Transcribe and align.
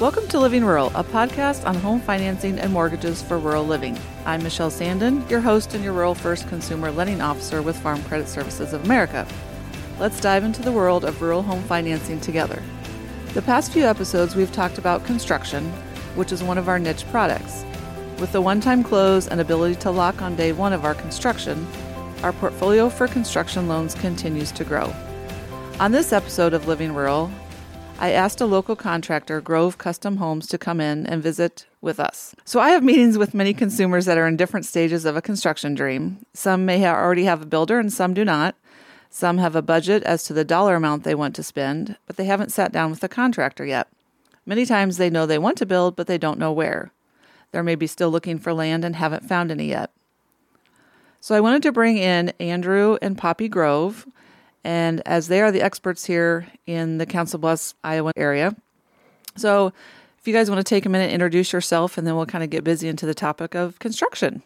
Welcome 0.00 0.28
to 0.28 0.38
Living 0.38 0.64
Rural, 0.64 0.92
a 0.94 1.02
podcast 1.02 1.66
on 1.66 1.74
home 1.74 2.00
financing 2.00 2.56
and 2.60 2.72
mortgages 2.72 3.20
for 3.20 3.36
rural 3.36 3.64
living. 3.64 3.98
I'm 4.24 4.44
Michelle 4.44 4.70
Sandin, 4.70 5.28
your 5.28 5.40
host 5.40 5.74
and 5.74 5.82
your 5.82 5.92
Rural 5.92 6.14
First 6.14 6.46
Consumer 6.48 6.92
Lending 6.92 7.20
Officer 7.20 7.62
with 7.62 7.76
Farm 7.76 8.00
Credit 8.04 8.28
Services 8.28 8.72
of 8.72 8.84
America. 8.84 9.26
Let's 9.98 10.20
dive 10.20 10.44
into 10.44 10.62
the 10.62 10.70
world 10.70 11.04
of 11.04 11.20
rural 11.20 11.42
home 11.42 11.64
financing 11.64 12.20
together. 12.20 12.62
The 13.34 13.42
past 13.42 13.72
few 13.72 13.86
episodes, 13.86 14.36
we've 14.36 14.52
talked 14.52 14.78
about 14.78 15.04
construction, 15.04 15.68
which 16.14 16.30
is 16.30 16.44
one 16.44 16.58
of 16.58 16.68
our 16.68 16.78
niche 16.78 17.04
products. 17.10 17.64
With 18.20 18.30
the 18.30 18.40
one 18.40 18.60
time 18.60 18.84
close 18.84 19.26
and 19.26 19.40
ability 19.40 19.74
to 19.80 19.90
lock 19.90 20.22
on 20.22 20.36
day 20.36 20.52
one 20.52 20.72
of 20.72 20.84
our 20.84 20.94
construction, 20.94 21.66
our 22.22 22.32
portfolio 22.32 22.88
for 22.88 23.08
construction 23.08 23.66
loans 23.66 23.96
continues 23.96 24.52
to 24.52 24.62
grow. 24.62 24.94
On 25.80 25.90
this 25.90 26.12
episode 26.12 26.54
of 26.54 26.68
Living 26.68 26.94
Rural, 26.94 27.32
I 28.00 28.12
asked 28.12 28.40
a 28.40 28.46
local 28.46 28.76
contractor, 28.76 29.40
Grove 29.40 29.76
Custom 29.76 30.18
Homes, 30.18 30.46
to 30.48 30.58
come 30.58 30.80
in 30.80 31.04
and 31.04 31.20
visit 31.20 31.66
with 31.80 31.98
us. 31.98 32.32
So 32.44 32.60
I 32.60 32.70
have 32.70 32.84
meetings 32.84 33.18
with 33.18 33.34
many 33.34 33.52
consumers 33.52 34.04
that 34.04 34.16
are 34.16 34.28
in 34.28 34.36
different 34.36 34.66
stages 34.66 35.04
of 35.04 35.16
a 35.16 35.22
construction 35.22 35.74
dream. 35.74 36.24
Some 36.32 36.64
may 36.64 36.86
already 36.86 37.24
have 37.24 37.42
a 37.42 37.46
builder 37.46 37.80
and 37.80 37.92
some 37.92 38.14
do 38.14 38.24
not. 38.24 38.54
Some 39.10 39.38
have 39.38 39.56
a 39.56 39.62
budget 39.62 40.04
as 40.04 40.22
to 40.24 40.32
the 40.32 40.44
dollar 40.44 40.76
amount 40.76 41.02
they 41.02 41.16
want 41.16 41.34
to 41.36 41.42
spend, 41.42 41.96
but 42.06 42.16
they 42.16 42.26
haven't 42.26 42.52
sat 42.52 42.70
down 42.70 42.90
with 42.90 43.00
the 43.00 43.08
contractor 43.08 43.66
yet. 43.66 43.88
Many 44.46 44.64
times 44.64 44.96
they 44.96 45.10
know 45.10 45.26
they 45.26 45.38
want 45.38 45.58
to 45.58 45.66
build, 45.66 45.96
but 45.96 46.06
they 46.06 46.18
don't 46.18 46.38
know 46.38 46.52
where. 46.52 46.92
They 47.50 47.62
may 47.62 47.74
be 47.74 47.88
still 47.88 48.10
looking 48.10 48.38
for 48.38 48.52
land 48.52 48.84
and 48.84 48.94
haven't 48.94 49.28
found 49.28 49.50
any 49.50 49.66
yet. 49.66 49.90
So 51.20 51.34
I 51.34 51.40
wanted 51.40 51.62
to 51.64 51.72
bring 51.72 51.98
in 51.98 52.28
Andrew 52.38 52.96
and 53.02 53.18
Poppy 53.18 53.48
Grove 53.48 54.06
and 54.68 55.00
as 55.06 55.28
they 55.28 55.40
are 55.40 55.50
the 55.50 55.62
experts 55.62 56.04
here 56.04 56.46
in 56.66 56.98
the 56.98 57.06
Council 57.06 57.38
Bluffs, 57.38 57.74
Iowa 57.82 58.12
area. 58.18 58.54
So, 59.34 59.72
if 60.18 60.28
you 60.28 60.34
guys 60.34 60.50
want 60.50 60.58
to 60.58 60.68
take 60.68 60.84
a 60.84 60.90
minute, 60.90 61.10
introduce 61.10 61.54
yourself, 61.54 61.96
and 61.96 62.06
then 62.06 62.16
we'll 62.16 62.26
kind 62.26 62.44
of 62.44 62.50
get 62.50 62.64
busy 62.64 62.86
into 62.86 63.06
the 63.06 63.14
topic 63.14 63.54
of 63.54 63.78
construction. 63.78 64.42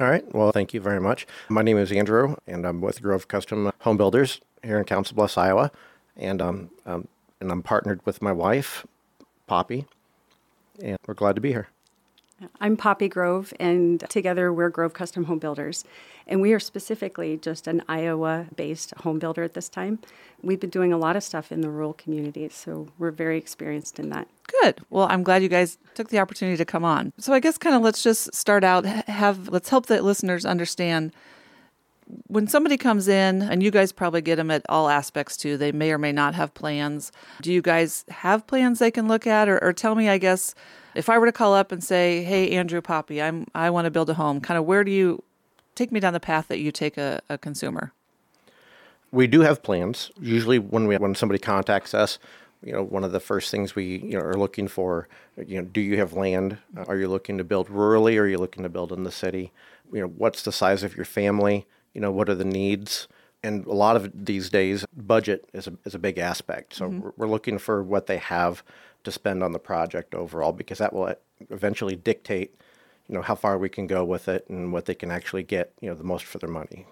All 0.00 0.10
right. 0.10 0.24
Well, 0.34 0.50
thank 0.50 0.74
you 0.74 0.80
very 0.80 1.00
much. 1.00 1.28
My 1.48 1.62
name 1.62 1.78
is 1.78 1.92
Andrew, 1.92 2.34
and 2.48 2.66
I'm 2.66 2.80
with 2.80 3.00
Grove 3.00 3.28
Custom 3.28 3.70
Home 3.82 3.96
Builders 3.96 4.40
here 4.64 4.78
in 4.80 4.84
Council 4.84 5.14
Bluffs, 5.14 5.38
Iowa, 5.38 5.70
and 6.16 6.42
um, 6.42 6.70
um, 6.84 7.06
and 7.40 7.52
I'm 7.52 7.62
partnered 7.62 8.04
with 8.04 8.20
my 8.20 8.32
wife, 8.32 8.84
Poppy, 9.46 9.86
and 10.82 10.98
we're 11.06 11.14
glad 11.14 11.36
to 11.36 11.40
be 11.40 11.52
here. 11.52 11.68
I'm 12.60 12.76
Poppy 12.76 13.08
Grove, 13.08 13.54
and 13.58 14.00
together 14.10 14.52
we're 14.52 14.68
Grove 14.68 14.92
Custom 14.92 15.24
Home 15.24 15.38
Builders. 15.38 15.84
And 16.26 16.42
we 16.42 16.52
are 16.52 16.60
specifically 16.60 17.36
just 17.38 17.66
an 17.66 17.82
Iowa 17.88 18.46
based 18.54 18.92
home 18.98 19.18
builder 19.18 19.42
at 19.42 19.54
this 19.54 19.68
time. 19.68 20.00
We've 20.42 20.60
been 20.60 20.70
doing 20.70 20.92
a 20.92 20.98
lot 20.98 21.16
of 21.16 21.22
stuff 21.22 21.50
in 21.50 21.62
the 21.62 21.70
rural 21.70 21.94
communities, 21.94 22.52
so 22.52 22.88
we're 22.98 23.10
very 23.10 23.38
experienced 23.38 23.98
in 23.98 24.10
that. 24.10 24.28
Good. 24.60 24.80
Well, 24.90 25.06
I'm 25.10 25.22
glad 25.22 25.42
you 25.42 25.48
guys 25.48 25.78
took 25.94 26.10
the 26.10 26.18
opportunity 26.18 26.56
to 26.58 26.64
come 26.64 26.84
on. 26.84 27.12
So 27.18 27.32
I 27.32 27.40
guess 27.40 27.56
kind 27.56 27.74
of 27.74 27.82
let's 27.82 28.02
just 28.02 28.34
start 28.34 28.64
out 28.64 28.84
have 28.84 29.48
let's 29.48 29.70
help 29.70 29.86
the 29.86 30.02
listeners 30.02 30.44
understand 30.44 31.12
when 32.28 32.46
somebody 32.46 32.76
comes 32.76 33.08
in 33.08 33.42
and 33.42 33.62
you 33.62 33.70
guys 33.70 33.92
probably 33.92 34.20
get 34.20 34.36
them 34.36 34.50
at 34.50 34.62
all 34.68 34.88
aspects 34.88 35.36
too 35.36 35.56
they 35.56 35.72
may 35.72 35.90
or 35.90 35.98
may 35.98 36.12
not 36.12 36.34
have 36.34 36.54
plans 36.54 37.10
do 37.42 37.52
you 37.52 37.60
guys 37.60 38.04
have 38.08 38.46
plans 38.46 38.78
they 38.78 38.90
can 38.90 39.08
look 39.08 39.26
at 39.26 39.48
or, 39.48 39.62
or 39.62 39.72
tell 39.72 39.94
me 39.94 40.08
i 40.08 40.18
guess 40.18 40.54
if 40.96 41.10
I 41.10 41.18
were 41.18 41.26
to 41.26 41.32
call 41.32 41.54
up 41.54 41.70
and 41.70 41.84
say, 41.84 42.22
"Hey, 42.22 42.50
Andrew 42.52 42.80
Poppy, 42.80 43.22
I'm 43.22 43.46
I 43.54 43.70
want 43.70 43.84
to 43.84 43.90
build 43.90 44.10
a 44.10 44.14
home," 44.14 44.40
kind 44.40 44.58
of 44.58 44.64
where 44.64 44.82
do 44.82 44.90
you 44.90 45.22
take 45.74 45.92
me 45.92 46.00
down 46.00 46.14
the 46.14 46.20
path 46.20 46.48
that 46.48 46.58
you 46.58 46.72
take 46.72 46.96
a, 46.96 47.20
a 47.28 47.38
consumer? 47.38 47.92
We 49.12 49.26
do 49.26 49.42
have 49.42 49.62
plans. 49.62 50.10
Usually, 50.20 50.58
when 50.58 50.86
we 50.88 50.96
when 50.96 51.14
somebody 51.14 51.38
contacts 51.38 51.94
us, 51.94 52.18
you 52.62 52.72
know, 52.72 52.82
one 52.82 53.04
of 53.04 53.12
the 53.12 53.20
first 53.20 53.50
things 53.50 53.76
we 53.76 53.98
you 53.98 54.18
know 54.18 54.24
are 54.24 54.34
looking 54.34 54.68
for, 54.68 55.06
you 55.36 55.60
know, 55.60 55.68
do 55.68 55.80
you 55.80 55.98
have 55.98 56.14
land? 56.14 56.58
Are 56.88 56.96
you 56.96 57.08
looking 57.08 57.38
to 57.38 57.44
build 57.44 57.68
rurally? 57.68 58.18
Are 58.18 58.26
you 58.26 58.38
looking 58.38 58.62
to 58.62 58.68
build 58.70 58.90
in 58.90 59.04
the 59.04 59.12
city? 59.12 59.52
You 59.92 60.00
know, 60.00 60.08
what's 60.08 60.42
the 60.42 60.52
size 60.52 60.82
of 60.82 60.96
your 60.96 61.04
family? 61.04 61.66
You 61.96 62.02
know, 62.02 62.10
what 62.10 62.28
are 62.28 62.34
the 62.34 62.44
needs? 62.44 63.08
And 63.42 63.64
a 63.64 63.72
lot 63.72 63.96
of 63.96 64.26
these 64.26 64.50
days, 64.50 64.84
budget 64.94 65.48
is 65.54 65.66
a, 65.66 65.72
is 65.86 65.94
a 65.94 65.98
big 65.98 66.18
aspect. 66.18 66.74
So 66.74 66.90
mm-hmm. 66.90 67.08
we're 67.16 67.26
looking 67.26 67.56
for 67.56 67.82
what 67.82 68.06
they 68.06 68.18
have 68.18 68.62
to 69.04 69.10
spend 69.10 69.42
on 69.42 69.52
the 69.52 69.58
project 69.58 70.14
overall 70.14 70.52
because 70.52 70.76
that 70.76 70.92
will 70.92 71.14
eventually 71.48 71.96
dictate 71.96 72.54
you 73.08 73.14
know 73.14 73.22
how 73.22 73.34
far 73.34 73.56
we 73.56 73.68
can 73.68 73.86
go 73.86 74.04
with 74.04 74.28
it 74.28 74.46
and 74.50 74.72
what 74.72 74.84
they 74.84 74.94
can 74.94 75.10
actually 75.10 75.42
get 75.42 75.72
you 75.80 75.88
know 75.88 75.94
the 75.94 76.04
most 76.04 76.24
for 76.24 76.38
their 76.38 76.50
money 76.50 76.84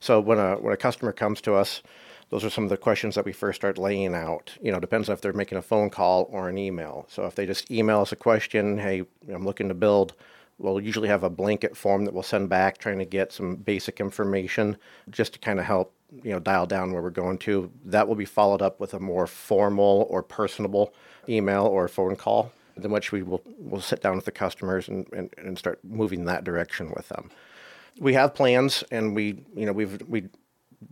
so 0.00 0.20
when 0.20 0.38
a 0.38 0.56
when 0.56 0.72
a 0.72 0.76
customer 0.76 1.12
comes 1.12 1.40
to 1.40 1.54
us 1.54 1.82
those 2.30 2.44
are 2.44 2.50
some 2.50 2.64
of 2.64 2.70
the 2.70 2.76
questions 2.76 3.14
that 3.14 3.24
we 3.24 3.32
first 3.32 3.60
start 3.60 3.78
laying 3.78 4.14
out 4.14 4.58
you 4.60 4.72
know 4.72 4.80
depends 4.80 5.08
on 5.08 5.12
if 5.12 5.20
they're 5.20 5.32
making 5.32 5.58
a 5.58 5.62
phone 5.62 5.90
call 5.90 6.28
or 6.32 6.48
an 6.48 6.58
email 6.58 7.06
so 7.08 7.24
if 7.26 7.36
they 7.36 7.46
just 7.46 7.70
email 7.70 8.00
us 8.00 8.10
a 8.10 8.16
question 8.16 8.78
hey 8.78 9.04
i'm 9.32 9.44
looking 9.44 9.68
to 9.68 9.74
build 9.74 10.14
we'll 10.58 10.80
usually 10.80 11.08
have 11.08 11.24
a 11.24 11.30
blanket 11.30 11.76
form 11.76 12.04
that 12.04 12.12
we'll 12.12 12.22
send 12.22 12.48
back 12.48 12.78
trying 12.78 12.98
to 12.98 13.04
get 13.04 13.32
some 13.32 13.56
basic 13.56 14.00
information 14.00 14.76
just 15.10 15.32
to 15.34 15.38
kind 15.38 15.58
of 15.58 15.64
help 15.64 15.94
you 16.22 16.30
know 16.30 16.38
dial 16.38 16.66
down 16.66 16.92
where 16.92 17.02
we're 17.02 17.10
going 17.10 17.38
to 17.38 17.70
that 17.84 18.08
will 18.08 18.14
be 18.14 18.24
followed 18.24 18.62
up 18.62 18.80
with 18.80 18.94
a 18.94 19.00
more 19.00 19.26
formal 19.26 20.06
or 20.10 20.22
personable 20.22 20.92
email 21.28 21.66
or 21.66 21.86
phone 21.88 22.16
call, 22.16 22.52
in 22.76 22.90
which 22.90 23.12
we 23.12 23.22
will 23.22 23.42
will 23.58 23.80
sit 23.80 24.02
down 24.02 24.16
with 24.16 24.24
the 24.24 24.32
customers 24.32 24.88
and, 24.88 25.06
and, 25.12 25.32
and 25.36 25.58
start 25.58 25.78
moving 25.84 26.24
that 26.24 26.44
direction 26.44 26.92
with 26.96 27.08
them. 27.08 27.30
We 28.00 28.14
have 28.14 28.34
plans, 28.34 28.84
and 28.90 29.14
we 29.14 29.44
you 29.54 29.66
know 29.66 29.72
we've 29.72 30.00
we 30.08 30.28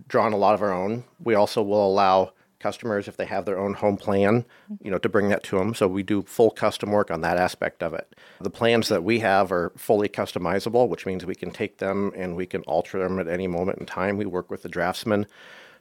drawn 0.09 0.32
a 0.32 0.37
lot 0.37 0.55
of 0.55 0.62
our 0.62 0.72
own. 0.72 1.05
We 1.22 1.34
also 1.34 1.62
will 1.62 1.87
allow 1.87 2.32
customers 2.61 3.09
if 3.09 3.17
they 3.17 3.27
have 3.27 3.44
their 3.44 3.59
own 3.59 3.75
home 3.75 3.97
plan, 3.97 4.44
you 4.83 4.91
know, 4.91 4.99
to 4.99 5.09
bring 5.09 5.28
that 5.28 5.43
to 5.44 5.59
them. 5.59 5.75
So 5.75 5.87
we 5.89 6.03
do 6.03 6.22
full 6.22 6.50
custom 6.50 6.91
work 6.91 7.11
on 7.11 7.21
that 7.21 7.37
aspect 7.37 7.83
of 7.83 7.94
it. 7.94 8.15
The 8.41 8.50
plans 8.50 8.89
that 8.89 9.05
we 9.05 9.21
have 9.21 9.53
are 9.53 9.72
fully 9.77 10.09
customizable, 10.09 10.89
which 10.89 11.06
means 11.06 11.25
we 11.25 11.34
can 11.34 11.50
take 11.50 11.78
them 11.78 12.12
and 12.17 12.37
we 12.37 12.47
can 12.47 12.62
alter 12.62 12.99
them 12.99 13.19
at 13.19 13.28
any 13.28 13.47
moment 13.47 13.78
in 13.78 13.87
time. 13.87 14.17
We 14.17 14.27
work 14.27 14.50
with 14.50 14.62
the 14.62 14.69
draftsman. 14.69 15.27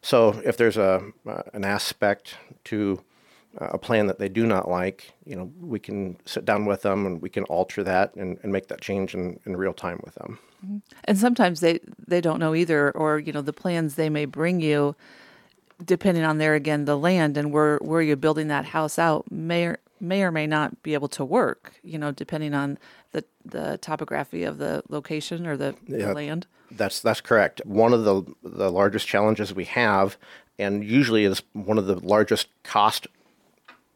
So 0.01 0.41
if 0.45 0.57
there's 0.57 0.77
a 0.77 1.11
uh, 1.27 1.41
an 1.53 1.65
aspect 1.65 2.37
to 2.65 3.01
a 3.57 3.77
plan 3.77 4.07
that 4.07 4.19
they 4.19 4.29
do 4.29 4.45
not 4.45 4.67
like, 4.67 5.13
you 5.25 5.35
know, 5.35 5.51
we 5.61 5.79
can 5.79 6.17
sit 6.25 6.43
down 6.43 6.65
with 6.65 6.81
them 6.81 7.05
and 7.05 7.21
we 7.21 7.29
can 7.29 7.43
alter 7.45 7.83
that 7.83 8.13
and, 8.15 8.37
and 8.43 8.51
make 8.51 8.67
that 8.67 8.81
change 8.81 9.13
in, 9.13 9.39
in 9.45 9.55
real 9.55 9.73
time 9.73 9.99
with 10.03 10.15
them. 10.15 10.39
Mm-hmm. 10.65 10.77
And 11.05 11.17
sometimes 11.17 11.61
they, 11.61 11.79
they 12.05 12.21
don't 12.21 12.39
know 12.39 12.53
either, 12.53 12.91
or, 12.91 13.17
you 13.17 13.31
know, 13.31 13.41
the 13.41 13.53
plans 13.53 13.95
they 13.95 14.09
may 14.09 14.25
bring 14.25 14.59
you, 14.59 14.95
depending 15.83 16.23
on 16.23 16.37
there 16.37 16.55
again, 16.55 16.85
the 16.85 16.97
land 16.97 17.37
and 17.37 17.51
where, 17.51 17.77
where 17.77 18.01
you're 18.01 18.15
building 18.15 18.47
that 18.47 18.65
house 18.65 18.97
out 18.97 19.29
may 19.31 19.65
or, 19.65 19.79
may 19.99 20.23
or 20.23 20.31
may 20.31 20.47
not 20.47 20.81
be 20.83 20.93
able 20.93 21.07
to 21.09 21.25
work, 21.25 21.73
you 21.83 21.97
know, 21.97 22.11
depending 22.11 22.53
on 22.53 22.77
the, 23.11 23.23
the 23.43 23.77
topography 23.81 24.43
of 24.43 24.57
the 24.57 24.83
location 24.89 25.45
or 25.45 25.57
the, 25.57 25.75
yeah, 25.87 26.07
the 26.07 26.13
land. 26.13 26.47
That's, 26.71 27.01
that's 27.01 27.21
correct. 27.21 27.61
One 27.65 27.93
of 27.93 28.03
the, 28.03 28.23
the 28.43 28.71
largest 28.71 29.07
challenges 29.07 29.53
we 29.53 29.65
have 29.65 30.17
and 30.57 30.83
usually 30.83 31.25
is 31.25 31.41
one 31.53 31.77
of 31.77 31.85
the 31.85 31.99
largest 31.99 32.47
cost 32.63 33.07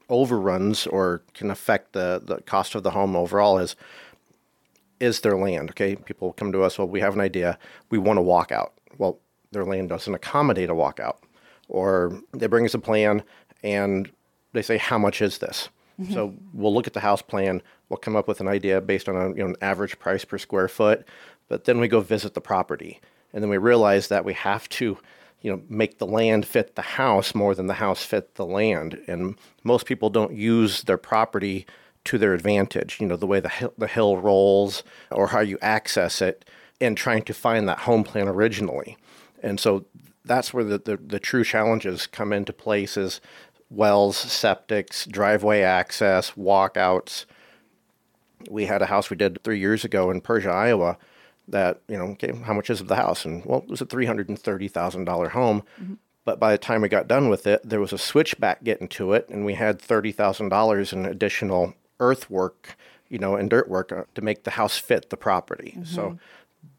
overruns 0.10 0.88
or 0.88 1.22
can 1.34 1.52
affect 1.52 1.94
the, 1.94 2.22
the 2.24 2.42
cost 2.42 2.76
of 2.76 2.84
the 2.84 2.92
home 2.92 3.16
overall 3.16 3.58
is 3.58 3.76
is 5.00 5.22
their 5.22 5.38
land. 5.38 5.70
Okay, 5.70 5.96
people 5.96 6.34
come 6.34 6.52
to 6.52 6.62
us. 6.62 6.78
Well, 6.78 6.88
we 6.88 7.00
have 7.00 7.14
an 7.14 7.22
idea. 7.22 7.58
We 7.90 7.98
want 7.98 8.18
to 8.18 8.22
walk 8.22 8.52
out. 8.52 8.74
Well, 8.98 9.20
their 9.52 9.64
land 9.64 9.88
doesn't 9.88 10.14
accommodate 10.14 10.70
a 10.70 10.74
walkout, 10.74 11.18
or 11.70 12.20
they 12.34 12.48
bring 12.48 12.66
us 12.66 12.74
a 12.74 12.80
plan 12.80 13.24
and 13.64 14.12
they 14.54 14.62
say, 14.62 14.78
"How 14.78 14.98
much 14.98 15.22
is 15.22 15.38
this?" 15.38 15.70
Mm-hmm. 16.00 16.14
So 16.14 16.34
we'll 16.54 16.74
look 16.74 16.88
at 16.88 16.94
the 16.94 17.00
house 17.00 17.22
plan. 17.22 17.62
We'll 17.88 17.98
come 17.98 18.16
up 18.16 18.28
with 18.28 18.42
an 18.42 18.48
idea 18.48 18.82
based 18.82 19.10
on 19.10 19.16
a, 19.16 19.30
you 19.30 19.44
know, 19.44 19.48
an 19.48 19.56
average 19.62 19.98
price 20.00 20.26
per 20.26 20.38
square 20.38 20.68
foot, 20.68 21.08
but 21.48 21.66
then 21.66 21.80
we 21.80 21.88
go 21.88 22.02
visit 22.02 22.34
the 22.34 22.42
property, 22.42 23.00
and 23.34 23.44
then 23.44 23.50
we 23.50 23.58
realize 23.58 24.08
that 24.08 24.26
we 24.26 24.34
have 24.34 24.68
to 24.70 24.98
you 25.42 25.52
know 25.52 25.62
make 25.70 25.98
the 25.98 26.06
land 26.06 26.46
fit 26.46 26.76
the 26.76 26.82
house 26.82 27.34
more 27.34 27.56
than 27.56 27.68
the 27.68 27.76
house 27.76 28.04
fit 28.04 28.36
the 28.36 28.46
land 28.46 29.02
and 29.08 29.38
most 29.64 29.86
people 29.86 30.10
don't 30.10 30.34
use 30.34 30.84
their 30.84 30.98
property 30.98 31.66
to 32.04 32.18
their 32.18 32.34
advantage 32.34 33.00
you 33.00 33.08
know 33.08 33.16
the 33.16 33.28
way 33.28 33.40
the 33.40 33.50
hill, 33.50 33.74
the 33.78 33.88
hill 33.88 34.18
rolls 34.18 34.84
or 35.12 35.28
how 35.28 35.40
you 35.40 35.58
access 35.62 36.22
it 36.22 36.44
and 36.82 36.98
trying 36.98 37.24
to 37.24 37.34
find 37.34 37.68
that 37.68 37.80
home 37.80 38.04
plan 38.04 38.28
originally 38.28 38.98
and 39.42 39.60
so 39.60 39.86
that's 40.30 40.54
where 40.54 40.64
the, 40.64 40.78
the, 40.78 40.98
the 40.98 41.20
true 41.20 41.44
challenges 41.44 42.08
come 42.08 42.32
into 42.32 42.54
place 42.54 42.96
is 42.96 43.20
wells 43.70 44.16
septics 44.16 45.10
driveway 45.10 45.62
access 45.62 46.32
walkouts 46.32 47.26
we 48.50 48.66
had 48.66 48.82
a 48.82 48.86
house 48.86 49.10
we 49.10 49.18
did 49.18 49.44
three 49.44 49.60
years 49.60 49.84
ago 49.84 50.10
in 50.10 50.22
persia 50.22 50.50
iowa 50.50 50.98
that 51.52 51.82
you 51.88 51.98
know, 51.98 52.06
okay, 52.06 52.34
how 52.44 52.54
much 52.54 52.70
is 52.70 52.84
the 52.84 52.96
house? 52.96 53.26
And 53.26 53.44
well, 53.46 53.60
it 53.60 53.70
was 53.70 53.82
a 53.82 53.86
three 53.86 54.06
hundred 54.06 54.30
and 54.30 54.40
thirty 54.40 54.68
thousand 54.68 55.06
dollar 55.06 55.30
home. 55.30 55.64
Mm-hmm. 55.82 55.96
But 56.26 56.40
by 56.40 56.52
the 56.52 56.58
time 56.58 56.82
we 56.82 56.90
got 56.90 57.08
done 57.08 57.30
with 57.30 57.48
it, 57.48 57.68
there 57.68 57.80
was 57.80 57.94
a 57.94 57.98
switchback 57.98 58.64
getting 58.64 58.88
to 58.90 59.14
it, 59.14 59.28
and 59.30 59.46
we 59.46 59.56
had 59.56 59.82
thirty 59.82 60.12
thousand 60.12 60.50
dollars 60.50 60.94
in 60.94 61.06
additional 61.06 61.74
earthwork, 62.00 62.78
you 63.10 63.18
know, 63.18 63.36
and 63.36 63.50
dirt 63.50 63.68
work 63.68 63.92
uh, 63.92 64.04
to 64.16 64.22
make 64.22 64.44
the 64.44 64.52
house 64.52 64.78
fit 64.78 65.10
the 65.10 65.18
property. 65.18 65.74
Mm-hmm. 65.76 65.86
So 65.86 66.20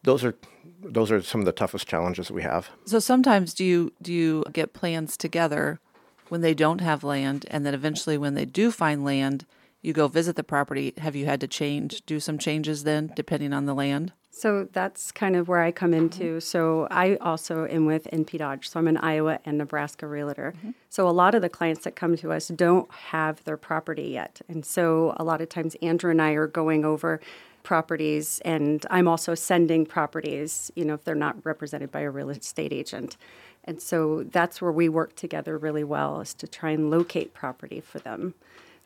those 0.02 0.24
are 0.24 0.34
those 0.82 1.10
are 1.10 1.20
some 1.20 1.40
of 1.40 1.44
the 1.44 1.52
toughest 1.52 1.86
challenges 1.86 2.30
we 2.30 2.42
have. 2.42 2.70
So 2.86 2.98
sometimes 2.98 3.54
do 3.54 3.64
you 3.64 3.92
do 4.02 4.12
you 4.12 4.44
get 4.52 4.72
plans 4.72 5.16
together 5.16 5.80
when 6.28 6.40
they 6.40 6.54
don't 6.54 6.80
have 6.80 7.04
land, 7.04 7.44
and 7.50 7.66
then 7.66 7.74
eventually 7.74 8.16
when 8.16 8.34
they 8.34 8.44
do 8.44 8.70
find 8.70 9.04
land, 9.04 9.46
you 9.82 9.92
go 9.92 10.08
visit 10.08 10.36
the 10.36 10.44
property. 10.44 10.94
Have 10.98 11.16
you 11.16 11.26
had 11.26 11.40
to 11.40 11.48
change, 11.48 12.04
do 12.06 12.20
some 12.20 12.38
changes 12.38 12.84
then, 12.84 13.12
depending 13.16 13.52
on 13.52 13.66
the 13.66 13.74
land? 13.74 14.12
So 14.30 14.68
that's 14.72 15.10
kind 15.10 15.34
of 15.34 15.48
where 15.48 15.60
I 15.60 15.72
come 15.72 15.92
into. 15.92 16.40
So 16.40 16.86
I 16.90 17.16
also 17.16 17.66
am 17.66 17.84
with 17.84 18.08
NP 18.12 18.38
Dodge. 18.38 18.68
So 18.68 18.78
I'm 18.78 18.86
an 18.86 18.96
Iowa 18.96 19.40
and 19.44 19.58
Nebraska 19.58 20.06
realtor. 20.06 20.54
Mm-hmm. 20.56 20.70
So 20.88 21.08
a 21.08 21.10
lot 21.10 21.34
of 21.34 21.42
the 21.42 21.48
clients 21.48 21.82
that 21.84 21.96
come 21.96 22.16
to 22.16 22.32
us 22.32 22.48
don't 22.48 22.90
have 22.92 23.42
their 23.44 23.56
property 23.56 24.04
yet. 24.04 24.40
And 24.48 24.64
so 24.64 25.14
a 25.16 25.24
lot 25.24 25.40
of 25.40 25.48
times 25.48 25.74
Andrew 25.82 26.10
and 26.10 26.22
I 26.22 26.32
are 26.32 26.46
going 26.46 26.84
over 26.84 27.20
properties 27.62 28.40
and 28.44 28.84
I'm 28.90 29.08
also 29.08 29.34
sending 29.34 29.86
properties, 29.86 30.70
you 30.74 30.84
know, 30.84 30.94
if 30.94 31.04
they're 31.04 31.14
not 31.14 31.36
represented 31.44 31.90
by 31.90 32.00
a 32.00 32.10
real 32.10 32.30
estate 32.30 32.72
agent. 32.72 33.16
And 33.64 33.80
so 33.80 34.24
that's 34.24 34.62
where 34.62 34.72
we 34.72 34.88
work 34.88 35.14
together 35.16 35.58
really 35.58 35.84
well 35.84 36.20
is 36.20 36.34
to 36.34 36.46
try 36.46 36.70
and 36.70 36.90
locate 36.90 37.34
property 37.34 37.80
for 37.80 37.98
them 37.98 38.34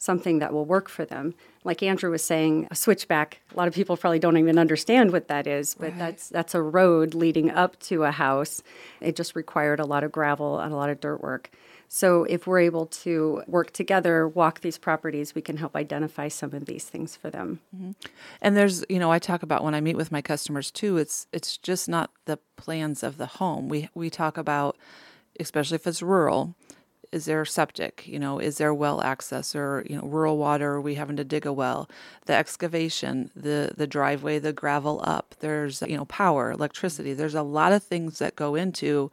something 0.04 0.38
that 0.38 0.52
will 0.52 0.66
work 0.66 0.88
for 0.88 1.04
them. 1.04 1.34
Like 1.64 1.82
Andrew 1.82 2.10
was 2.10 2.22
saying, 2.22 2.68
a 2.70 2.74
switchback. 2.74 3.40
A 3.52 3.56
lot 3.56 3.68
of 3.68 3.74
people 3.74 3.96
probably 3.96 4.18
don't 4.18 4.36
even 4.36 4.58
understand 4.58 5.12
what 5.12 5.28
that 5.28 5.46
is, 5.46 5.74
but 5.74 5.90
right. 5.90 5.98
that's 5.98 6.28
that's 6.28 6.54
a 6.54 6.62
road 6.62 7.14
leading 7.14 7.50
up 7.50 7.78
to 7.80 8.04
a 8.04 8.10
house. 8.10 8.62
It 9.00 9.16
just 9.16 9.34
required 9.34 9.80
a 9.80 9.86
lot 9.86 10.04
of 10.04 10.12
gravel 10.12 10.58
and 10.58 10.72
a 10.72 10.76
lot 10.76 10.90
of 10.90 11.00
dirt 11.00 11.22
work. 11.22 11.50
So 11.88 12.24
if 12.24 12.46
we're 12.46 12.60
able 12.60 12.86
to 12.86 13.42
work 13.46 13.72
together, 13.72 14.26
walk 14.26 14.60
these 14.60 14.78
properties, 14.78 15.34
we 15.34 15.42
can 15.42 15.56
help 15.56 15.76
identify 15.76 16.28
some 16.28 16.52
of 16.54 16.66
these 16.66 16.84
things 16.84 17.16
for 17.16 17.30
them. 17.30 17.60
Mm-hmm. 17.74 17.92
And 18.40 18.56
there's, 18.56 18.84
you 18.88 18.98
know, 18.98 19.12
I 19.12 19.18
talk 19.18 19.42
about 19.42 19.62
when 19.62 19.74
I 19.74 19.80
meet 19.80 19.96
with 19.96 20.12
my 20.12 20.22
customers 20.22 20.70
too. 20.70 20.96
It's 20.96 21.26
it's 21.32 21.56
just 21.56 21.88
not 21.88 22.10
the 22.24 22.38
plans 22.56 23.02
of 23.02 23.16
the 23.16 23.26
home. 23.26 23.68
We 23.68 23.88
we 23.94 24.10
talk 24.10 24.36
about, 24.36 24.76
especially 25.38 25.76
if 25.76 25.86
it's 25.86 26.02
rural 26.02 26.54
is 27.14 27.26
there 27.26 27.44
septic? 27.44 28.08
You 28.08 28.18
know, 28.18 28.40
is 28.40 28.58
there 28.58 28.74
well 28.74 29.00
access 29.00 29.54
or 29.54 29.86
you 29.88 29.96
know 29.96 30.02
rural 30.02 30.36
water? 30.36 30.72
Are 30.72 30.80
we 30.80 30.96
having 30.96 31.16
to 31.16 31.24
dig 31.24 31.46
a 31.46 31.52
well? 31.52 31.88
The 32.26 32.34
excavation, 32.34 33.30
the 33.36 33.72
the 33.76 33.86
driveway, 33.86 34.40
the 34.40 34.52
gravel 34.52 35.00
up. 35.04 35.36
There's 35.38 35.80
you 35.82 35.96
know 35.96 36.06
power, 36.06 36.50
electricity. 36.50 37.14
There's 37.14 37.36
a 37.36 37.44
lot 37.44 37.72
of 37.72 37.84
things 37.84 38.18
that 38.18 38.34
go 38.34 38.56
into 38.56 39.12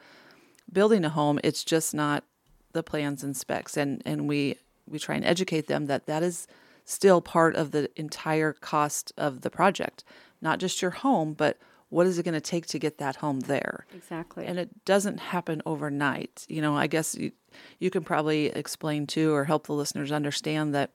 building 0.74 1.06
a 1.06 1.10
home. 1.10 1.40
It's 1.44 1.64
just 1.64 1.94
not 1.94 2.24
the 2.74 2.84
plans 2.84 3.24
and 3.24 3.36
specs, 3.36 3.78
and 3.78 4.02
and 4.06 4.28
we 4.28 4.58
we 4.88 5.00
try 5.00 5.16
and 5.16 5.26
educate 5.26 5.68
them 5.68 5.88
that 5.88 6.06
that 6.06 6.24
is 6.24 6.48
still 6.86 7.22
part 7.22 7.56
of 7.56 7.72
the 7.72 7.90
entire 7.96 8.54
cost 8.54 9.14
of 9.18 9.42
the 9.42 9.50
project, 9.50 10.04
not 10.42 10.60
just 10.60 10.82
your 10.82 10.92
home, 10.92 11.34
but 11.34 11.58
what 11.90 12.08
is 12.08 12.18
it 12.18 12.24
going 12.24 12.34
to 12.34 12.42
take 12.42 12.66
to 12.66 12.80
get 12.80 12.98
that 12.98 13.18
home 13.18 13.42
there? 13.42 13.86
Exactly. 13.94 14.46
And 14.46 14.58
it 14.58 14.86
doesn't 14.86 15.20
happen 15.20 15.62
overnight. 15.66 16.46
You 16.48 16.62
know, 16.62 16.76
I 16.76 16.88
guess 16.88 17.16
you, 17.16 17.34
you 17.80 17.90
can 17.90 18.04
probably 18.04 18.48
explain 18.48 19.08
to 19.08 19.34
or 19.34 19.44
help 19.44 19.68
the 19.68 19.74
listeners 19.74 20.12
understand 20.12 20.74
that 20.74 20.92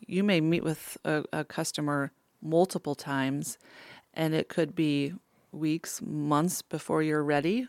you 0.00 0.24
may 0.24 0.40
meet 0.40 0.64
with 0.64 0.98
a, 1.04 1.24
a 1.32 1.44
customer 1.44 2.10
multiple 2.42 2.96
times 2.96 3.58
and 4.12 4.34
it 4.34 4.48
could 4.48 4.74
be 4.74 5.14
weeks, 5.52 6.02
months 6.02 6.62
before 6.62 7.00
you're 7.02 7.22
ready. 7.22 7.68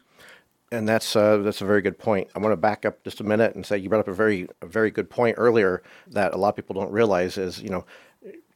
And 0.71 0.87
that's 0.87 1.15
uh, 1.15 1.37
that's 1.37 1.61
a 1.61 1.65
very 1.65 1.81
good 1.81 1.97
point. 1.97 2.27
I 2.35 2.39
want 2.39 2.51
to 2.51 2.57
back 2.57 2.85
up 2.85 3.03
just 3.03 3.19
a 3.19 3.23
minute 3.23 3.55
and 3.55 3.65
say 3.65 3.77
you 3.77 3.87
brought 3.87 3.99
up 3.99 4.07
a 4.07 4.13
very 4.13 4.47
a 4.61 4.65
very 4.65 4.89
good 4.91 5.09
point 5.09 5.35
earlier 5.37 5.83
that 6.07 6.33
a 6.33 6.37
lot 6.37 6.49
of 6.49 6.55
people 6.55 6.73
don't 6.73 6.91
realize 6.91 7.37
is 7.37 7.61
you 7.61 7.69
know 7.69 7.85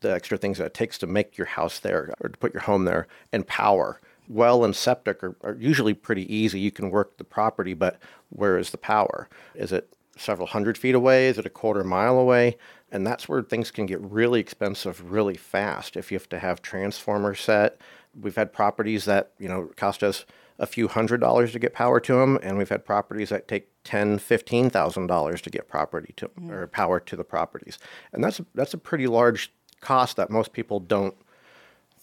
the 0.01 0.13
extra 0.13 0.37
things 0.37 0.57
that 0.57 0.65
it 0.65 0.73
takes 0.73 0.97
to 0.97 1.07
make 1.07 1.37
your 1.37 1.47
house 1.47 1.79
there 1.79 2.13
or 2.21 2.29
to 2.29 2.37
put 2.37 2.53
your 2.53 2.63
home 2.63 2.85
there 2.85 3.07
and 3.31 3.45
power. 3.47 3.99
Well 4.27 4.63
and 4.63 4.75
septic 4.75 5.23
are, 5.23 5.35
are 5.43 5.55
usually 5.55 5.93
pretty 5.93 6.33
easy. 6.33 6.59
You 6.59 6.71
can 6.71 6.89
work 6.89 7.17
the 7.17 7.23
property, 7.23 7.73
but 7.73 7.99
where 8.29 8.57
is 8.57 8.69
the 8.71 8.77
power? 8.77 9.27
Is 9.55 9.71
it 9.71 9.93
several 10.17 10.47
hundred 10.47 10.77
feet 10.77 10.95
away? 10.95 11.27
Is 11.27 11.37
it 11.37 11.45
a 11.45 11.49
quarter 11.49 11.83
mile 11.83 12.17
away? 12.17 12.57
And 12.91 13.05
that's 13.05 13.27
where 13.29 13.41
things 13.41 13.71
can 13.71 13.85
get 13.85 14.01
really 14.01 14.39
expensive 14.39 15.11
really 15.11 15.35
fast 15.35 15.95
if 15.95 16.11
you 16.11 16.17
have 16.17 16.29
to 16.29 16.39
have 16.39 16.61
transformers 16.61 17.41
set. 17.41 17.79
We've 18.19 18.35
had 18.35 18.51
properties 18.51 19.05
that, 19.05 19.31
you 19.37 19.47
know, 19.47 19.69
cost 19.75 20.03
us 20.03 20.25
a 20.59 20.67
few 20.67 20.87
hundred 20.87 21.21
dollars 21.21 21.53
to 21.53 21.59
get 21.59 21.73
power 21.73 21.99
to 22.01 22.13
them, 22.13 22.37
and 22.43 22.57
we've 22.57 22.69
had 22.69 22.85
properties 22.85 23.29
that 23.29 23.47
take 23.47 23.69
ten, 23.83 24.19
fifteen 24.19 24.69
thousand 24.69 25.07
dollars 25.07 25.41
to 25.41 25.49
get 25.49 25.67
property 25.67 26.13
to 26.17 26.27
mm. 26.27 26.51
or 26.51 26.67
power 26.67 26.99
to 26.99 27.15
the 27.15 27.23
properties, 27.23 27.79
and 28.13 28.23
that's 28.23 28.41
that's 28.53 28.73
a 28.73 28.77
pretty 28.77 29.07
large 29.07 29.51
cost 29.81 30.17
that 30.17 30.29
most 30.29 30.53
people 30.53 30.79
don't 30.79 31.15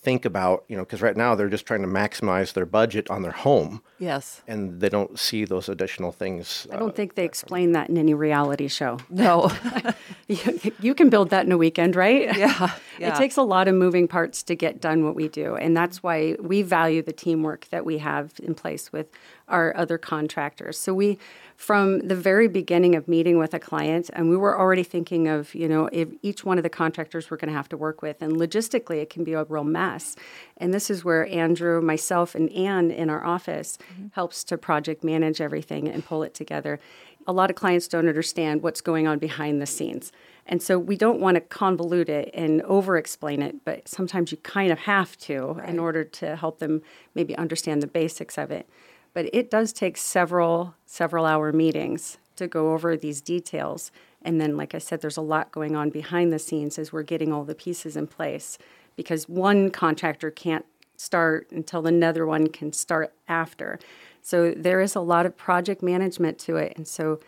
think 0.06 0.24
about, 0.24 0.64
you 0.68 0.76
know, 0.76 0.84
because 0.84 1.02
right 1.02 1.16
now 1.16 1.34
they're 1.34 1.48
just 1.48 1.66
trying 1.66 1.82
to 1.82 1.88
maximize 1.88 2.52
their 2.52 2.64
budget 2.64 3.10
on 3.10 3.22
their 3.22 3.32
home. 3.32 3.82
Yes. 3.98 4.40
And 4.46 4.80
they 4.80 4.88
don't 4.88 5.18
see 5.18 5.44
those 5.44 5.68
additional 5.68 6.12
things. 6.12 6.64
I 6.70 6.76
don't 6.76 6.90
uh, 6.90 6.92
think 6.92 7.16
they 7.16 7.24
explain 7.24 7.72
that 7.72 7.90
in 7.90 7.98
any 7.98 8.14
reality 8.14 8.68
show. 8.68 8.98
No. 9.10 9.50
you, 10.28 10.72
you, 10.80 10.94
can 10.94 11.08
build 11.08 11.30
that 11.30 11.46
in 11.46 11.52
a 11.52 11.58
weekend, 11.58 11.96
right? 11.96 12.36
Yeah, 12.36 12.72
yeah. 12.98 13.14
It 13.14 13.16
takes 13.16 13.36
a 13.36 13.42
lot 13.42 13.68
of 13.68 13.74
moving 13.74 14.08
parts 14.08 14.42
to 14.44 14.54
get 14.54 14.80
done 14.80 15.04
what 15.04 15.14
we 15.14 15.28
do. 15.28 15.56
And 15.56 15.76
that's 15.76 16.02
why 16.02 16.36
we 16.40 16.62
value 16.62 17.02
the 17.02 17.12
teamwork 17.12 17.68
that 17.70 17.84
we 17.84 17.98
have 17.98 18.32
in 18.42 18.54
place 18.54 18.92
with 18.92 19.06
our 19.48 19.76
other 19.76 19.98
contractors. 19.98 20.78
So 20.78 20.92
we 20.92 21.18
from 21.56 22.00
the 22.00 22.14
very 22.14 22.48
beginning 22.48 22.94
of 22.94 23.08
meeting 23.08 23.38
with 23.38 23.54
a 23.54 23.58
client, 23.58 24.10
and 24.12 24.28
we 24.28 24.36
were 24.36 24.58
already 24.58 24.82
thinking 24.82 25.26
of, 25.26 25.54
you 25.54 25.66
know, 25.66 25.88
if 25.90 26.08
each 26.20 26.44
one 26.44 26.58
of 26.58 26.62
the 26.62 26.68
contractors 26.68 27.30
we're 27.30 27.38
going 27.38 27.48
to 27.48 27.56
have 27.56 27.68
to 27.70 27.76
work 27.78 28.02
with. 28.02 28.20
And 28.20 28.34
logistically, 28.34 29.00
it 29.00 29.08
can 29.08 29.24
be 29.24 29.32
a 29.32 29.44
real 29.44 29.64
mess. 29.64 30.16
And 30.58 30.74
this 30.74 30.90
is 30.90 31.02
where 31.02 31.26
Andrew, 31.28 31.80
myself, 31.80 32.34
and 32.34 32.50
Anne 32.52 32.90
in 32.90 33.08
our 33.08 33.24
office 33.24 33.78
mm-hmm. 33.90 34.08
helps 34.12 34.44
to 34.44 34.58
project 34.58 35.02
manage 35.02 35.40
everything 35.40 35.88
and 35.88 36.04
pull 36.04 36.22
it 36.22 36.34
together. 36.34 36.78
A 37.26 37.32
lot 37.32 37.50
of 37.50 37.56
clients 37.56 37.88
don't 37.88 38.08
understand 38.08 38.62
what's 38.62 38.80
going 38.80 39.06
on 39.06 39.18
behind 39.18 39.60
the 39.60 39.66
scenes. 39.66 40.12
And 40.46 40.62
so 40.62 40.78
we 40.78 40.96
don't 40.96 41.20
want 41.20 41.34
to 41.34 41.40
convolute 41.40 42.08
it 42.08 42.30
and 42.32 42.62
over 42.62 42.96
explain 42.96 43.42
it, 43.42 43.64
but 43.64 43.88
sometimes 43.88 44.30
you 44.30 44.38
kind 44.38 44.70
of 44.70 44.78
have 44.80 45.16
to 45.18 45.52
right. 45.52 45.68
in 45.68 45.78
order 45.78 46.04
to 46.04 46.36
help 46.36 46.60
them 46.60 46.82
maybe 47.14 47.36
understand 47.36 47.82
the 47.82 47.88
basics 47.88 48.38
of 48.38 48.50
it. 48.50 48.68
But 49.12 49.28
it 49.32 49.50
does 49.50 49.72
take 49.72 49.96
several 49.96 50.74
several 50.84 51.24
hour 51.24 51.52
meetings 51.52 52.18
to 52.36 52.46
go 52.46 52.72
over 52.72 52.96
these 52.96 53.20
details. 53.20 53.90
And 54.22 54.40
then, 54.40 54.56
like 54.56 54.74
I 54.74 54.78
said, 54.78 55.00
there's 55.00 55.16
a 55.16 55.22
lot 55.22 55.50
going 55.50 55.74
on 55.74 55.90
behind 55.90 56.32
the 56.32 56.38
scenes 56.38 56.78
as 56.78 56.92
we're 56.92 57.02
getting 57.02 57.32
all 57.32 57.44
the 57.44 57.54
pieces 57.54 57.96
in 57.96 58.06
place 58.06 58.58
because 58.94 59.28
one 59.28 59.70
contractor 59.70 60.30
can't 60.30 60.66
start 60.96 61.50
until 61.50 61.86
another 61.86 62.26
one 62.26 62.48
can 62.48 62.72
start 62.72 63.12
after. 63.28 63.78
So 64.26 64.50
there 64.56 64.80
is 64.80 64.96
a 64.96 65.00
lot 65.00 65.24
of 65.24 65.36
project 65.36 65.84
management 65.84 66.36
to 66.40 66.56
it. 66.56 66.72
And 66.74 66.88
so 66.88 67.20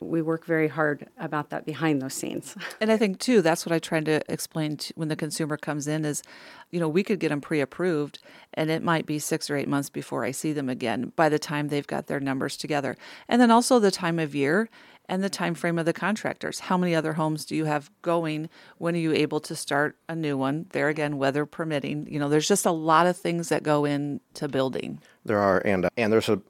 we 0.00 0.22
work 0.22 0.46
very 0.46 0.68
hard 0.68 1.06
about 1.18 1.50
that 1.50 1.66
behind 1.66 2.00
those 2.00 2.14
scenes. 2.14 2.56
And 2.80 2.90
I 2.90 2.96
think 2.96 3.18
too 3.18 3.42
that's 3.42 3.66
what 3.66 3.74
I 3.74 3.78
try 3.78 4.00
to 4.00 4.22
explain 4.32 4.78
to, 4.78 4.94
when 4.96 5.08
the 5.08 5.16
consumer 5.16 5.58
comes 5.58 5.86
in 5.86 6.06
is, 6.06 6.22
you 6.70 6.80
know, 6.80 6.88
we 6.88 7.02
could 7.02 7.20
get 7.20 7.28
them 7.28 7.42
pre-approved, 7.42 8.20
and 8.54 8.70
it 8.70 8.82
might 8.82 9.04
be 9.04 9.18
six 9.18 9.50
or 9.50 9.56
eight 9.56 9.68
months 9.68 9.90
before 9.90 10.24
I 10.24 10.30
see 10.30 10.54
them 10.54 10.70
again. 10.70 11.12
By 11.14 11.28
the 11.28 11.38
time 11.38 11.68
they've 11.68 11.86
got 11.86 12.06
their 12.06 12.20
numbers 12.20 12.56
together, 12.56 12.96
and 13.28 13.38
then 13.38 13.50
also 13.50 13.78
the 13.78 13.90
time 13.90 14.18
of 14.18 14.34
year 14.34 14.70
and 15.08 15.22
the 15.22 15.30
time 15.30 15.54
frame 15.54 15.78
of 15.78 15.86
the 15.86 15.92
contractors. 15.92 16.60
How 16.60 16.76
many 16.76 16.94
other 16.94 17.14
homes 17.14 17.44
do 17.44 17.54
you 17.56 17.64
have 17.64 17.90
going? 18.02 18.48
When 18.78 18.94
are 18.94 18.98
you 18.98 19.12
able 19.12 19.40
to 19.40 19.56
start 19.56 19.96
a 20.08 20.14
new 20.14 20.36
one? 20.36 20.66
There 20.70 20.88
again, 20.88 21.18
weather 21.18 21.46
permitting. 21.46 22.06
You 22.10 22.18
know, 22.18 22.28
there's 22.28 22.48
just 22.48 22.66
a 22.66 22.70
lot 22.70 23.06
of 23.06 23.16
things 23.16 23.48
that 23.48 23.62
go 23.62 23.84
into 23.84 24.48
building. 24.48 25.00
There 25.24 25.38
are, 25.38 25.62
and 25.64 25.88
and 25.96 26.12
there's 26.12 26.28
a 26.28 26.40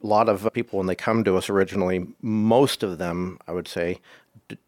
lot 0.00 0.28
of 0.28 0.48
people, 0.52 0.78
when 0.78 0.86
they 0.86 0.94
come 0.94 1.24
to 1.24 1.36
us 1.36 1.48
originally, 1.48 2.06
most 2.20 2.82
of 2.82 2.98
them, 2.98 3.38
I 3.46 3.52
would 3.52 3.68
say, 3.68 4.00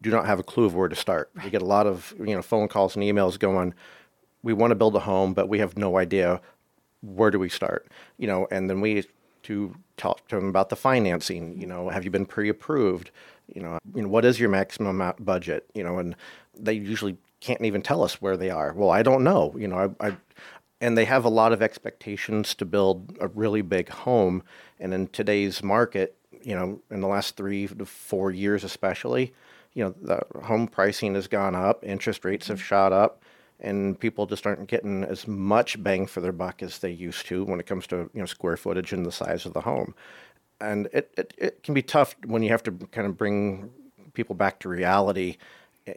do 0.01 0.09
not 0.09 0.25
have 0.25 0.39
a 0.39 0.43
clue 0.43 0.65
of 0.65 0.75
where 0.75 0.87
to 0.87 0.95
start. 0.95 1.29
Right. 1.35 1.45
We 1.45 1.51
get 1.51 1.61
a 1.61 1.65
lot 1.65 1.87
of 1.87 2.13
you 2.19 2.35
know 2.35 2.41
phone 2.41 2.67
calls 2.67 2.95
and 2.95 3.03
emails 3.03 3.37
going, 3.37 3.73
"We 4.43 4.53
want 4.53 4.71
to 4.71 4.75
build 4.75 4.95
a 4.95 5.01
home, 5.01 5.33
but 5.33 5.49
we 5.49 5.59
have 5.59 5.77
no 5.77 5.97
idea 5.97 6.41
where 7.01 7.31
do 7.31 7.39
we 7.39 7.49
start." 7.49 7.87
You 8.17 8.27
know, 8.27 8.47
and 8.49 8.69
then 8.69 8.81
we 8.81 9.05
to 9.45 9.75
talk 9.97 10.27
to 10.27 10.35
them 10.35 10.47
about 10.47 10.69
the 10.69 10.75
financing. 10.75 11.59
You 11.59 11.67
know, 11.67 11.89
have 11.89 12.03
you 12.03 12.11
been 12.11 12.25
pre-approved? 12.25 13.11
You 13.53 13.61
know, 13.61 13.79
you 13.93 14.01
know 14.01 14.09
what 14.09 14.25
is 14.25 14.39
your 14.39 14.49
maximum 14.49 15.13
budget? 15.19 15.69
You 15.73 15.83
know, 15.83 15.99
and 15.99 16.15
they 16.57 16.73
usually 16.73 17.17
can't 17.41 17.61
even 17.61 17.81
tell 17.81 18.03
us 18.03 18.21
where 18.21 18.37
they 18.37 18.49
are. 18.49 18.73
Well, 18.73 18.89
I 18.89 19.03
don't 19.03 19.23
know. 19.23 19.53
You 19.57 19.67
know, 19.67 19.95
I, 19.99 20.07
I 20.07 20.17
and 20.81 20.97
they 20.97 21.05
have 21.05 21.25
a 21.25 21.29
lot 21.29 21.53
of 21.53 21.61
expectations 21.61 22.53
to 22.55 22.65
build 22.65 23.17
a 23.21 23.27
really 23.27 23.61
big 23.61 23.89
home. 23.89 24.43
And 24.79 24.93
in 24.93 25.07
today's 25.07 25.63
market, 25.63 26.17
you 26.43 26.55
know, 26.55 26.81
in 26.91 27.01
the 27.01 27.07
last 27.07 27.37
three 27.37 27.67
to 27.67 27.85
four 27.85 28.31
years, 28.31 28.63
especially, 28.63 29.33
you 29.73 29.83
know, 29.83 29.95
the 30.01 30.21
home 30.43 30.67
pricing 30.67 31.15
has 31.15 31.27
gone 31.27 31.55
up, 31.55 31.83
interest 31.83 32.25
rates 32.25 32.47
have 32.47 32.57
mm-hmm. 32.57 32.65
shot 32.65 32.93
up, 32.93 33.21
and 33.59 33.99
people 33.99 34.25
just 34.25 34.45
aren't 34.45 34.67
getting 34.67 35.03
as 35.03 35.27
much 35.27 35.81
bang 35.81 36.05
for 36.05 36.21
their 36.21 36.31
buck 36.31 36.61
as 36.61 36.79
they 36.79 36.91
used 36.91 37.25
to 37.27 37.43
when 37.45 37.59
it 37.59 37.65
comes 37.65 37.87
to 37.87 38.09
you 38.13 38.19
know 38.19 38.25
square 38.25 38.57
footage 38.57 38.93
and 38.93 39.05
the 39.05 39.11
size 39.11 39.45
of 39.45 39.53
the 39.53 39.61
home. 39.61 39.93
And 40.61 40.87
it, 40.93 41.11
it, 41.17 41.33
it 41.37 41.63
can 41.63 41.73
be 41.73 41.81
tough 41.81 42.15
when 42.25 42.41
you 42.41 42.49
have 42.49 42.63
to 42.63 42.71
kind 42.71 43.07
of 43.07 43.17
bring 43.17 43.71
people 44.13 44.35
back 44.35 44.59
to 44.59 44.69
reality 44.69 45.37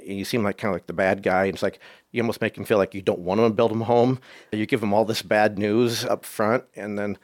you 0.04 0.24
seem 0.24 0.42
like 0.42 0.58
kind 0.58 0.70
of 0.70 0.74
like 0.74 0.86
the 0.86 0.92
bad 0.92 1.22
guy. 1.22 1.46
It's 1.46 1.62
like 1.62 1.80
you 2.12 2.22
almost 2.22 2.40
make 2.40 2.56
him 2.56 2.64
feel 2.64 2.78
like 2.78 2.94
you 2.94 3.02
don't 3.02 3.20
want 3.20 3.40
to 3.40 3.48
build 3.50 3.72
him 3.72 3.82
home. 3.82 4.20
You 4.52 4.66
give 4.66 4.82
him 4.82 4.92
all 4.92 5.04
this 5.04 5.22
bad 5.22 5.58
news 5.58 6.04
up 6.04 6.24
front, 6.24 6.64
and 6.76 6.98
then 6.98 7.18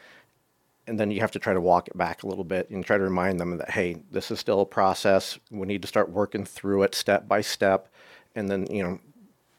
and 0.86 1.00
then 1.00 1.10
you 1.10 1.20
have 1.20 1.30
to 1.32 1.38
try 1.38 1.54
to 1.54 1.60
walk 1.60 1.88
it 1.88 1.96
back 1.96 2.22
a 2.22 2.26
little 2.26 2.44
bit 2.44 2.68
and 2.70 2.84
try 2.84 2.98
to 2.98 3.04
remind 3.04 3.40
them 3.40 3.56
that 3.56 3.70
hey 3.70 3.96
this 4.10 4.30
is 4.30 4.38
still 4.38 4.60
a 4.60 4.66
process 4.66 5.38
we 5.50 5.66
need 5.66 5.80
to 5.80 5.88
start 5.88 6.10
working 6.10 6.44
through 6.44 6.82
it 6.82 6.94
step 6.94 7.26
by 7.26 7.40
step 7.40 7.88
and 8.34 8.50
then 8.50 8.66
you 8.70 8.82
know 8.82 8.98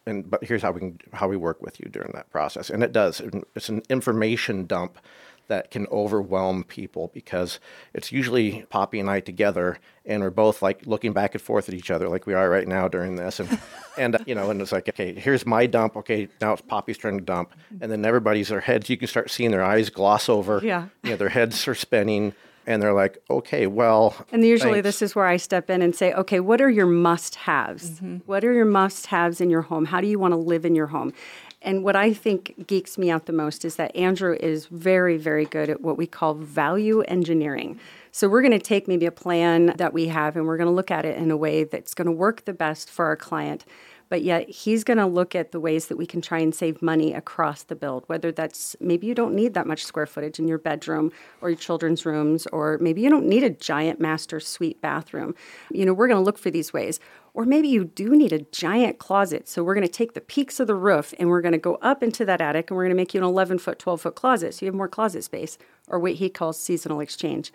and 0.06 0.30
but 0.30 0.44
here's 0.44 0.62
how 0.62 0.72
we 0.72 0.80
can 0.80 1.00
how 1.14 1.28
we 1.28 1.38
work 1.38 1.62
with 1.62 1.80
you 1.80 1.90
during 1.90 2.12
that 2.14 2.30
process 2.30 2.70
and 2.70 2.84
it 2.84 2.92
does 2.92 3.22
it's 3.56 3.70
an 3.70 3.82
information 3.90 4.66
dump 4.66 5.00
that 5.48 5.72
can 5.72 5.86
overwhelm 5.88 6.64
people 6.64 7.12
because 7.14 7.60
it's 7.94 8.12
usually 8.12 8.64
Poppy 8.70 9.00
and 9.00 9.10
I 9.10 9.20
together, 9.20 9.78
and 10.06 10.22
we're 10.24 10.30
both 10.30 10.62
like 10.62 10.86
looking 10.86 11.14
back 11.14 11.36
and 11.36 11.42
forth 11.42 11.70
at 11.70 11.76
each 11.76 11.92
other, 11.92 12.10
like 12.10 12.26
we 12.26 12.34
are 12.34 12.50
right 12.50 12.68
now 12.68 12.88
during 12.88 13.16
this, 13.16 13.40
and 13.40 13.60
and 13.98 14.18
you 14.26 14.36
know, 14.36 14.50
and 14.50 14.62
it's 14.62 14.72
like, 14.72 14.90
okay, 14.90 15.14
here's 15.14 15.46
my 15.46 15.66
dump. 15.66 15.96
Okay, 15.98 16.28
now 16.42 16.54
it's 16.54 16.62
Poppy's 16.62 16.98
turn 16.98 17.16
to 17.16 17.24
dump, 17.24 17.54
and 17.82 17.92
then 17.92 18.06
everybody's 18.06 18.50
their 18.50 18.62
heads. 18.62 18.90
You 18.90 18.98
can 18.98 19.08
start 19.08 19.30
seeing 19.30 19.52
their 19.52 19.64
eyes 19.64 19.90
gloss 19.90 20.30
over. 20.30 20.62
Yeah. 20.64 20.88
You 21.04 21.12
know, 21.12 21.18
their 21.18 21.30
heads 21.30 21.68
are 21.68 21.76
spinning. 21.76 22.34
And 22.68 22.82
they're 22.82 22.94
like, 22.94 23.24
okay, 23.30 23.68
well. 23.68 24.16
And 24.32 24.44
usually, 24.44 24.82
thanks. 24.82 24.86
this 24.86 25.02
is 25.02 25.16
where 25.16 25.26
I 25.26 25.38
step 25.38 25.70
in 25.70 25.82
and 25.82 25.96
say, 25.96 26.14
okay, 26.14 26.40
what 26.40 26.62
are 26.62 26.70
your 26.70 26.88
must 26.88 27.36
haves? 27.36 27.92
Mm-hmm. 27.92 28.18
What 28.26 28.44
are 28.44 28.54
your 28.54 28.66
must 28.66 29.08
haves 29.08 29.40
in 29.40 29.50
your 29.50 29.64
home? 29.64 29.86
How 29.86 30.02
do 30.02 30.08
you 30.08 30.18
want 30.18 30.32
to 30.32 30.38
live 30.38 30.66
in 30.66 30.76
your 30.76 30.88
home? 30.88 31.14
And 31.62 31.84
what 31.84 31.96
I 31.96 32.14
think 32.14 32.68
geeks 32.68 32.98
me 32.98 33.10
out 33.10 33.26
the 33.26 33.34
most 33.34 33.66
is 33.66 33.76
that 33.78 33.96
Andrew 33.96 34.38
is 34.40 34.68
very, 34.68 35.18
very 35.18 35.46
good 35.46 35.70
at 35.70 35.82
what 35.82 35.98
we 35.98 36.06
call 36.06 36.36
value 36.36 37.02
engineering. 37.02 37.80
So 38.12 38.30
we're 38.30 38.44
going 38.44 38.52
to 38.52 38.60
take 38.60 38.88
maybe 38.88 39.08
a 39.08 39.12
plan 39.12 39.74
that 39.78 39.92
we 39.92 40.08
have 40.08 40.38
and 40.38 40.46
we're 40.46 40.58
going 40.58 40.70
to 40.70 40.74
look 40.74 40.92
at 40.92 41.06
it 41.06 41.18
in 41.18 41.32
a 41.32 41.38
way 41.38 41.64
that's 41.64 41.94
going 41.96 42.06
to 42.06 42.12
work 42.12 42.46
the 42.46 42.54
best 42.54 42.90
for 42.90 43.06
our 43.06 43.16
client. 43.16 43.66
But 44.10 44.22
yet 44.22 44.50
he's 44.50 44.84
going 44.84 44.98
to 44.98 45.06
look 45.06 45.36
at 45.36 45.52
the 45.52 45.60
ways 45.60 45.88
that 45.88 45.98
we 45.98 46.06
can 46.06 46.22
try 46.22 46.40
and 46.40 46.54
save 46.54 46.82
money 46.82 47.14
across 47.14 47.64
the 47.64 47.76
build, 47.76 48.04
whether 48.08 48.32
that's 48.32 48.76
maybe 48.80 49.08
you 49.08 49.16
don't 49.16 49.34
need 49.34 49.54
that 49.56 49.68
much 49.68 49.84
square 49.84 50.06
footage 50.06 50.40
in 50.40 50.48
your 50.48 50.58
bedroom 50.58 51.12
or 51.42 51.50
your 51.50 51.58
children's 51.58 52.06
rooms, 52.06 52.46
or 52.48 52.78
maybe 52.80 53.02
you 53.02 53.10
don't 53.10 53.26
need 53.26 53.44
a 53.44 53.50
giant 53.50 54.00
master 54.00 54.40
suite 54.40 54.80
bathroom. 54.82 55.34
You 55.72 55.86
know, 55.86 55.94
we're 55.94 56.08
going 56.08 56.20
to 56.20 56.24
look 56.24 56.38
for 56.38 56.52
these 56.52 56.72
ways. 56.72 57.00
Or 57.34 57.44
maybe 57.44 57.68
you 57.68 57.84
do 57.84 58.12
need 58.12 58.32
a 58.32 58.40
giant 58.40 58.98
closet. 58.98 59.50
So 59.50 59.62
we're 59.62 59.76
going 59.76 59.86
to 59.86 59.92
take 59.92 60.14
the 60.14 60.22
peaks 60.22 60.62
of 60.62 60.68
the 60.68 60.76
roof 60.76 61.14
and 61.20 61.28
we're 61.28 61.42
going 61.42 61.52
to 61.52 61.58
go 61.58 61.76
up 61.82 62.02
into 62.02 62.24
that 62.26 62.40
attic 62.40 62.70
and 62.70 62.78
we're 62.78 62.84
going 62.84 62.96
to 62.96 62.96
make 62.96 63.14
you 63.14 63.20
an 63.20 63.26
11 63.26 63.60
foot, 63.60 63.78
12 63.78 64.02
foot 64.02 64.16
closet. 64.16 64.54
So 64.54 64.66
you 64.66 64.68
have 64.68 64.76
more 64.76 64.88
closet 64.88 65.24
space, 65.26 65.58
or 65.88 66.00
what 66.00 66.14
he 66.14 66.30
calls 66.30 66.58
seasonal 66.58 67.02
exchange. 67.02 67.52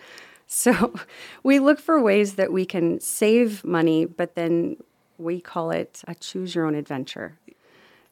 So 0.46 0.94
we 1.42 1.60
look 1.60 1.80
for 1.80 2.00
ways 2.00 2.34
that 2.34 2.52
we 2.52 2.66
can 2.66 3.00
save 3.00 3.64
money, 3.64 4.04
but 4.04 4.34
then 4.34 4.76
we 5.20 5.40
call 5.40 5.70
it 5.70 6.02
a 6.06 6.14
choose 6.14 6.54
your 6.54 6.66
own 6.66 6.74
adventure. 6.74 7.38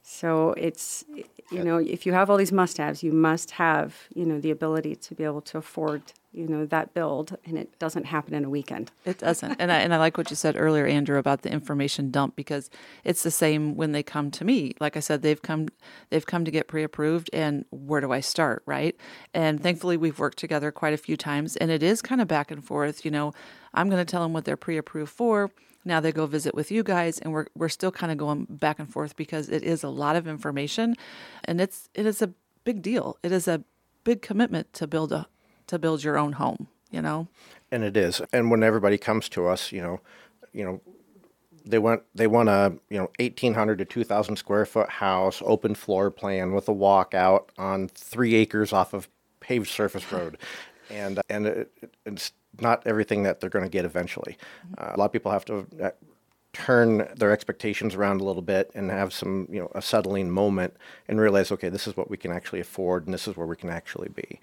So 0.02 0.54
it's, 0.56 1.04
you 1.50 1.62
know, 1.62 1.76
if 1.76 2.06
you 2.06 2.14
have 2.14 2.30
all 2.30 2.38
these 2.38 2.52
must 2.52 2.78
haves, 2.78 3.02
you 3.02 3.12
must 3.12 3.50
have, 3.52 3.94
you 4.14 4.24
know, 4.24 4.40
the 4.40 4.50
ability 4.50 4.96
to 4.96 5.14
be 5.14 5.22
able 5.22 5.42
to 5.42 5.58
afford, 5.58 6.00
you 6.32 6.48
know, 6.48 6.64
that 6.64 6.94
build, 6.94 7.36
and 7.44 7.58
it 7.58 7.78
doesn't 7.78 8.06
happen 8.06 8.32
in 8.32 8.44
a 8.46 8.48
weekend. 8.48 8.90
It 9.04 9.18
doesn't. 9.18 9.56
And 9.58 9.70
I, 9.70 9.80
and 9.80 9.92
I 9.92 9.98
like 9.98 10.16
what 10.16 10.30
you 10.30 10.36
said 10.36 10.56
earlier, 10.56 10.86
Andrew, 10.86 11.18
about 11.18 11.42
the 11.42 11.52
information 11.52 12.10
dump 12.10 12.36
because 12.36 12.70
it's 13.04 13.22
the 13.22 13.30
same 13.30 13.76
when 13.76 13.92
they 13.92 14.02
come 14.02 14.30
to 14.30 14.46
me. 14.46 14.74
Like 14.80 14.96
I 14.96 15.00
said, 15.00 15.20
they've 15.20 15.42
come 15.42 15.68
they've 16.08 16.24
come 16.24 16.46
to 16.46 16.50
get 16.50 16.68
pre-approved 16.68 17.28
and 17.34 17.66
where 17.70 18.00
do 18.00 18.10
I 18.10 18.20
start, 18.20 18.62
right? 18.64 18.96
And 19.34 19.62
thankfully 19.62 19.98
we've 19.98 20.18
worked 20.18 20.38
together 20.38 20.72
quite 20.72 20.94
a 20.94 20.98
few 20.98 21.18
times 21.18 21.54
and 21.56 21.70
it 21.70 21.82
is 21.82 22.00
kind 22.00 22.22
of 22.22 22.28
back 22.28 22.50
and 22.50 22.64
forth, 22.64 23.04
you 23.04 23.10
know. 23.10 23.34
I'm 23.74 23.90
going 23.90 24.04
to 24.04 24.10
tell 24.10 24.22
them 24.22 24.32
what 24.32 24.46
they're 24.46 24.56
pre-approved 24.56 25.12
for. 25.12 25.50
Now 25.84 26.00
they 26.00 26.12
go 26.12 26.26
visit 26.26 26.54
with 26.54 26.70
you 26.70 26.82
guys 26.82 27.18
and 27.18 27.32
we're 27.32 27.46
we're 27.54 27.68
still 27.68 27.92
kind 27.92 28.12
of 28.12 28.18
going 28.18 28.46
back 28.50 28.78
and 28.78 28.90
forth 28.90 29.16
because 29.16 29.48
it 29.48 29.62
is 29.62 29.82
a 29.82 29.88
lot 29.88 30.16
of 30.16 30.26
information 30.26 30.96
and 31.44 31.60
it's 31.60 31.88
it 31.94 32.06
is 32.06 32.20
a 32.22 32.32
big 32.64 32.82
deal. 32.82 33.16
It 33.22 33.32
is 33.32 33.48
a 33.48 33.62
big 34.04 34.22
commitment 34.22 34.72
to 34.74 34.86
build 34.86 35.12
a 35.12 35.28
to 35.68 35.78
build 35.78 36.02
your 36.02 36.18
own 36.18 36.32
home, 36.34 36.68
you 36.90 37.02
know. 37.02 37.28
and 37.70 37.84
it 37.84 37.96
is. 37.96 38.20
And 38.32 38.50
when 38.50 38.62
everybody 38.62 38.98
comes 38.98 39.28
to 39.30 39.46
us, 39.46 39.72
you 39.72 39.80
know, 39.80 40.00
you 40.52 40.64
know, 40.64 40.80
they 41.64 41.78
want 41.78 42.02
they 42.14 42.26
want 42.26 42.48
a 42.48 42.78
you 42.88 42.98
know 42.98 43.10
eighteen 43.18 43.54
hundred 43.54 43.78
to 43.78 43.84
two 43.84 44.04
thousand 44.04 44.36
square 44.36 44.64
foot 44.64 44.88
house, 44.88 45.42
open 45.44 45.74
floor 45.74 46.10
plan 46.10 46.52
with 46.52 46.68
a 46.68 46.74
walkout 46.74 47.48
on 47.58 47.88
three 47.88 48.34
acres 48.34 48.72
off 48.72 48.94
of 48.94 49.08
paved 49.40 49.68
surface 49.68 50.10
road, 50.10 50.38
and 50.90 51.20
and 51.28 51.46
it, 51.46 51.72
it's 52.06 52.32
not 52.60 52.86
everything 52.86 53.22
that 53.24 53.40
they're 53.40 53.50
going 53.50 53.64
to 53.64 53.70
get 53.70 53.84
eventually. 53.84 54.36
Uh, 54.76 54.92
a 54.94 54.96
lot 54.98 55.06
of 55.06 55.12
people 55.12 55.32
have 55.32 55.44
to. 55.46 55.66
Uh, 55.82 55.90
turn 56.54 57.06
their 57.14 57.30
expectations 57.30 57.94
around 57.94 58.20
a 58.20 58.24
little 58.24 58.42
bit 58.42 58.70
and 58.74 58.90
have 58.90 59.12
some 59.12 59.46
you 59.50 59.60
know 59.60 59.70
a 59.74 59.82
settling 59.82 60.30
moment 60.30 60.74
and 61.06 61.20
realize 61.20 61.52
okay 61.52 61.68
this 61.68 61.86
is 61.86 61.96
what 61.96 62.08
we 62.10 62.16
can 62.16 62.32
actually 62.32 62.58
afford 62.58 63.04
and 63.04 63.12
this 63.12 63.28
is 63.28 63.36
where 63.36 63.46
we 63.46 63.54
can 63.54 63.68
actually 63.68 64.08
be 64.08 64.40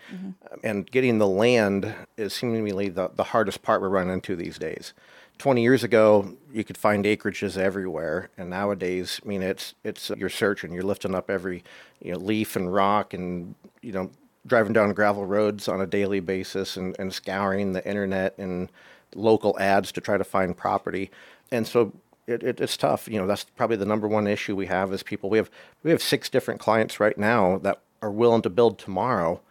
Um, 0.51 0.59
and 0.63 0.89
getting 0.89 1.17
the 1.17 1.27
land 1.27 1.93
is 2.15 2.33
seemingly 2.33 2.89
the, 2.89 3.09
the 3.13 3.25
hardest 3.25 3.63
part 3.63 3.81
we're 3.81 3.89
running 3.89 4.13
into 4.13 4.35
these 4.35 4.59
days 4.59 4.93
20 5.39 5.63
years 5.63 5.83
ago 5.83 6.37
you 6.53 6.63
could 6.63 6.77
find 6.77 7.05
acreages 7.05 7.57
everywhere 7.57 8.29
and 8.37 8.51
nowadays 8.51 9.19
i 9.25 9.27
mean 9.27 9.41
it's 9.41 9.73
it's 9.83 10.11
you're 10.15 10.29
searching 10.29 10.71
you're 10.71 10.83
lifting 10.83 11.15
up 11.15 11.29
every 11.29 11.63
you 12.01 12.11
know 12.13 12.19
leaf 12.19 12.55
and 12.55 12.71
rock 12.71 13.13
and 13.15 13.55
you 13.81 13.91
know 13.91 14.11
driving 14.45 14.73
down 14.73 14.93
gravel 14.93 15.25
roads 15.25 15.67
on 15.67 15.81
a 15.81 15.87
daily 15.87 16.19
basis 16.19 16.77
and, 16.77 16.95
and 16.99 17.13
scouring 17.13 17.73
the 17.73 17.87
internet 17.87 18.37
and 18.37 18.71
local 19.15 19.57
ads 19.59 19.91
to 19.93 20.01
try 20.01 20.17
to 20.17 20.23
find 20.23 20.55
property. 20.55 21.09
And 21.51 21.67
so 21.67 21.93
it, 22.27 22.43
it, 22.43 22.59
it's 22.59 22.77
tough. 22.77 23.07
You 23.07 23.19
know 23.19 23.27
that's 23.27 23.43
probably 23.43 23.77
the 23.77 23.85
number 23.85 24.07
one 24.07 24.27
issue 24.27 24.55
we 24.55 24.65
have 24.67 24.91
is 24.93 25.03
people 25.03 25.29
we 25.29 25.37
have 25.37 25.49
we 25.83 25.91
have 25.91 26.01
six 26.01 26.29
different 26.29 26.59
clients 26.59 26.99
right 26.99 27.17
now 27.17 27.57
that 27.59 27.81
are 28.01 28.11
willing 28.11 28.41
to 28.43 28.49
build 28.49 28.77
tomorrow 28.77 29.41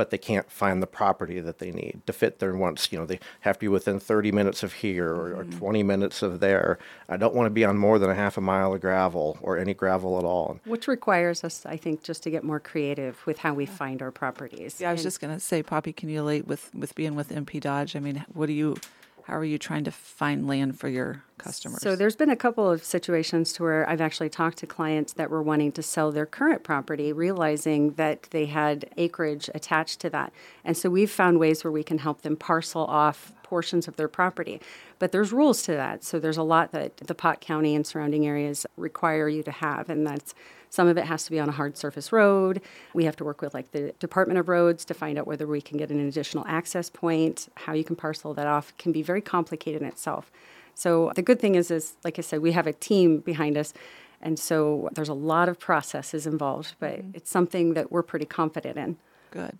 but 0.00 0.08
they 0.08 0.16
can't 0.16 0.50
find 0.50 0.82
the 0.82 0.86
property 0.86 1.40
that 1.40 1.58
they 1.58 1.70
need 1.70 2.00
to 2.06 2.12
fit 2.14 2.38
their 2.38 2.56
wants. 2.56 2.90
You 2.90 2.96
know, 2.96 3.04
they 3.04 3.20
have 3.40 3.56
to 3.56 3.60
be 3.60 3.68
within 3.68 4.00
30 4.00 4.32
minutes 4.32 4.62
of 4.62 4.72
here 4.72 5.10
or, 5.10 5.40
or 5.40 5.44
mm-hmm. 5.44 5.58
20 5.58 5.82
minutes 5.82 6.22
of 6.22 6.40
there. 6.40 6.78
I 7.10 7.18
don't 7.18 7.34
want 7.34 7.44
to 7.44 7.50
be 7.50 7.66
on 7.66 7.76
more 7.76 7.98
than 7.98 8.08
a 8.08 8.14
half 8.14 8.38
a 8.38 8.40
mile 8.40 8.72
of 8.72 8.80
gravel 8.80 9.38
or 9.42 9.58
any 9.58 9.74
gravel 9.74 10.18
at 10.18 10.24
all. 10.24 10.58
Which 10.64 10.88
requires 10.88 11.44
us, 11.44 11.66
I 11.66 11.76
think, 11.76 12.02
just 12.02 12.22
to 12.22 12.30
get 12.30 12.44
more 12.44 12.60
creative 12.60 13.20
with 13.26 13.36
how 13.36 13.52
we 13.52 13.66
find 13.66 14.00
our 14.00 14.10
properties. 14.10 14.80
Yeah, 14.80 14.88
I 14.88 14.92
was 14.92 15.02
And- 15.02 15.08
just 15.08 15.20
gonna 15.20 15.38
say, 15.38 15.62
Poppy, 15.62 15.92
can 15.92 16.08
you 16.08 16.20
relate 16.20 16.46
with 16.46 16.74
with 16.74 16.94
being 16.94 17.14
with 17.14 17.28
NP 17.28 17.60
Dodge? 17.60 17.94
I 17.94 17.98
mean, 17.98 18.24
what 18.32 18.46
do 18.46 18.54
you, 18.54 18.78
how 19.26 19.36
are 19.36 19.44
you 19.44 19.58
trying 19.58 19.84
to 19.84 19.90
find 19.90 20.46
land 20.46 20.78
for 20.78 20.88
your 20.88 21.22
customers? 21.38 21.80
So 21.82 21.96
there's 21.96 22.16
been 22.16 22.30
a 22.30 22.36
couple 22.36 22.70
of 22.70 22.84
situations 22.84 23.52
to 23.54 23.62
where 23.62 23.88
I've 23.88 24.00
actually 24.00 24.28
talked 24.28 24.58
to 24.58 24.66
clients 24.66 25.12
that 25.14 25.30
were 25.30 25.42
wanting 25.42 25.72
to 25.72 25.82
sell 25.82 26.12
their 26.12 26.26
current 26.26 26.62
property, 26.62 27.12
realizing 27.12 27.92
that 27.92 28.24
they 28.30 28.46
had 28.46 28.90
acreage 28.96 29.48
attached 29.54 30.00
to 30.00 30.10
that. 30.10 30.32
And 30.64 30.76
so 30.76 30.90
we've 30.90 31.10
found 31.10 31.38
ways 31.38 31.64
where 31.64 31.72
we 31.72 31.82
can 31.82 31.98
help 31.98 32.22
them 32.22 32.36
parcel 32.36 32.84
off 32.84 33.32
portions 33.42 33.88
of 33.88 33.96
their 33.96 34.08
property. 34.08 34.60
But 34.98 35.12
there's 35.12 35.32
rules 35.32 35.62
to 35.62 35.72
that. 35.72 36.04
So 36.04 36.20
there's 36.20 36.36
a 36.36 36.42
lot 36.42 36.72
that 36.72 36.98
the 36.98 37.14
Pott 37.14 37.40
County 37.40 37.74
and 37.74 37.86
surrounding 37.86 38.26
areas 38.26 38.64
require 38.76 39.28
you 39.28 39.42
to 39.42 39.50
have, 39.50 39.90
and 39.90 40.06
that's 40.06 40.34
some 40.70 40.88
of 40.88 40.96
it 40.96 41.04
has 41.04 41.24
to 41.24 41.30
be 41.30 41.38
on 41.38 41.48
a 41.48 41.52
hard 41.52 41.76
surface 41.76 42.12
road. 42.12 42.62
We 42.94 43.04
have 43.04 43.16
to 43.16 43.24
work 43.24 43.42
with 43.42 43.52
like 43.52 43.72
the 43.72 43.92
Department 43.98 44.38
of 44.38 44.48
Roads 44.48 44.84
to 44.86 44.94
find 44.94 45.18
out 45.18 45.26
whether 45.26 45.46
we 45.46 45.60
can 45.60 45.76
get 45.76 45.90
an 45.90 46.08
additional 46.08 46.44
access 46.46 46.88
point. 46.88 47.48
How 47.56 47.72
you 47.72 47.84
can 47.84 47.96
parcel 47.96 48.32
that 48.34 48.46
off 48.46 48.72
can 48.78 48.92
be 48.92 49.02
very 49.02 49.20
complicated 49.20 49.82
in 49.82 49.88
itself. 49.88 50.30
So 50.74 51.12
the 51.14 51.22
good 51.22 51.40
thing 51.40 51.56
is, 51.56 51.70
is 51.70 51.96
like 52.04 52.18
I 52.18 52.22
said, 52.22 52.40
we 52.40 52.52
have 52.52 52.66
a 52.66 52.72
team 52.72 53.18
behind 53.18 53.58
us, 53.58 53.74
and 54.22 54.38
so 54.38 54.88
there's 54.94 55.08
a 55.08 55.14
lot 55.14 55.48
of 55.48 55.58
processes 55.58 56.26
involved, 56.26 56.74
but 56.78 57.00
mm-hmm. 57.00 57.10
it's 57.14 57.30
something 57.30 57.74
that 57.74 57.90
we're 57.90 58.02
pretty 58.02 58.24
confident 58.24 58.78
in. 58.78 58.96
Good. 59.30 59.58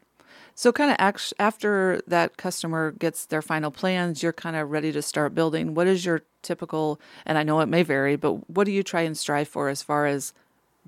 So, 0.54 0.72
kind 0.72 0.90
of 0.90 1.22
after 1.38 2.00
that 2.06 2.36
customer 2.36 2.92
gets 2.92 3.26
their 3.26 3.42
final 3.42 3.70
plans, 3.70 4.22
you're 4.22 4.32
kind 4.32 4.56
of 4.56 4.70
ready 4.70 4.92
to 4.92 5.02
start 5.02 5.34
building. 5.34 5.74
What 5.74 5.86
is 5.86 6.04
your 6.04 6.22
typical, 6.42 7.00
and 7.24 7.38
I 7.38 7.42
know 7.42 7.60
it 7.60 7.66
may 7.66 7.82
vary, 7.82 8.16
but 8.16 8.48
what 8.50 8.64
do 8.64 8.72
you 8.72 8.82
try 8.82 9.02
and 9.02 9.16
strive 9.16 9.48
for 9.48 9.68
as 9.68 9.82
far 9.82 10.06
as 10.06 10.32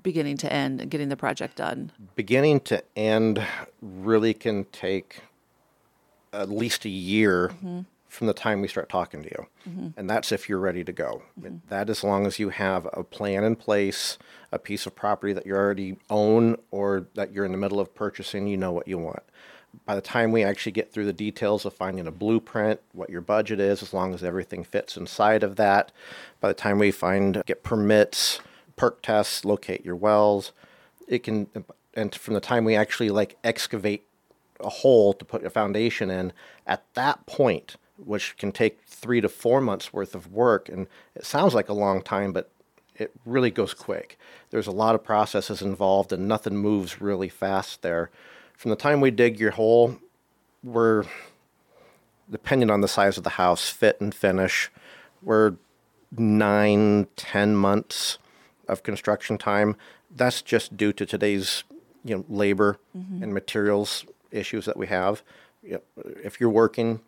beginning 0.03 0.37
to 0.37 0.51
end 0.51 0.81
and 0.81 0.91
getting 0.91 1.09
the 1.09 1.17
project 1.17 1.55
done? 1.55 1.91
Beginning 2.15 2.59
to 2.61 2.83
end 2.95 3.45
really 3.81 4.33
can 4.33 4.65
take 4.65 5.21
at 6.33 6.49
least 6.49 6.85
a 6.85 6.89
year 6.89 7.49
mm-hmm. 7.49 7.81
from 8.09 8.27
the 8.27 8.33
time 8.33 8.61
we 8.61 8.67
start 8.67 8.89
talking 8.89 9.23
to 9.23 9.29
you. 9.29 9.47
Mm-hmm. 9.69 9.87
And 9.97 10.09
that's 10.09 10.31
if 10.31 10.49
you're 10.49 10.59
ready 10.59 10.83
to 10.83 10.91
go. 10.91 11.23
Mm-hmm. 11.39 11.57
That 11.69 11.89
as 11.89 12.03
long 12.03 12.25
as 12.25 12.39
you 12.39 12.49
have 12.49 12.87
a 12.93 13.03
plan 13.03 13.43
in 13.43 13.55
place, 13.55 14.17
a 14.51 14.59
piece 14.59 14.85
of 14.85 14.95
property 14.95 15.33
that 15.33 15.45
you 15.45 15.55
already 15.55 15.97
own 16.09 16.57
or 16.71 17.07
that 17.15 17.31
you're 17.31 17.45
in 17.45 17.51
the 17.51 17.57
middle 17.57 17.79
of 17.79 17.95
purchasing, 17.95 18.47
you 18.47 18.57
know 18.57 18.71
what 18.71 18.87
you 18.87 18.97
want. 18.97 19.23
By 19.85 19.95
the 19.95 20.01
time 20.01 20.31
we 20.31 20.43
actually 20.43 20.73
get 20.73 20.91
through 20.91 21.05
the 21.05 21.13
details 21.13 21.65
of 21.65 21.73
finding 21.73 22.05
a 22.05 22.11
blueprint, 22.11 22.79
what 22.91 23.09
your 23.09 23.21
budget 23.21 23.59
is, 23.59 23.81
as 23.81 23.91
long 23.91 24.13
as 24.13 24.23
everything 24.23 24.63
fits 24.63 24.97
inside 24.97 25.41
of 25.41 25.55
that, 25.55 25.91
by 26.39 26.47
the 26.47 26.53
time 26.53 26.77
we 26.77 26.91
find 26.91 27.41
get 27.47 27.63
permits, 27.63 28.39
perk 28.75 29.01
tests, 29.01 29.45
locate 29.45 29.85
your 29.85 29.95
wells, 29.95 30.51
it 31.07 31.23
can 31.23 31.47
and 31.93 32.15
from 32.15 32.33
the 32.33 32.39
time 32.39 32.65
we 32.65 32.75
actually 32.75 33.09
like 33.09 33.37
excavate 33.43 34.05
a 34.59 34.69
hole 34.69 35.13
to 35.13 35.25
put 35.25 35.45
a 35.45 35.49
foundation 35.49 36.09
in 36.09 36.33
at 36.65 36.83
that 36.93 37.25
point 37.25 37.75
which 37.97 38.35
can 38.37 38.51
take 38.51 38.81
three 38.85 39.21
to 39.21 39.29
four 39.29 39.61
months 39.61 39.93
worth 39.93 40.15
of 40.15 40.31
work 40.31 40.69
and 40.69 40.87
it 41.15 41.25
sounds 41.25 41.53
like 41.53 41.69
a 41.69 41.73
long 41.73 42.01
time 42.01 42.33
but 42.33 42.49
it 42.95 43.11
really 43.25 43.49
goes 43.49 43.73
quick. 43.73 44.19
There's 44.51 44.67
a 44.67 44.71
lot 44.71 44.93
of 44.93 45.03
processes 45.03 45.63
involved 45.63 46.13
and 46.13 46.27
nothing 46.27 46.55
moves 46.55 47.01
really 47.01 47.29
fast 47.29 47.81
there. 47.81 48.11
From 48.55 48.69
the 48.69 48.77
time 48.77 49.01
we 49.01 49.11
dig 49.11 49.39
your 49.39 49.51
hole 49.51 49.97
we're 50.63 51.05
depending 52.29 52.71
on 52.71 52.81
the 52.81 52.87
size 52.87 53.17
of 53.17 53.23
the 53.23 53.31
house, 53.31 53.69
fit 53.69 53.99
and 53.99 54.15
finish, 54.15 54.71
we're 55.21 55.55
nine, 56.17 57.07
ten 57.15 57.55
months 57.55 58.17
of 58.67 58.83
construction 58.83 59.37
time. 59.37 59.75
That's 60.15 60.41
just 60.41 60.77
due 60.77 60.93
to 60.93 61.05
today's 61.05 61.63
you 62.03 62.15
know 62.15 62.25
labor 62.29 62.77
mm-hmm. 62.97 63.23
and 63.23 63.33
materials 63.33 64.05
issues 64.31 64.65
that 64.65 64.77
we 64.77 64.87
have. 64.87 65.23
You 65.61 65.73
know, 65.73 66.03
if 66.23 66.39
you're 66.39 66.49
working, 66.49 66.99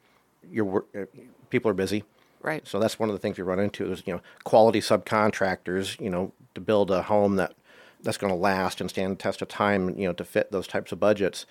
you're 0.49 0.85
uh, 0.97 1.05
people 1.49 1.71
are 1.71 1.75
busy. 1.75 2.03
Right. 2.41 2.67
So 2.67 2.79
that's 2.79 2.99
one 2.99 3.09
of 3.09 3.15
the 3.15 3.19
things 3.19 3.37
we 3.37 3.43
run 3.43 3.59
into 3.59 3.91
is 3.91 4.03
you 4.05 4.13
know 4.13 4.21
quality 4.43 4.79
subcontractors. 4.79 5.99
You 5.99 6.09
know 6.09 6.31
to 6.53 6.61
build 6.61 6.91
a 6.91 7.03
home 7.03 7.35
that 7.35 7.53
that's 8.01 8.17
going 8.17 8.31
to 8.31 8.39
last 8.39 8.79
and 8.79 8.89
stand 8.89 9.13
the 9.13 9.15
test 9.15 9.41
of 9.41 9.47
time. 9.47 9.97
You 9.97 10.07
know 10.07 10.13
to 10.13 10.23
fit 10.23 10.51
those 10.51 10.67
types 10.67 10.91
of 10.91 10.99
budgets. 10.99 11.45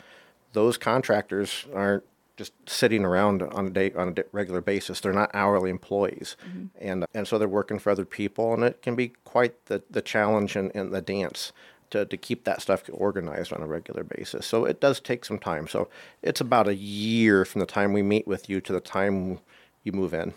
Those 0.53 0.79
contractors 0.79 1.67
aren't 1.75 2.05
just 2.37 2.53
sitting 2.67 3.05
around 3.05 3.43
on 3.43 3.67
a 3.67 3.71
day 3.71 3.93
on 3.93 4.15
a 4.17 4.25
regular 4.33 4.61
basis. 4.61 5.01
They're 5.01 5.13
not 5.13 5.31
hourly 5.35 5.71
employees, 5.71 6.37
mm-hmm. 6.47 6.67
and 6.81 7.07
and 7.15 7.29
so 7.29 7.39
they're 7.39 7.49
working 7.49 7.79
for 7.79 7.91
other 7.91 8.05
people, 8.05 8.55
and 8.55 8.65
it 8.65 8.83
can 8.83 8.97
be 8.97 9.13
quite 9.25 9.67
the 9.67 9.83
the 9.91 10.03
challenge 10.03 10.57
and, 10.57 10.71
and 10.75 10.93
the 10.93 11.03
dance 11.03 11.53
to 11.91 12.05
to 12.05 12.17
keep 12.17 12.45
that 12.45 12.61
stuff 12.61 12.83
organized 12.93 13.53
on 13.53 13.63
a 13.63 13.67
regular 13.67 14.05
basis. 14.05 14.47
So 14.47 14.65
it 14.65 14.81
does 14.81 15.01
take 15.01 15.25
some 15.25 15.39
time. 15.39 15.69
So 15.69 15.89
it's 16.23 16.41
about 16.41 16.69
a 16.69 16.75
year 16.75 17.45
from 17.45 17.61
the 17.61 17.67
time 17.67 17.93
we 17.93 18.03
meet 18.03 18.27
with 18.27 18.49
you 18.49 18.61
to 18.63 18.73
the 18.73 18.81
time 18.81 19.39
you 19.85 19.93
move 19.93 20.15
in. 20.15 20.35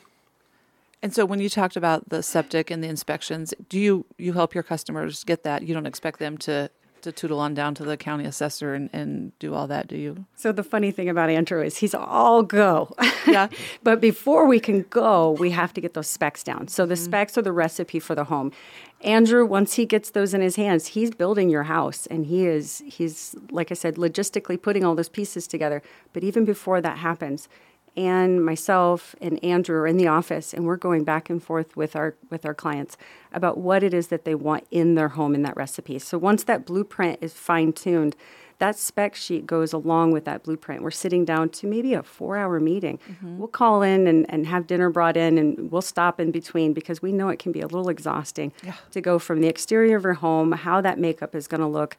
And 1.01 1.13
so 1.13 1.25
when 1.25 1.39
you 1.39 1.47
talked 1.47 1.75
about 1.75 2.09
the 2.09 2.23
septic 2.23 2.71
and 2.71 2.83
the 2.83 2.87
inspections, 2.87 3.53
do 3.69 3.79
you 3.79 4.05
you 4.17 4.33
help 4.33 4.53
your 4.53 4.63
customers 4.63 5.23
get 5.23 5.43
that? 5.43 5.63
You 5.63 5.73
don't 5.73 5.85
expect 5.85 6.19
them 6.19 6.37
to 6.39 6.69
to 7.07 7.11
tootle 7.11 7.39
on 7.39 7.53
down 7.53 7.73
to 7.75 7.83
the 7.83 7.97
county 7.97 8.25
assessor 8.25 8.73
and, 8.73 8.89
and 8.93 9.37
do 9.39 9.53
all 9.53 9.67
that, 9.67 9.87
do 9.87 9.97
you? 9.97 10.25
So 10.35 10.51
the 10.51 10.63
funny 10.63 10.91
thing 10.91 11.09
about 11.09 11.29
Andrew 11.29 11.61
is 11.63 11.77
he's 11.77 11.95
all 11.95 12.43
go. 12.43 12.95
Yeah. 13.27 13.49
but 13.83 13.99
before 13.99 14.45
we 14.45 14.57
can 14.57 14.83
go, 14.83 15.31
we 15.31 15.51
have 15.51 15.73
to 15.73 15.81
get 15.81 15.95
those 15.95 16.07
specs 16.07 16.43
down. 16.43 16.69
So 16.69 16.85
the 16.85 16.95
mm-hmm. 16.95 17.03
specs 17.03 17.37
are 17.37 17.41
the 17.41 17.51
recipe 17.51 17.99
for 17.99 18.15
the 18.15 18.23
home. 18.23 18.53
Andrew, 19.01 19.45
once 19.45 19.73
he 19.73 19.85
gets 19.85 20.11
those 20.11 20.33
in 20.33 20.39
his 20.39 20.55
hands, 20.55 20.87
he's 20.87 21.11
building 21.11 21.49
your 21.49 21.63
house 21.63 22.05
and 22.07 22.27
he 22.27 22.45
is 22.45 22.81
he's 22.87 23.35
like 23.51 23.69
I 23.69 23.75
said, 23.75 23.95
logistically 23.95 24.61
putting 24.61 24.85
all 24.85 24.95
those 24.95 25.09
pieces 25.09 25.45
together. 25.45 25.83
But 26.13 26.23
even 26.23 26.45
before 26.45 26.79
that 26.79 26.99
happens, 26.99 27.49
and 27.97 28.45
myself 28.45 29.15
and 29.19 29.43
Andrew 29.43 29.75
are 29.79 29.87
in 29.87 29.97
the 29.97 30.07
office 30.07 30.53
and 30.53 30.65
we're 30.65 30.77
going 30.77 31.03
back 31.03 31.29
and 31.29 31.43
forth 31.43 31.75
with 31.75 31.95
our 31.95 32.15
with 32.29 32.45
our 32.45 32.53
clients 32.53 32.95
about 33.33 33.57
what 33.57 33.83
it 33.83 33.93
is 33.93 34.07
that 34.07 34.23
they 34.23 34.35
want 34.35 34.65
in 34.71 34.95
their 34.95 35.09
home 35.09 35.33
in 35.33 35.41
that 35.41 35.57
recipe. 35.57 35.97
So 35.99 36.17
once 36.17 36.43
that 36.43 36.65
blueprint 36.65 37.19
is 37.21 37.33
fine 37.33 37.73
tuned, 37.73 38.15
that 38.59 38.77
spec 38.77 39.15
sheet 39.15 39.45
goes 39.45 39.73
along 39.73 40.11
with 40.11 40.25
that 40.25 40.43
blueprint. 40.43 40.81
We're 40.81 40.91
sitting 40.91 41.25
down 41.25 41.49
to 41.49 41.67
maybe 41.67 41.93
a 41.93 42.03
four 42.03 42.37
hour 42.37 42.59
meeting. 42.59 42.99
Mm-hmm. 43.09 43.37
We'll 43.39 43.47
call 43.47 43.81
in 43.81 44.07
and, 44.07 44.25
and 44.29 44.45
have 44.47 44.67
dinner 44.67 44.89
brought 44.89 45.17
in 45.17 45.37
and 45.37 45.71
we'll 45.71 45.81
stop 45.81 46.19
in 46.19 46.31
between 46.31 46.73
because 46.73 47.01
we 47.01 47.11
know 47.11 47.29
it 47.29 47.39
can 47.39 47.51
be 47.51 47.61
a 47.61 47.67
little 47.67 47.89
exhausting 47.89 48.53
yeah. 48.63 48.75
to 48.91 49.01
go 49.01 49.19
from 49.19 49.41
the 49.41 49.47
exterior 49.47 49.97
of 49.97 50.03
your 50.03 50.13
home, 50.13 50.51
how 50.51 50.81
that 50.81 50.99
makeup 50.99 51.35
is 51.35 51.47
going 51.47 51.61
to 51.61 51.67
look, 51.67 51.97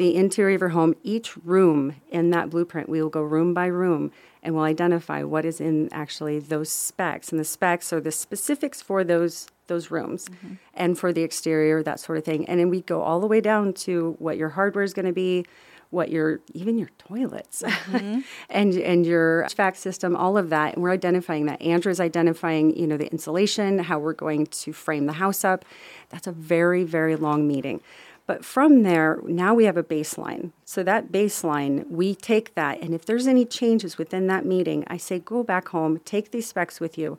the 0.00 0.16
interior 0.16 0.54
of 0.54 0.62
your 0.62 0.70
home, 0.70 0.94
each 1.02 1.36
room 1.44 1.94
in 2.08 2.30
that 2.30 2.48
blueprint, 2.48 2.88
we 2.88 3.02
will 3.02 3.10
go 3.10 3.20
room 3.20 3.52
by 3.52 3.66
room 3.66 4.10
and 4.42 4.54
we'll 4.54 4.64
identify 4.64 5.22
what 5.22 5.44
is 5.44 5.60
in 5.60 5.92
actually 5.92 6.38
those 6.38 6.70
specs. 6.70 7.28
And 7.28 7.38
the 7.38 7.44
specs 7.44 7.92
are 7.92 8.00
the 8.00 8.10
specifics 8.10 8.80
for 8.80 9.04
those 9.04 9.48
those 9.66 9.90
rooms 9.90 10.24
mm-hmm. 10.24 10.54
and 10.72 10.98
for 10.98 11.12
the 11.12 11.22
exterior, 11.22 11.82
that 11.82 12.00
sort 12.00 12.16
of 12.16 12.24
thing. 12.24 12.48
And 12.48 12.58
then 12.58 12.70
we 12.70 12.80
go 12.80 13.02
all 13.02 13.20
the 13.20 13.26
way 13.26 13.42
down 13.42 13.74
to 13.74 14.16
what 14.18 14.38
your 14.38 14.48
hardware 14.48 14.82
is 14.82 14.94
going 14.94 15.06
to 15.06 15.12
be, 15.12 15.44
what 15.90 16.10
your 16.10 16.40
even 16.54 16.78
your 16.78 16.88
toilets 16.96 17.62
mm-hmm. 17.66 18.20
and 18.48 18.74
and 18.76 19.04
your 19.04 19.44
HVAC 19.50 19.76
system, 19.76 20.16
all 20.16 20.38
of 20.38 20.48
that. 20.48 20.74
And 20.74 20.82
we're 20.82 20.92
identifying 20.92 21.44
that. 21.44 21.60
Andrew's 21.60 22.00
identifying, 22.00 22.74
you 22.74 22.86
know, 22.86 22.96
the 22.96 23.12
insulation, 23.12 23.80
how 23.80 23.98
we're 23.98 24.14
going 24.14 24.46
to 24.46 24.72
frame 24.72 25.04
the 25.04 25.12
house 25.12 25.44
up. 25.44 25.66
That's 26.08 26.26
a 26.26 26.32
very, 26.32 26.84
very 26.84 27.16
long 27.16 27.46
meeting. 27.46 27.82
But 28.30 28.44
from 28.44 28.84
there, 28.84 29.18
now 29.24 29.54
we 29.54 29.64
have 29.64 29.76
a 29.76 29.82
baseline. 29.82 30.52
So 30.64 30.84
that 30.84 31.10
baseline, 31.10 31.90
we 31.90 32.14
take 32.14 32.54
that, 32.54 32.80
and 32.80 32.94
if 32.94 33.04
there's 33.04 33.26
any 33.26 33.44
changes 33.44 33.98
within 33.98 34.28
that 34.28 34.46
meeting, 34.46 34.84
I 34.86 34.98
say 34.98 35.18
go 35.18 35.42
back 35.42 35.70
home, 35.70 35.98
take 36.04 36.30
these 36.30 36.46
specs 36.46 36.78
with 36.78 36.96
you, 36.96 37.18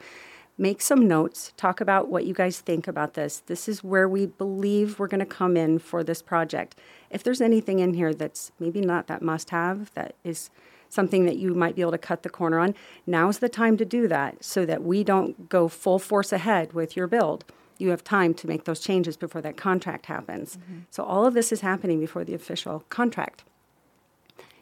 make 0.58 0.82
some 0.82 1.10
notes, 1.10 1.52
talk 1.58 1.82
about 1.82 2.08
what 2.08 2.26
you 2.26 2.34
guys 2.34 2.62
think 2.62 2.88
about 2.88 3.16
this. 3.16 3.40
This 3.40 3.68
is 3.68 3.84
where 3.84 4.08
we 4.08 4.26
believe 4.26 5.00
we're 5.00 5.08
going 5.08 5.20
to 5.20 5.26
come 5.26 5.58
in 5.58 5.80
for 5.80 6.02
this 6.02 6.22
project. 6.22 6.78
If 7.10 7.24
there's 7.24 7.42
anything 7.42 7.80
in 7.80 7.94
here 7.94 8.14
that's 8.14 8.54
maybe 8.58 8.80
not 8.80 9.08
that 9.08 9.22
must 9.22 9.50
have, 9.50 9.94
that 9.96 10.16
is 10.24 10.50
something 10.88 11.26
that 11.26 11.36
you 11.36 11.54
might 11.54 11.76
be 11.76 11.82
able 11.82 11.92
to 11.92 11.98
cut 11.98 12.24
the 12.24 12.30
corner 12.30 12.58
on, 12.58 12.74
now's 13.06 13.40
the 13.40 13.50
time 13.50 13.76
to 13.76 13.84
do 13.84 14.08
that 14.08 14.46
so 14.46 14.66
that 14.66 14.82
we 14.82 15.04
don't 15.04 15.50
go 15.50 15.68
full 15.68 16.00
force 16.00 16.32
ahead 16.32 16.72
with 16.72 16.96
your 16.96 17.08
build 17.08 17.44
you 17.82 17.90
have 17.90 18.04
time 18.04 18.34
to 18.36 18.48
make 18.48 18.66
those 18.66 18.80
changes 18.80 19.18
before 19.18 19.42
that 19.42 19.58
contract 19.58 20.06
happens. 20.06 20.58
Mm-hmm. 20.58 20.80
So 20.92 21.04
all 21.04 21.26
of 21.26 21.34
this 21.34 21.52
is 21.52 21.62
happening 21.62 22.00
before 22.00 22.24
the 22.24 22.34
official 22.34 22.86
contract. 22.90 23.44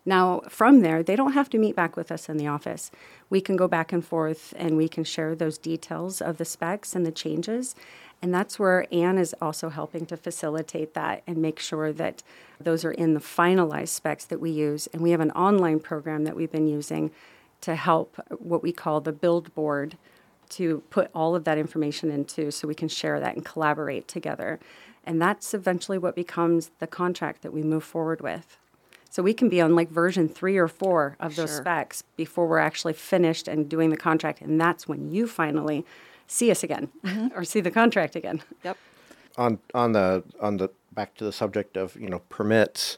Now, 0.05 0.41
from 0.49 0.81
there, 0.81 1.03
they 1.03 1.15
don't 1.15 1.33
have 1.33 1.49
to 1.51 1.59
meet 1.59 1.75
back 1.75 1.95
with 1.95 2.11
us 2.11 2.29
in 2.29 2.37
the 2.37 2.47
office. 2.47 2.89
We 3.29 3.41
can 3.41 3.55
go 3.55 3.67
back 3.67 3.91
and 3.91 4.03
forth 4.03 4.53
and 4.57 4.77
we 4.77 4.87
can 4.87 5.03
share 5.03 5.35
those 5.35 5.57
details 5.57 6.21
of 6.21 6.37
the 6.37 6.45
specs 6.45 6.95
and 6.95 7.05
the 7.05 7.11
changes. 7.11 7.75
And 8.21 8.33
that's 8.33 8.57
where 8.57 8.87
Anne 8.91 9.17
is 9.17 9.35
also 9.41 9.69
helping 9.69 10.05
to 10.07 10.17
facilitate 10.17 10.93
that 10.93 11.21
and 11.27 11.37
make 11.37 11.59
sure 11.59 11.93
that 11.93 12.23
those 12.59 12.83
are 12.83 12.91
in 12.91 13.13
the 13.13 13.19
finalized 13.19 13.89
specs 13.89 14.25
that 14.25 14.39
we 14.39 14.49
use. 14.49 14.87
And 14.87 15.01
we 15.01 15.11
have 15.11 15.21
an 15.21 15.31
online 15.31 15.79
program 15.79 16.23
that 16.23 16.35
we've 16.35 16.51
been 16.51 16.67
using 16.67 17.11
to 17.61 17.75
help 17.75 18.15
what 18.39 18.63
we 18.63 18.71
call 18.71 19.01
the 19.01 19.11
build 19.11 19.53
board 19.53 19.97
to 20.49 20.83
put 20.89 21.09
all 21.13 21.35
of 21.35 21.43
that 21.43 21.57
information 21.57 22.09
into 22.11 22.51
so 22.51 22.67
we 22.67 22.75
can 22.75 22.87
share 22.87 23.19
that 23.19 23.35
and 23.35 23.45
collaborate 23.45 24.07
together. 24.07 24.59
And 25.03 25.21
that's 25.21 25.53
eventually 25.53 25.97
what 25.97 26.15
becomes 26.15 26.71
the 26.79 26.87
contract 26.87 27.41
that 27.41 27.53
we 27.53 27.63
move 27.63 27.83
forward 27.83 28.21
with. 28.21 28.57
So 29.09 29.23
we 29.23 29.33
can 29.33 29.49
be 29.49 29.59
on 29.59 29.75
like 29.75 29.89
version 29.89 30.29
three 30.29 30.57
or 30.57 30.67
four 30.67 31.15
of 31.19 31.35
those 31.35 31.49
sure. 31.49 31.61
specs 31.61 32.03
before 32.15 32.47
we're 32.47 32.59
actually 32.59 32.93
finished 32.93 33.47
and 33.47 33.67
doing 33.67 33.89
the 33.89 33.97
contract. 33.97 34.41
And 34.41 34.61
that's 34.61 34.87
when 34.87 35.11
you 35.11 35.27
finally 35.27 35.83
see 36.27 36.51
us 36.51 36.63
again 36.63 36.89
mm-hmm. 37.03 37.27
or 37.35 37.43
see 37.43 37.59
the 37.59 37.71
contract 37.71 38.15
again. 38.15 38.43
Yep. 38.63 38.77
On 39.37 39.59
on 39.73 39.93
the 39.93 40.23
on 40.39 40.57
the 40.57 40.69
back 40.93 41.15
to 41.15 41.23
the 41.23 41.31
subject 41.31 41.77
of, 41.77 41.95
you 41.95 42.09
know, 42.09 42.19
permits, 42.29 42.97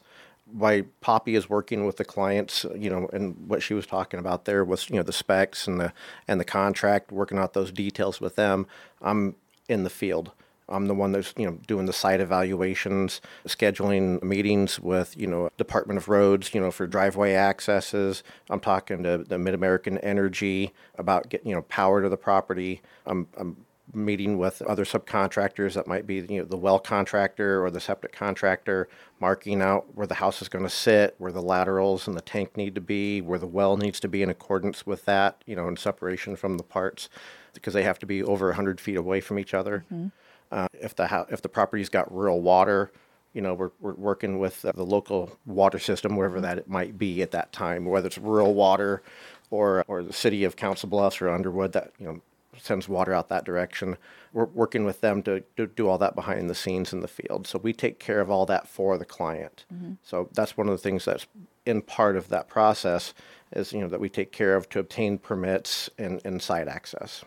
why 0.52 0.82
Poppy 1.00 1.34
is 1.34 1.48
working 1.48 1.86
with 1.86 1.96
the 1.96 2.04
clients, 2.04 2.64
you 2.76 2.90
know, 2.90 3.08
and 3.12 3.36
what 3.48 3.62
she 3.62 3.74
was 3.74 3.86
talking 3.86 4.20
about 4.20 4.44
there 4.44 4.64
was, 4.64 4.88
you 4.90 4.96
know, 4.96 5.02
the 5.02 5.12
specs 5.12 5.66
and 5.66 5.80
the 5.80 5.92
and 6.28 6.38
the 6.40 6.44
contract, 6.44 7.12
working 7.12 7.38
out 7.38 7.54
those 7.54 7.72
details 7.72 8.20
with 8.20 8.36
them. 8.36 8.66
I'm 9.00 9.36
in 9.68 9.84
the 9.84 9.90
field. 9.90 10.32
I'm 10.68 10.86
the 10.86 10.94
one 10.94 11.12
that's 11.12 11.34
you 11.36 11.46
know 11.46 11.58
doing 11.66 11.86
the 11.86 11.92
site 11.92 12.20
evaluations, 12.20 13.20
scheduling 13.46 14.22
meetings 14.22 14.80
with 14.80 15.16
you 15.16 15.26
know 15.26 15.50
Department 15.56 15.98
of 15.98 16.08
Roads, 16.08 16.54
you 16.54 16.60
know 16.60 16.70
for 16.70 16.86
driveway 16.86 17.34
accesses. 17.34 18.22
I'm 18.48 18.60
talking 18.60 19.02
to 19.02 19.18
the 19.18 19.36
MidAmerican 19.36 19.98
Energy 20.02 20.72
about 20.96 21.28
getting 21.28 21.48
you 21.48 21.54
know 21.54 21.62
power 21.62 22.02
to 22.02 22.08
the 22.08 22.16
property. 22.16 22.80
I'm, 23.06 23.28
I'm 23.36 23.56
meeting 23.92 24.38
with 24.38 24.62
other 24.62 24.84
subcontractors 24.84 25.74
that 25.74 25.86
might 25.86 26.06
be 26.06 26.14
you 26.14 26.38
know 26.38 26.44
the 26.44 26.56
well 26.56 26.78
contractor 26.78 27.62
or 27.64 27.70
the 27.70 27.80
septic 27.80 28.12
contractor 28.12 28.88
marking 29.20 29.60
out 29.60 29.86
where 29.94 30.06
the 30.06 30.14
house 30.14 30.40
is 30.40 30.48
going 30.48 30.64
to 30.64 30.70
sit 30.70 31.14
where 31.18 31.32
the 31.32 31.42
laterals 31.42 32.06
and 32.06 32.16
the 32.16 32.22
tank 32.22 32.56
need 32.56 32.74
to 32.74 32.80
be 32.80 33.20
where 33.20 33.38
the 33.38 33.46
well 33.46 33.76
needs 33.76 34.00
to 34.00 34.08
be 34.08 34.22
in 34.22 34.30
accordance 34.30 34.86
with 34.86 35.04
that 35.04 35.42
you 35.46 35.56
know 35.56 35.68
in 35.68 35.76
separation 35.76 36.36
from 36.36 36.56
the 36.56 36.62
parts 36.62 37.08
because 37.54 37.74
they 37.74 37.82
have 37.82 37.98
to 37.98 38.06
be 38.06 38.22
over 38.22 38.46
100 38.46 38.80
feet 38.80 38.96
away 38.96 39.20
from 39.20 39.38
each 39.38 39.52
other 39.52 39.84
mm-hmm. 39.92 40.08
uh, 40.50 40.68
if 40.72 40.94
the 40.94 41.08
ho- 41.08 41.26
if 41.28 41.42
the 41.42 41.48
property's 41.48 41.88
got 41.88 42.10
rural 42.12 42.40
water 42.40 42.90
you 43.34 43.42
know 43.42 43.52
we're, 43.52 43.72
we're 43.80 43.94
working 43.94 44.38
with 44.38 44.62
the 44.62 44.84
local 44.84 45.38
water 45.44 45.78
system 45.78 46.16
wherever 46.16 46.36
mm-hmm. 46.36 46.44
that 46.44 46.58
it 46.58 46.68
might 46.68 46.96
be 46.96 47.20
at 47.20 47.32
that 47.32 47.52
time 47.52 47.84
whether 47.84 48.06
it's 48.06 48.18
rural 48.18 48.54
water 48.54 49.02
or 49.50 49.84
or 49.88 50.02
the 50.02 50.12
city 50.12 50.44
of 50.44 50.56
council 50.56 50.88
bluffs 50.88 51.20
or 51.20 51.28
underwood 51.28 51.72
that 51.72 51.92
you 51.98 52.06
know 52.06 52.20
sends 52.58 52.88
water 52.88 53.12
out 53.12 53.28
that 53.28 53.44
direction. 53.44 53.96
We're 54.32 54.44
working 54.46 54.84
with 54.84 55.00
them 55.00 55.22
to, 55.24 55.42
to 55.56 55.66
do 55.66 55.88
all 55.88 55.98
that 55.98 56.14
behind 56.14 56.48
the 56.50 56.54
scenes 56.54 56.92
in 56.92 57.00
the 57.00 57.08
field. 57.08 57.46
So 57.46 57.58
we 57.58 57.72
take 57.72 57.98
care 57.98 58.20
of 58.20 58.30
all 58.30 58.46
that 58.46 58.68
for 58.68 58.98
the 58.98 59.04
client. 59.04 59.64
Mm-hmm. 59.72 59.94
So 60.02 60.28
that's 60.32 60.56
one 60.56 60.68
of 60.68 60.72
the 60.72 60.78
things 60.78 61.04
that's 61.04 61.26
in 61.64 61.82
part 61.82 62.16
of 62.16 62.28
that 62.28 62.48
process 62.48 63.14
is 63.54 63.72
you 63.72 63.80
know 63.80 63.88
that 63.88 64.00
we 64.00 64.08
take 64.08 64.32
care 64.32 64.56
of 64.56 64.68
to 64.70 64.78
obtain 64.78 65.18
permits 65.18 65.88
and, 65.98 66.20
and 66.24 66.42
site 66.42 66.68
access. 66.68 67.24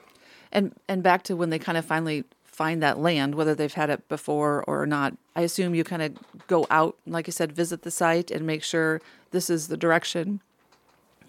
And 0.51 0.73
and 0.87 1.03
back 1.03 1.23
to 1.23 1.35
when 1.35 1.49
they 1.49 1.59
kind 1.59 1.77
of 1.77 1.85
finally 1.85 2.23
find 2.43 2.81
that 2.81 2.97
land, 2.97 3.35
whether 3.35 3.53
they've 3.53 3.73
had 3.73 3.89
it 3.89 4.07
before 4.07 4.63
or 4.65 4.85
not. 4.85 5.13
I 5.35 5.41
assume 5.41 5.75
you 5.75 5.83
kind 5.83 6.01
of 6.01 6.13
go 6.47 6.65
out, 6.69 6.95
like 7.05 7.27
I 7.27 7.31
said, 7.31 7.51
visit 7.51 7.81
the 7.81 7.91
site 7.91 8.31
and 8.31 8.47
make 8.47 8.63
sure 8.63 9.01
this 9.31 9.49
is 9.49 9.67
the 9.67 9.75
direction 9.75 10.39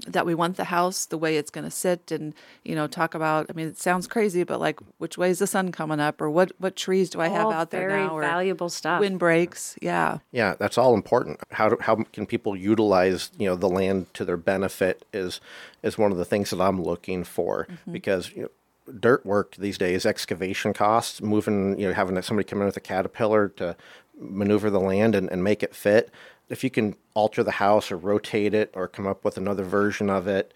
that 0.07 0.27
we 0.27 0.35
want 0.35 0.57
the 0.57 0.65
house 0.65 1.07
the 1.07 1.19
way 1.19 1.37
it's 1.37 1.51
going 1.51 1.65
to 1.65 1.71
sit 1.71 2.11
and 2.11 2.35
you 2.65 2.75
know 2.75 2.87
talk 2.87 3.15
about 3.15 3.47
i 3.49 3.53
mean 3.53 3.67
it 3.67 3.79
sounds 3.79 4.07
crazy 4.07 4.45
but 4.45 4.61
like 4.61 4.79
which 4.99 5.17
way 5.17 5.31
is 5.31 5.39
the 5.39 5.47
sun 5.47 5.73
coming 5.73 6.01
up 6.01 6.21
or 6.21 6.31
what 6.31 6.53
what 6.59 6.77
trees 6.77 7.11
do 7.11 7.21
i 7.21 7.29
have 7.29 7.47
All 7.47 7.53
out 7.53 7.71
there 7.71 7.89
very 7.89 8.05
now 8.05 8.17
or 8.17 8.21
valuable 8.21 8.69
stuff. 8.69 9.01
wind 9.01 9.19
breaks 9.19 9.77
yeah 9.81 10.19
Yeah, 10.33 10.55
that's 10.59 10.79
all 10.79 10.95
important. 10.95 11.41
How 11.51 11.71
do, 11.71 11.79
how 11.81 11.97
can 12.13 12.27
people 12.27 12.57
utilize 12.57 13.31
you 13.39 13.47
know 13.47 13.57
the 13.57 13.69
land 13.69 14.13
to 14.15 14.25
their 14.25 14.37
benefit 14.37 15.05
is 15.13 15.41
is 15.83 15.97
one 15.97 16.13
of 16.13 16.19
the 16.19 16.25
things 16.25 16.51
that 16.51 16.61
I'm 16.61 16.83
looking 16.83 17.25
for 17.25 17.67
mm-hmm. 17.71 17.93
because 17.93 18.31
you 18.33 18.43
know, 18.43 18.93
dirt 19.01 19.25
work 19.25 19.57
these 19.57 19.79
days, 19.79 20.05
excavation 20.05 20.73
costs, 20.73 21.23
moving 21.23 21.79
you 21.79 21.89
know 21.89 21.95
having 21.95 22.21
somebody 22.23 22.47
come 22.47 22.61
in 22.61 22.67
with 22.67 22.77
a 22.77 22.81
caterpillar 22.81 23.49
to 23.57 23.77
maneuver 24.19 24.71
the 24.71 24.81
land 24.81 25.15
and, 25.15 25.31
and 25.31 25.43
make 25.43 25.63
it 25.63 25.75
fit. 25.75 26.11
If 26.49 26.63
you 26.63 26.71
can 26.71 26.97
alter 27.15 27.43
the 27.43 27.53
house 27.53 27.91
or 27.91 27.97
rotate 27.97 28.55
it 28.55 28.71
or 28.75 28.89
come 28.89 29.07
up 29.07 29.25
with 29.25 29.37
another 29.37 29.65
version 29.65 30.09
of 30.09 30.27
it, 30.27 30.55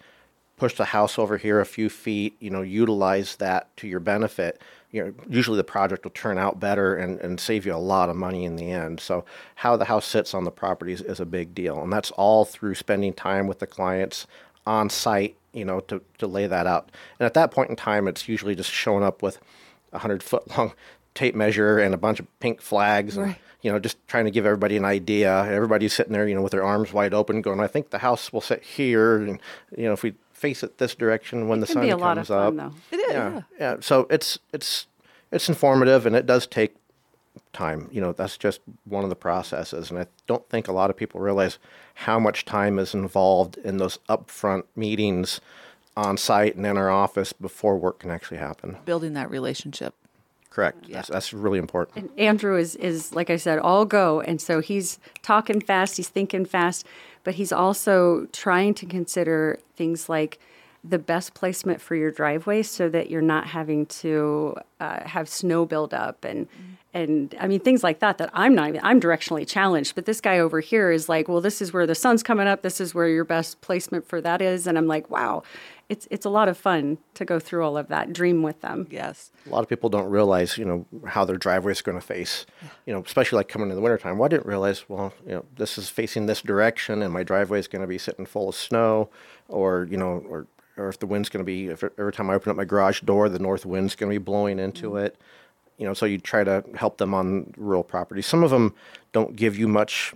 push 0.57 0.75
the 0.75 0.85
house 0.85 1.17
over 1.17 1.37
here 1.37 1.59
a 1.59 1.65
few 1.65 1.89
feet, 1.89 2.35
you 2.39 2.49
know, 2.49 2.61
utilize 2.61 3.35
that 3.37 3.75
to 3.77 3.87
your 3.87 3.99
benefit, 3.99 4.61
you 4.91 5.03
know, 5.03 5.13
usually 5.27 5.57
the 5.57 5.63
project 5.63 6.03
will 6.03 6.11
turn 6.11 6.37
out 6.37 6.59
better 6.59 6.95
and, 6.95 7.19
and 7.19 7.39
save 7.39 7.65
you 7.65 7.73
a 7.73 7.77
lot 7.77 8.09
of 8.09 8.15
money 8.15 8.45
in 8.45 8.57
the 8.57 8.69
end. 8.69 8.99
So 8.99 9.25
how 9.55 9.75
the 9.77 9.85
house 9.85 10.05
sits 10.05 10.33
on 10.33 10.43
the 10.43 10.51
property 10.51 10.93
is, 10.93 11.01
is 11.01 11.19
a 11.19 11.25
big 11.25 11.55
deal. 11.55 11.81
And 11.81 11.91
that's 11.91 12.11
all 12.11 12.45
through 12.45 12.75
spending 12.75 13.13
time 13.13 13.47
with 13.47 13.59
the 13.59 13.67
clients 13.67 14.27
on 14.67 14.89
site, 14.89 15.35
you 15.53 15.65
know, 15.65 15.79
to, 15.81 16.01
to 16.19 16.27
lay 16.27 16.45
that 16.45 16.67
out. 16.67 16.91
And 17.19 17.25
at 17.25 17.33
that 17.33 17.51
point 17.51 17.69
in 17.69 17.75
time, 17.75 18.07
it's 18.07 18.27
usually 18.27 18.53
just 18.53 18.71
showing 18.71 19.03
up 19.03 19.23
with 19.23 19.39
a 19.93 19.99
hundred 19.99 20.21
foot 20.21 20.55
long 20.57 20.73
tape 21.15 21.35
measure 21.35 21.79
and 21.79 21.93
a 21.93 21.97
bunch 21.97 22.19
of 22.19 22.39
pink 22.39 22.61
flags 22.61 23.17
and, 23.17 23.27
Right. 23.27 23.37
You 23.61 23.71
know, 23.71 23.79
just 23.79 23.97
trying 24.07 24.25
to 24.25 24.31
give 24.31 24.45
everybody 24.45 24.77
an 24.77 24.85
idea. 24.85 25.43
Everybody's 25.45 25.93
sitting 25.93 26.13
there, 26.13 26.27
you 26.27 26.35
know, 26.35 26.41
with 26.41 26.51
their 26.51 26.63
arms 26.63 26.91
wide 26.93 27.13
open, 27.13 27.41
going, 27.41 27.59
"I 27.59 27.67
think 27.67 27.89
the 27.89 27.99
house 27.99 28.31
will 28.33 28.41
sit 28.41 28.63
here," 28.63 29.17
and 29.17 29.39
you 29.77 29.85
know, 29.85 29.93
if 29.93 30.03
we 30.03 30.13
face 30.33 30.63
it 30.63 30.77
this 30.79 30.95
direction 30.95 31.47
when 31.47 31.59
the 31.59 31.67
can 31.67 31.73
sun 31.73 31.83
be 31.83 31.89
a 31.89 31.91
comes 31.93 32.01
lot 32.01 32.17
of 32.17 32.27
fun, 32.27 32.59
up. 32.59 32.73
though. 32.91 32.97
it 32.97 32.99
is 32.99 33.13
Yeah, 33.13 33.29
yeah. 33.33 33.41
yeah. 33.59 33.75
So 33.81 34.07
it's 34.09 34.39
it's 34.51 34.87
it's 35.31 35.47
informative, 35.49 36.05
and 36.05 36.15
it 36.15 36.25
does 36.25 36.47
take 36.47 36.75
time. 37.53 37.87
You 37.91 38.01
know, 38.01 38.11
that's 38.11 38.37
just 38.37 38.61
one 38.85 39.03
of 39.03 39.09
the 39.09 39.15
processes, 39.15 39.89
and 39.91 39.99
I 39.99 40.07
don't 40.27 40.47
think 40.49 40.67
a 40.67 40.71
lot 40.73 40.89
of 40.89 40.97
people 40.97 41.19
realize 41.21 41.59
how 41.93 42.19
much 42.19 42.45
time 42.45 42.79
is 42.79 42.93
involved 42.93 43.57
in 43.57 43.77
those 43.77 43.99
upfront 44.09 44.63
meetings 44.75 45.39
on 45.95 46.17
site 46.17 46.55
and 46.55 46.65
in 46.65 46.77
our 46.77 46.89
office 46.89 47.33
before 47.33 47.77
work 47.77 47.99
can 47.99 48.09
actually 48.09 48.37
happen. 48.37 48.77
building 48.85 49.13
that 49.13 49.29
relationship 49.29 49.93
Correct. 50.51 50.91
That's, 50.91 51.07
that's 51.07 51.33
really 51.33 51.59
important. 51.59 52.11
Andrew 52.17 52.57
is 52.57 52.75
is 52.75 53.15
like 53.15 53.29
I 53.29 53.37
said, 53.37 53.57
all 53.57 53.85
go, 53.85 54.19
and 54.19 54.39
so 54.39 54.59
he's 54.59 54.99
talking 55.23 55.61
fast, 55.61 55.95
he's 55.95 56.09
thinking 56.09 56.45
fast, 56.45 56.85
but 57.23 57.35
he's 57.35 57.53
also 57.53 58.27
trying 58.33 58.73
to 58.75 58.85
consider 58.85 59.57
things 59.77 60.09
like 60.09 60.39
the 60.83 60.99
best 60.99 61.33
placement 61.35 61.79
for 61.79 61.95
your 61.95 62.11
driveway 62.11 62.63
so 62.63 62.89
that 62.89 63.09
you're 63.09 63.21
not 63.21 63.47
having 63.47 63.85
to 63.85 64.55
uh, 64.79 65.07
have 65.07 65.29
snow 65.29 65.65
build 65.65 65.93
up 65.93 66.25
and 66.25 66.47
and 66.93 67.35
I 67.39 67.47
mean 67.47 67.59
things 67.59 67.83
like 67.83 67.99
that 67.99 68.17
that 68.17 68.31
I'm 68.33 68.55
not 68.55 68.69
even 68.69 68.81
I'm 68.83 68.99
directionally 68.99 69.47
challenged 69.47 69.93
but 69.93 70.05
this 70.05 70.19
guy 70.19 70.39
over 70.39 70.59
here 70.59 70.91
is 70.91 71.07
like 71.07 71.27
well 71.27 71.39
this 71.39 71.61
is 71.61 71.71
where 71.71 71.85
the 71.85 71.93
sun's 71.93 72.23
coming 72.23 72.47
up 72.47 72.63
this 72.63 72.81
is 72.81 72.95
where 72.95 73.07
your 73.07 73.23
best 73.23 73.61
placement 73.61 74.07
for 74.07 74.19
that 74.21 74.41
is. 74.41 74.65
And 74.65 74.75
I'm 74.75 74.87
like 74.87 75.09
wow 75.09 75.43
it's 75.91 76.07
it's 76.09 76.25
a 76.25 76.29
lot 76.29 76.47
of 76.47 76.57
fun 76.57 76.97
to 77.13 77.25
go 77.25 77.37
through 77.37 77.65
all 77.65 77.77
of 77.77 77.89
that 77.89 78.13
dream 78.13 78.41
with 78.41 78.61
them 78.61 78.87
yes 78.89 79.29
A 79.45 79.49
lot 79.49 79.61
of 79.61 79.67
people 79.67 79.89
don't 79.89 80.09
realize, 80.09 80.57
you 80.57 80.63
know, 80.63 80.85
how 81.05 81.25
their 81.25 81.35
driveway 81.35 81.73
is 81.73 81.81
going 81.81 81.99
to 81.99 82.05
face, 82.05 82.45
you 82.85 82.93
know, 82.93 83.01
especially 83.05 83.35
like 83.37 83.49
coming 83.49 83.69
in 83.69 83.75
the 83.75 83.81
wintertime. 83.81 84.17
Well, 84.17 84.27
I 84.27 84.29
didn't 84.29 84.45
realize, 84.45 84.87
well, 84.87 85.13
you 85.25 85.33
know, 85.33 85.45
this 85.57 85.77
is 85.77 85.89
facing 85.89 86.27
this 86.27 86.41
direction 86.41 87.01
and 87.01 87.11
my 87.11 87.23
driveway 87.23 87.59
is 87.59 87.67
going 87.67 87.81
to 87.81 87.87
be 87.87 87.97
sitting 87.97 88.25
full 88.25 88.49
of 88.49 88.55
snow 88.55 89.09
or, 89.49 89.87
you 89.91 89.97
know, 89.97 90.23
or, 90.29 90.47
or 90.77 90.87
if 90.87 90.99
the 90.99 91.07
wind's 91.07 91.27
going 91.27 91.43
to 91.43 91.45
be, 91.45 91.67
if 91.67 91.83
every 91.83 92.13
time 92.13 92.29
I 92.29 92.35
open 92.35 92.51
up 92.51 92.55
my 92.55 92.65
garage 92.65 93.01
door, 93.01 93.27
the 93.27 93.39
north 93.39 93.65
wind's 93.65 93.95
going 93.95 94.09
to 94.09 94.19
be 94.19 94.23
blowing 94.23 94.59
into 94.59 94.91
mm-hmm. 94.91 95.05
it. 95.05 95.17
You 95.77 95.85
know, 95.87 95.93
so 95.93 96.05
you 96.05 96.19
try 96.19 96.43
to 96.45 96.63
help 96.75 96.99
them 96.99 97.13
on 97.13 97.53
rural 97.57 97.83
property. 97.83 98.21
Some 98.21 98.43
of 98.43 98.51
them 98.51 98.75
don't 99.11 99.35
give 99.35 99.57
you 99.57 99.67
much 99.67 100.13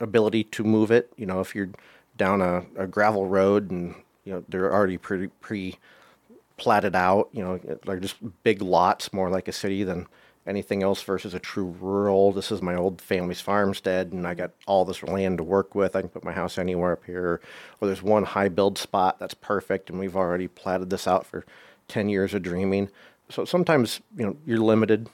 ability 0.00 0.44
to 0.44 0.64
move 0.64 0.90
it. 0.90 1.12
You 1.16 1.26
know, 1.26 1.40
if 1.40 1.54
you're 1.54 1.70
down 2.16 2.40
a, 2.40 2.64
a 2.76 2.86
gravel 2.86 3.26
road 3.26 3.70
and, 3.70 3.94
you 4.24 4.32
know, 4.32 4.44
they're 4.48 4.72
already 4.72 4.98
pretty 4.98 5.28
pre 5.40 5.78
platted 6.56 6.94
out, 6.94 7.30
you 7.32 7.42
know, 7.42 7.58
they're 7.86 7.98
just 7.98 8.16
big 8.42 8.60
lots, 8.60 9.12
more 9.14 9.30
like 9.30 9.48
a 9.48 9.52
city 9.52 9.82
than 9.82 10.06
anything 10.46 10.82
else 10.82 11.02
versus 11.02 11.32
a 11.32 11.38
true 11.38 11.74
rural. 11.80 12.32
This 12.32 12.52
is 12.52 12.60
my 12.60 12.74
old 12.74 13.00
family's 13.00 13.40
farmstead, 13.40 14.12
and 14.12 14.26
I 14.26 14.34
got 14.34 14.50
all 14.66 14.84
this 14.84 15.02
land 15.02 15.38
to 15.38 15.44
work 15.44 15.74
with. 15.74 15.96
I 15.96 16.00
can 16.00 16.10
put 16.10 16.24
my 16.24 16.32
house 16.32 16.58
anywhere 16.58 16.92
up 16.92 17.04
here. 17.04 17.40
Or 17.80 17.88
there's 17.88 18.02
one 18.02 18.24
high 18.24 18.48
build 18.48 18.76
spot 18.76 19.18
that's 19.18 19.34
perfect, 19.34 19.88
and 19.88 19.98
we've 19.98 20.16
already 20.16 20.48
platted 20.48 20.90
this 20.90 21.06
out 21.06 21.24
for 21.24 21.46
10 21.88 22.08
years 22.08 22.34
of 22.34 22.42
dreaming. 22.42 22.90
So 23.30 23.44
sometimes, 23.44 24.00
you 24.16 24.26
know, 24.26 24.36
you're 24.44 24.58
limited. 24.58 25.08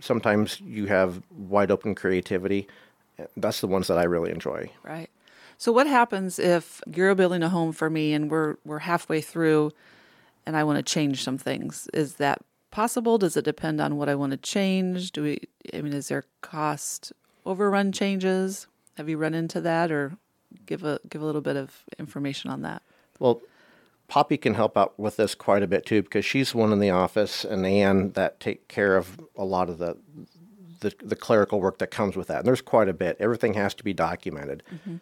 Sometimes 0.00 0.60
you 0.60 0.86
have 0.86 1.22
wide 1.30 1.70
open 1.70 1.94
creativity. 1.94 2.66
That's 3.36 3.60
the 3.60 3.68
ones 3.68 3.86
that 3.88 3.98
I 3.98 4.04
really 4.04 4.30
enjoy. 4.30 4.70
Right. 4.82 5.08
So 5.60 5.72
what 5.72 5.86
happens 5.86 6.38
if 6.38 6.80
you're 6.90 7.14
building 7.14 7.42
a 7.42 7.50
home 7.50 7.72
for 7.72 7.90
me 7.90 8.14
and 8.14 8.30
we're 8.30 8.56
we're 8.64 8.78
halfway 8.78 9.20
through 9.20 9.72
and 10.46 10.56
I 10.56 10.64
want 10.64 10.78
to 10.78 10.82
change 10.82 11.22
some 11.22 11.36
things? 11.36 11.86
Is 11.92 12.14
that 12.14 12.40
possible? 12.70 13.18
Does 13.18 13.36
it 13.36 13.44
depend 13.44 13.78
on 13.78 13.98
what 13.98 14.08
I 14.08 14.14
want 14.14 14.30
to 14.30 14.38
change? 14.38 15.12
Do 15.12 15.22
we 15.22 15.40
I 15.74 15.82
mean 15.82 15.92
is 15.92 16.08
there 16.08 16.24
cost 16.40 17.12
overrun 17.44 17.92
changes? 17.92 18.68
Have 18.96 19.10
you 19.10 19.18
run 19.18 19.34
into 19.34 19.60
that 19.60 19.92
or 19.92 20.16
give 20.64 20.82
a 20.82 20.98
give 21.10 21.20
a 21.20 21.26
little 21.26 21.42
bit 21.42 21.56
of 21.56 21.84
information 21.98 22.50
on 22.50 22.62
that? 22.62 22.80
Well, 23.18 23.42
Poppy 24.08 24.38
can 24.38 24.54
help 24.54 24.78
out 24.78 24.98
with 24.98 25.18
this 25.18 25.34
quite 25.34 25.62
a 25.62 25.66
bit 25.66 25.84
too 25.84 26.02
because 26.02 26.24
she's 26.24 26.54
one 26.54 26.72
in 26.72 26.80
the 26.80 26.88
office 26.88 27.44
and 27.44 27.66
Ann 27.66 28.12
that 28.12 28.40
take 28.40 28.66
care 28.68 28.96
of 28.96 29.20
a 29.36 29.44
lot 29.44 29.68
of 29.68 29.76
the 29.76 29.98
the, 30.80 30.94
the 31.04 31.16
clerical 31.16 31.60
work 31.60 31.76
that 31.80 31.90
comes 31.90 32.16
with 32.16 32.28
that. 32.28 32.38
And 32.38 32.46
there's 32.46 32.62
quite 32.62 32.88
a 32.88 32.94
bit. 32.94 33.18
Everything 33.20 33.52
has 33.52 33.74
to 33.74 33.84
be 33.84 33.92
documented. 33.92 34.62
Mm-hmm. 34.74 34.96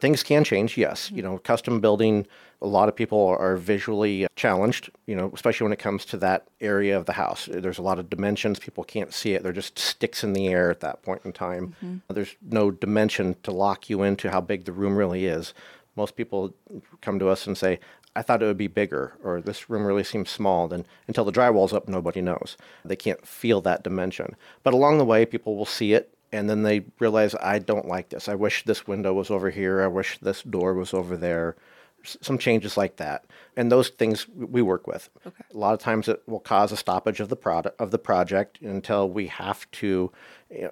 Things 0.00 0.22
can 0.22 0.44
change, 0.44 0.76
yes. 0.76 1.10
You 1.12 1.22
know, 1.22 1.38
custom 1.38 1.80
building, 1.80 2.26
a 2.60 2.66
lot 2.66 2.88
of 2.88 2.96
people 2.96 3.36
are 3.38 3.56
visually 3.56 4.26
challenged, 4.34 4.90
you 5.06 5.14
know, 5.14 5.30
especially 5.34 5.64
when 5.64 5.72
it 5.72 5.78
comes 5.78 6.04
to 6.06 6.16
that 6.18 6.48
area 6.60 6.96
of 6.96 7.06
the 7.06 7.12
house. 7.12 7.48
There's 7.50 7.78
a 7.78 7.82
lot 7.82 7.98
of 7.98 8.10
dimensions. 8.10 8.58
People 8.58 8.82
can't 8.84 9.12
see 9.12 9.34
it. 9.34 9.42
They're 9.42 9.52
just 9.52 9.78
sticks 9.78 10.24
in 10.24 10.32
the 10.32 10.48
air 10.48 10.70
at 10.70 10.80
that 10.80 11.02
point 11.02 11.22
in 11.24 11.32
time. 11.32 11.74
Mm-hmm. 11.84 12.12
There's 12.12 12.34
no 12.42 12.70
dimension 12.70 13.36
to 13.44 13.52
lock 13.52 13.88
you 13.88 14.02
into 14.02 14.30
how 14.30 14.40
big 14.40 14.64
the 14.64 14.72
room 14.72 14.96
really 14.96 15.26
is. 15.26 15.54
Most 15.94 16.16
people 16.16 16.54
come 17.00 17.18
to 17.18 17.28
us 17.28 17.46
and 17.46 17.56
say, 17.56 17.78
I 18.16 18.22
thought 18.22 18.42
it 18.42 18.46
would 18.46 18.58
be 18.58 18.66
bigger, 18.66 19.12
or 19.22 19.40
this 19.40 19.70
room 19.70 19.84
really 19.84 20.02
seems 20.02 20.30
small. 20.30 20.66
Then 20.66 20.86
until 21.06 21.24
the 21.24 21.32
drywall's 21.32 21.72
up, 21.72 21.88
nobody 21.88 22.20
knows. 22.20 22.56
They 22.84 22.96
can't 22.96 23.24
feel 23.24 23.60
that 23.60 23.84
dimension. 23.84 24.34
But 24.64 24.74
along 24.74 24.98
the 24.98 25.04
way, 25.04 25.24
people 25.24 25.56
will 25.56 25.66
see 25.66 25.92
it, 25.92 26.12
and 26.32 26.48
then 26.48 26.62
they 26.62 26.84
realize, 26.98 27.34
I 27.36 27.58
don't 27.58 27.86
like 27.88 28.10
this. 28.10 28.28
I 28.28 28.34
wish 28.34 28.64
this 28.64 28.86
window 28.86 29.12
was 29.14 29.30
over 29.30 29.50
here. 29.50 29.82
I 29.82 29.86
wish 29.86 30.18
this 30.18 30.42
door 30.42 30.74
was 30.74 30.92
over 30.94 31.16
there. 31.16 31.56
S- 32.04 32.16
Some 32.20 32.38
changes 32.38 32.76
like 32.76 32.96
that, 32.96 33.24
and 33.56 33.72
those 33.72 33.88
things 33.88 34.28
we 34.28 34.62
work 34.62 34.86
with. 34.86 35.08
Okay. 35.26 35.44
A 35.52 35.56
lot 35.58 35.74
of 35.74 35.80
times, 35.80 36.08
it 36.08 36.22
will 36.26 36.40
cause 36.40 36.70
a 36.72 36.76
stoppage 36.76 37.20
of 37.20 37.28
the 37.28 37.36
product 37.36 37.80
of 37.80 37.90
the 37.90 37.98
project 37.98 38.60
until 38.60 39.08
we 39.08 39.26
have 39.28 39.68
to. 39.72 40.12
You 40.50 40.62
know, 40.62 40.70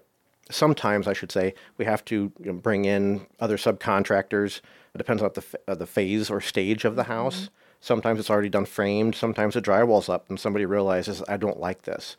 sometimes 0.50 1.08
I 1.08 1.12
should 1.12 1.32
say 1.32 1.54
we 1.78 1.84
have 1.84 2.04
to 2.06 2.32
you 2.38 2.46
know, 2.46 2.52
bring 2.52 2.84
in 2.84 3.26
other 3.40 3.56
subcontractors. 3.56 4.58
It 4.94 4.98
depends 4.98 5.22
on 5.22 5.30
the 5.34 5.40
f- 5.40 5.54
uh, 5.66 5.74
the 5.74 5.86
phase 5.86 6.30
or 6.30 6.40
stage 6.40 6.84
of 6.84 6.96
the 6.96 7.04
house. 7.04 7.50
Sometimes 7.80 8.18
it's 8.20 8.30
already 8.30 8.48
done 8.48 8.64
framed. 8.64 9.14
Sometimes 9.14 9.54
the 9.54 9.60
drywall's 9.62 10.08
up, 10.08 10.28
and 10.28 10.38
somebody 10.38 10.64
realizes 10.64 11.22
I 11.28 11.36
don't 11.36 11.60
like 11.60 11.82
this. 11.82 12.16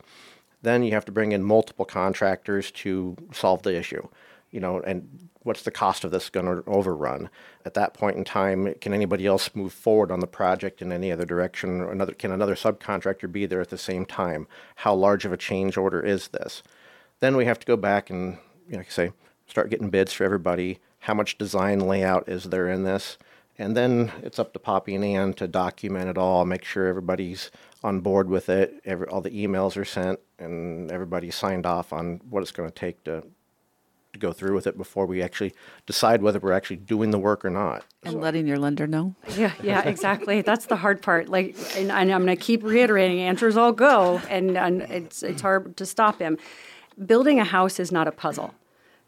Then 0.62 0.82
you 0.82 0.92
have 0.92 1.04
to 1.04 1.12
bring 1.12 1.32
in 1.32 1.42
multiple 1.42 1.84
contractors 1.84 2.70
to 2.72 3.16
solve 3.32 3.62
the 3.62 3.76
issue. 3.76 4.06
You 4.50 4.60
know, 4.60 4.80
and 4.80 5.28
what's 5.42 5.62
the 5.62 5.70
cost 5.70 6.04
of 6.04 6.10
this 6.10 6.30
going 6.30 6.46
to 6.46 6.68
overrun? 6.68 7.28
At 7.64 7.74
that 7.74 7.94
point 7.94 8.16
in 8.16 8.24
time, 8.24 8.74
can 8.80 8.94
anybody 8.94 9.26
else 9.26 9.50
move 9.54 9.72
forward 9.72 10.10
on 10.10 10.20
the 10.20 10.26
project 10.26 10.80
in 10.80 10.90
any 10.90 11.12
other 11.12 11.26
direction? 11.26 11.80
Or 11.80 11.92
another, 11.92 12.12
can 12.12 12.32
another 12.32 12.54
subcontractor 12.54 13.30
be 13.30 13.46
there 13.46 13.60
at 13.60 13.68
the 13.68 13.78
same 13.78 14.06
time? 14.06 14.46
How 14.76 14.94
large 14.94 15.24
of 15.24 15.32
a 15.32 15.36
change 15.36 15.76
order 15.76 16.00
is 16.00 16.28
this? 16.28 16.62
Then 17.20 17.36
we 17.36 17.44
have 17.44 17.58
to 17.58 17.66
go 17.66 17.76
back 17.76 18.10
and, 18.10 18.38
you 18.66 18.72
know, 18.72 18.78
like 18.78 18.86
I 18.86 18.90
say, 18.90 19.12
start 19.46 19.70
getting 19.70 19.90
bids 19.90 20.12
for 20.12 20.24
everybody. 20.24 20.78
How 21.00 21.14
much 21.14 21.38
design 21.38 21.80
layout 21.80 22.28
is 22.28 22.44
there 22.44 22.68
in 22.68 22.84
this? 22.84 23.18
And 23.58 23.76
then 23.76 24.12
it's 24.22 24.38
up 24.38 24.52
to 24.52 24.58
Poppy 24.58 24.94
and 24.94 25.04
Ann 25.04 25.34
to 25.34 25.48
document 25.48 26.08
it 26.08 26.16
all, 26.16 26.44
make 26.44 26.64
sure 26.64 26.86
everybody's 26.86 27.50
on 27.82 28.00
board 28.00 28.28
with 28.28 28.48
it. 28.48 28.80
Every, 28.84 29.06
all 29.06 29.20
the 29.20 29.30
emails 29.30 29.76
are 29.76 29.84
sent, 29.84 30.20
and 30.38 30.90
everybody 30.90 31.30
signed 31.30 31.66
off 31.66 31.92
on 31.92 32.20
what 32.28 32.42
it's 32.42 32.52
going 32.52 32.68
to 32.68 32.74
take 32.74 33.04
to 33.04 33.24
to 34.12 34.18
go 34.18 34.32
through 34.32 34.54
with 34.54 34.66
it 34.66 34.76
before 34.78 35.06
we 35.06 35.22
actually 35.22 35.52
decide 35.86 36.22
whether 36.22 36.38
we're 36.38 36.52
actually 36.52 36.76
doing 36.76 37.10
the 37.10 37.18
work 37.18 37.44
or 37.44 37.50
not. 37.50 37.84
And 38.04 38.20
letting 38.20 38.46
your 38.46 38.58
lender 38.58 38.86
know. 38.86 39.14
Yeah, 39.36 39.52
yeah, 39.62 39.82
exactly. 39.82 40.40
That's 40.40 40.66
the 40.66 40.76
hard 40.76 41.02
part. 41.02 41.28
Like, 41.28 41.56
and, 41.76 41.92
and 41.92 42.10
I'm 42.10 42.24
going 42.24 42.36
to 42.36 42.42
keep 42.42 42.62
reiterating, 42.62 43.20
Andrew's 43.20 43.56
all 43.56 43.72
go, 43.72 44.20
and, 44.30 44.56
and 44.56 44.82
it's 44.82 45.22
it's 45.22 45.42
hard 45.42 45.76
to 45.76 45.86
stop 45.86 46.20
him. 46.20 46.38
Building 47.04 47.38
a 47.38 47.44
house 47.44 47.78
is 47.78 47.92
not 47.92 48.08
a 48.08 48.12
puzzle. 48.12 48.54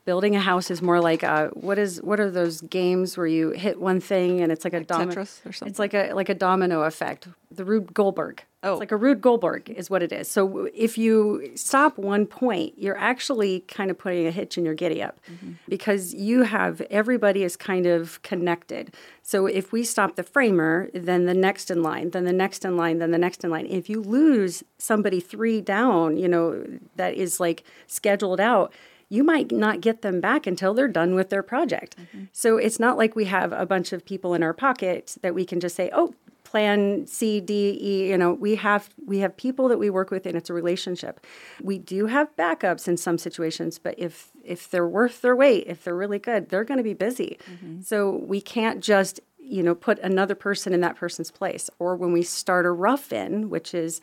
Building 0.04 0.36
a 0.36 0.40
house 0.40 0.70
is 0.70 0.82
more 0.82 1.00
like 1.00 1.22
a, 1.22 1.50
what 1.54 1.78
is 1.78 2.00
what 2.02 2.20
are 2.20 2.30
those 2.30 2.60
games 2.62 3.16
where 3.16 3.26
you 3.26 3.50
hit 3.50 3.80
one 3.80 4.00
thing 4.00 4.40
and 4.40 4.50
it's 4.50 4.64
like 4.64 4.74
a 4.74 4.80
domino 4.80 5.20
or 5.20 5.24
something? 5.24 5.68
It's 5.68 5.78
like 5.78 5.94
a 5.94 6.12
like 6.12 6.28
a 6.28 6.34
domino 6.34 6.82
effect. 6.82 7.28
The 7.50 7.64
Rube 7.64 7.92
Goldberg. 7.92 8.44
Oh. 8.62 8.72
It's 8.72 8.80
like 8.80 8.92
a 8.92 8.96
Rube 8.96 9.22
Goldberg 9.22 9.70
is 9.70 9.88
what 9.88 10.02
it 10.02 10.12
is. 10.12 10.28
So 10.28 10.68
if 10.74 10.98
you 10.98 11.50
stop 11.54 11.96
one 11.96 12.26
point, 12.26 12.74
you're 12.76 12.98
actually 12.98 13.60
kind 13.60 13.90
of 13.90 13.98
putting 13.98 14.26
a 14.26 14.30
hitch 14.30 14.58
in 14.58 14.64
your 14.64 14.74
giddy 14.74 15.02
up 15.02 15.18
mm-hmm. 15.30 15.52
because 15.66 16.12
you 16.12 16.42
have 16.42 16.82
everybody 16.82 17.42
is 17.42 17.56
kind 17.56 17.86
of 17.86 18.20
connected. 18.22 18.94
So 19.22 19.46
if 19.46 19.72
we 19.72 19.82
stop 19.82 20.16
the 20.16 20.22
framer, 20.22 20.90
then 20.92 21.24
the 21.24 21.34
next 21.34 21.70
in 21.70 21.82
line, 21.82 22.10
then 22.10 22.24
the 22.24 22.32
next 22.32 22.64
in 22.64 22.76
line, 22.76 22.98
then 22.98 23.12
the 23.12 23.18
next 23.18 23.44
in 23.44 23.50
line. 23.50 23.66
If 23.66 23.88
you 23.88 24.02
lose 24.02 24.62
somebody 24.76 25.20
three 25.20 25.60
down, 25.60 26.18
you 26.18 26.28
know, 26.28 26.64
that 26.96 27.14
is 27.14 27.40
like 27.40 27.64
scheduled 27.86 28.40
out, 28.40 28.74
you 29.10 29.24
might 29.24 29.50
not 29.50 29.80
get 29.80 30.02
them 30.02 30.20
back 30.20 30.46
until 30.46 30.72
they're 30.72 30.88
done 30.88 31.14
with 31.14 31.28
their 31.28 31.42
project. 31.42 31.96
Mm-hmm. 31.98 32.24
So 32.32 32.56
it's 32.56 32.78
not 32.80 32.96
like 32.96 33.14
we 33.14 33.26
have 33.26 33.52
a 33.52 33.66
bunch 33.66 33.92
of 33.92 34.04
people 34.04 34.32
in 34.34 34.42
our 34.42 34.54
pocket 34.54 35.16
that 35.20 35.34
we 35.34 35.44
can 35.44 35.60
just 35.60 35.76
say, 35.76 35.90
"Oh, 35.92 36.14
plan 36.44 37.06
C, 37.06 37.40
D, 37.40 37.76
E." 37.80 38.08
You 38.08 38.16
know, 38.16 38.32
we 38.32 38.54
have 38.54 38.88
we 39.04 39.18
have 39.18 39.36
people 39.36 39.68
that 39.68 39.78
we 39.78 39.90
work 39.90 40.12
with, 40.12 40.26
and 40.26 40.36
it's 40.36 40.48
a 40.48 40.54
relationship. 40.54 41.26
We 41.60 41.76
do 41.76 42.06
have 42.06 42.34
backups 42.36 42.86
in 42.86 42.96
some 42.96 43.18
situations, 43.18 43.78
but 43.80 43.96
if 43.98 44.30
if 44.44 44.70
they're 44.70 44.88
worth 44.88 45.20
their 45.22 45.36
weight, 45.36 45.64
if 45.66 45.82
they're 45.82 45.96
really 45.96 46.20
good, 46.20 46.48
they're 46.48 46.64
going 46.64 46.78
to 46.78 46.84
be 46.84 46.94
busy. 46.94 47.36
Mm-hmm. 47.50 47.82
So 47.82 48.10
we 48.10 48.40
can't 48.40 48.80
just 48.80 49.20
you 49.40 49.64
know 49.64 49.74
put 49.74 49.98
another 49.98 50.36
person 50.36 50.72
in 50.72 50.80
that 50.82 50.94
person's 50.94 51.32
place. 51.32 51.68
Or 51.80 51.96
when 51.96 52.12
we 52.12 52.22
start 52.22 52.64
a 52.64 52.70
rough 52.70 53.12
in, 53.12 53.50
which 53.50 53.74
is 53.74 54.00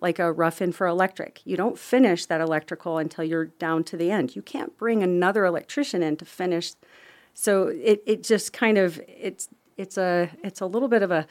like 0.00 0.18
a 0.18 0.32
rough 0.32 0.62
in 0.62 0.72
for 0.72 0.86
electric. 0.86 1.40
You 1.44 1.56
don't 1.56 1.78
finish 1.78 2.26
that 2.26 2.40
electrical 2.40 2.98
until 2.98 3.24
you're 3.24 3.46
down 3.46 3.84
to 3.84 3.96
the 3.96 4.10
end. 4.10 4.36
You 4.36 4.42
can't 4.42 4.76
bring 4.78 5.02
another 5.02 5.44
electrician 5.44 6.02
in 6.02 6.16
to 6.18 6.24
finish. 6.24 6.72
So 7.34 7.68
it, 7.68 8.02
it 8.06 8.22
just 8.22 8.52
kind 8.52 8.78
of 8.78 9.00
it's 9.06 9.48
it's 9.76 9.96
a 9.96 10.30
it's 10.42 10.60
a 10.60 10.66
little 10.66 10.88
bit 10.88 11.02
of 11.02 11.10
a 11.10 11.26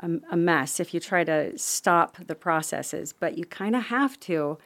a, 0.00 0.10
a 0.30 0.36
mess 0.36 0.80
if 0.80 0.92
you 0.92 1.00
try 1.00 1.24
to 1.24 1.56
stop 1.58 2.16
the 2.26 2.34
processes, 2.34 3.12
but 3.12 3.38
you 3.38 3.44
kind 3.44 3.76
of 3.76 3.84
have 3.84 4.18
to. 4.20 4.58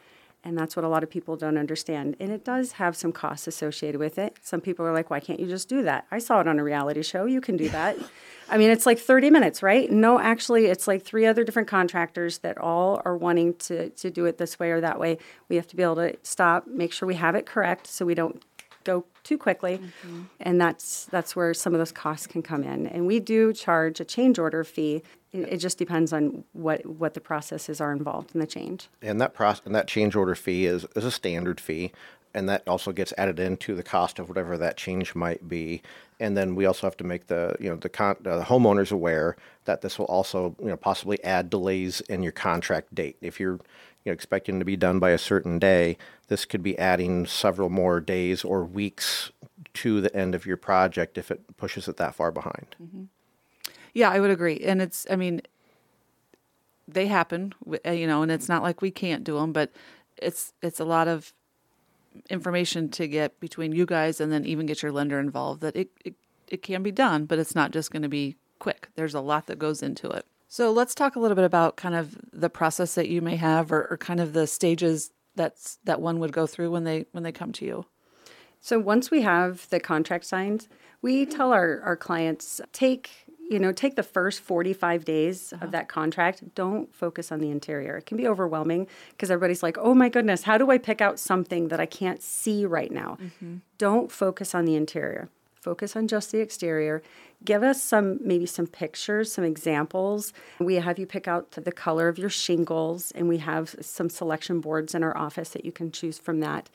And 0.45 0.57
that's 0.57 0.77
what 0.77 0.85
a 0.85 0.89
lot 0.89 1.03
of 1.03 1.11
people 1.11 1.37
don't 1.37 1.59
understand. 1.59 2.17
And 2.21 2.31
it 2.31 2.45
does 2.45 2.73
have 2.73 2.97
some 2.97 3.13
costs 3.13 3.47
associated 3.47 3.99
with 3.99 4.19
it. 4.19 4.39
Some 4.41 4.61
people 4.61 4.87
are 4.87 4.93
like, 4.93 5.11
why 5.11 5.21
can't 5.21 5.41
you 5.41 5.47
just 5.47 5.69
do 5.69 5.83
that? 5.83 6.07
I 6.11 6.19
saw 6.21 6.41
it 6.41 6.47
on 6.47 6.59
a 6.59 6.65
reality 6.65 7.03
show. 7.03 7.25
You 7.27 7.41
can 7.41 7.57
do 7.57 7.69
that. 7.71 7.97
I 8.49 8.57
mean, 8.57 8.71
it's 8.71 8.87
like 8.87 8.99
30 8.99 9.31
minutes, 9.31 9.63
right? 9.63 9.91
No, 9.91 10.19
actually, 10.19 10.67
it's 10.67 10.87
like 10.87 11.03
three 11.03 11.27
other 11.27 11.45
different 11.45 11.69
contractors 11.69 12.39
that 12.39 12.57
all 12.57 13.03
are 13.05 13.17
wanting 13.17 13.55
to, 13.55 13.91
to 13.91 14.11
do 14.11 14.25
it 14.27 14.39
this 14.39 14.59
way 14.59 14.71
or 14.71 14.81
that 14.81 14.99
way. 14.99 15.19
We 15.49 15.57
have 15.57 15.67
to 15.69 15.77
be 15.77 15.83
able 15.83 15.97
to 15.97 16.17
stop, 16.23 16.67
make 16.67 16.93
sure 16.93 17.07
we 17.07 17.17
have 17.17 17.35
it 17.35 17.45
correct 17.45 17.87
so 17.87 18.07
we 18.07 18.15
don't 18.15 18.43
go 18.89 19.05
too 19.23 19.39
quickly. 19.39 19.81
And 20.41 20.61
that's 20.61 21.05
that's 21.07 21.37
where 21.37 21.53
some 21.55 21.75
of 21.75 21.79
those 21.79 21.93
costs 21.93 22.27
can 22.27 22.43
come 22.43 22.65
in. 22.65 22.87
And 22.87 23.07
we 23.07 23.21
do 23.21 23.53
charge 23.53 24.01
a 24.01 24.05
change 24.05 24.39
order 24.39 24.65
fee. 24.65 25.03
It, 25.33 25.41
it 25.55 25.57
just 25.59 25.79
depends 25.79 26.13
on 26.13 26.45
what 26.53 26.85
what 26.87 27.15
the 27.15 27.21
processes 27.21 27.81
are 27.81 27.93
involved 27.93 28.35
in 28.35 28.41
the 28.41 28.47
change. 28.47 28.89
And 29.03 29.21
that 29.21 29.35
process 29.35 29.67
and 29.67 29.75
that 29.75 29.87
change 29.87 30.17
order 30.17 30.35
fee 30.35 30.67
is, 30.67 30.87
is 30.97 31.05
a 31.05 31.11
standard 31.11 31.61
fee, 31.61 31.93
and 32.35 32.49
that 32.49 32.67
also 32.67 32.93
gets 32.93 33.13
added 33.19 33.39
into 33.39 33.75
the 33.75 33.83
cost 33.83 34.19
of 34.19 34.29
whatever 34.29 34.57
that 34.59 34.77
change 34.77 35.15
might 35.15 35.49
be. 35.49 35.83
And 36.21 36.37
then 36.37 36.55
we 36.55 36.65
also 36.67 36.87
have 36.87 36.97
to 36.97 37.05
make 37.05 37.27
the 37.27 37.55
you 37.61 37.69
know 37.69 37.77
the, 37.77 37.91
con- 37.91 38.17
uh, 38.25 38.39
the 38.39 38.45
homeowners 38.45 38.91
aware 38.91 39.37
that 39.67 39.83
this 39.83 39.99
will 39.99 40.07
also 40.07 40.57
you 40.61 40.69
know 40.69 40.77
possibly 40.77 41.23
add 41.23 41.51
delays 41.51 42.01
in 42.03 42.23
your 42.23 42.33
contract 42.33 42.95
date. 42.95 43.17
If 43.21 43.39
you're 43.39 43.61
you 44.05 44.11
know, 44.11 44.15
expecting 44.15 44.59
to 44.59 44.65
be 44.65 44.77
done 44.77 44.99
by 44.99 45.11
a 45.11 45.19
certain 45.19 45.59
day, 45.59 45.97
this 46.29 46.45
could 46.45 46.63
be 46.63 46.79
adding 46.79 47.27
several 47.27 47.69
more 47.69 48.01
days 48.01 48.45
or 48.45 48.65
weeks 48.65 49.33
to 49.75 50.01
the 50.01 50.15
end 50.15 50.35
of 50.35 50.47
your 50.47 50.57
project 50.57 51.19
if 51.19 51.31
it 51.31 51.57
pushes 51.57 51.89
it 51.89 51.97
that 51.97 52.15
far 52.15 52.31
behind. 52.31 52.77
Yeah, 53.93 54.11
I 54.11 54.21
would 54.21 54.31
agree. 54.31 54.59
And 54.59 54.81
it's, 54.81 55.07
I 55.11 55.17
mean, 55.17 55.43
they 56.87 57.07
happen, 57.07 57.55
uh, 57.87 57.91
you 57.91 58.07
know, 58.07 58.23
and 58.23 58.33
it's 58.33 58.49
not 58.49 58.63
like 58.63 58.81
we 58.81 58.91
can't 58.91 59.25
do 59.25 59.39
them, 59.39 59.53
but 59.53 59.71
it's 60.17 60.53
it's 60.63 60.81
a 60.81 60.85
lot 60.85 61.07
of 61.07 61.33
information 62.31 62.89
to 62.89 63.07
get 63.07 63.39
between 63.41 63.73
you 63.73 63.87
guys 63.87 64.21
and 64.21 64.33
then 64.33 64.45
even 64.45 64.67
get 64.67 64.83
your 64.83 64.91
lender 64.91 65.21
involved 65.21 65.61
that 65.61 65.77
it 65.77 65.91
it, 66.05 66.15
it 66.49 66.63
can 66.63 66.83
be 66.83 66.91
done, 66.91 67.27
but 67.27 67.39
it's 67.39 67.55
not 67.55 67.73
just 67.73 67.91
going 67.91 68.03
to 68.03 68.09
be 68.09 68.37
quick. 68.59 68.89
There's 68.95 69.15
a 69.15 69.21
lot 69.21 69.47
that 69.47 69.59
goes 69.59 69.83
into 69.83 70.09
it. 70.11 70.25
So 70.49 70.73
let's 70.73 70.95
talk 70.95 71.15
a 71.15 71.21
little 71.21 71.35
bit 71.35 71.45
about 71.45 71.77
kind 71.77 71.95
of 71.95 72.17
the 72.33 72.49
process 72.49 72.95
that 72.95 73.09
you 73.09 73.21
may 73.21 73.37
have 73.37 73.71
or, 73.71 73.87
or 73.91 73.99
kind 73.99 74.19
of 74.19 74.33
the 74.33 74.47
stages 74.47 75.11
that's 75.37 75.79
that 75.85 76.01
one 76.01 76.19
would 76.19 76.33
go 76.33 76.47
through 76.47 76.71
when 76.71 76.85
they 76.85 77.05
when 77.13 77.23
they 77.23 77.33
come 77.33 77.53
to 77.53 77.65
you. 77.65 77.85
So 78.61 78.79
once 78.79 79.11
we 79.11 79.23
have 79.23 79.69
the 79.69 79.79
contract 79.79 80.25
signed, 80.25 80.67
we 81.01 81.27
tell 81.27 81.53
our, 81.53 81.81
our 81.83 81.97
clients 81.97 82.61
take 82.73 83.11
you 83.51 83.59
know 83.59 83.73
take 83.73 83.95
the 83.95 84.03
first 84.03 84.41
45 84.41 85.05
days 85.05 85.53
of 85.53 85.63
uh-huh. 85.63 85.71
that 85.73 85.89
contract. 85.89 86.55
Don't 86.55 86.95
focus 86.95 87.31
on 87.31 87.41
the 87.41 87.51
interior. 87.51 87.99
It 87.99 88.07
can 88.07 88.17
be 88.17 88.27
overwhelming 88.27 88.89
because 89.11 89.31
everybody's 89.31 89.63
like 89.63 89.77
oh 89.79 89.95
my 89.95 90.09
goodness 90.09 90.43
how 90.43 90.57
do 90.57 90.71
i 90.71 90.79
pick 90.79 91.01
out 91.01 91.19
something 91.19 91.69
that 91.69 91.79
i 91.79 91.87
can't 91.87 92.23
see 92.23 92.65
right 92.65 92.91
now? 92.91 93.19
Mm-hmm. 93.21 93.57
Don't 93.77 94.11
focus 94.11 94.55
on 94.55 94.65
the 94.65 94.75
interior 94.75 95.29
focus 95.61 95.97
on 95.97 96.09
just 96.09 96.33
the 96.33 96.41
exterior 96.41 97.03
give 97.45 97.63
us 97.63 97.83
some 97.83 98.19
maybe 98.23 98.47
some 98.47 98.67
pictures 98.67 99.33
some 99.33 99.45
examples 99.45 100.33
we 100.59 100.77
have 100.77 100.99
you 100.99 101.07
pick 101.07 101.29
out 101.29 101.51
the 101.53 101.73
color 101.73 102.09
of 102.09 102.19
your 102.19 102.31
shingles 102.31 103.11
and 103.13 103.29
we 103.29 103.39
have 103.39 103.75
some 103.81 104.09
selection 104.09 104.61
boards 104.61 104.95
in 104.95 105.03
our 105.03 105.17
office 105.17 105.51
that 105.51 105.65
you 105.65 105.73
can 105.73 105.91
choose 105.91 106.19
from 106.19 106.41
that 106.41 106.69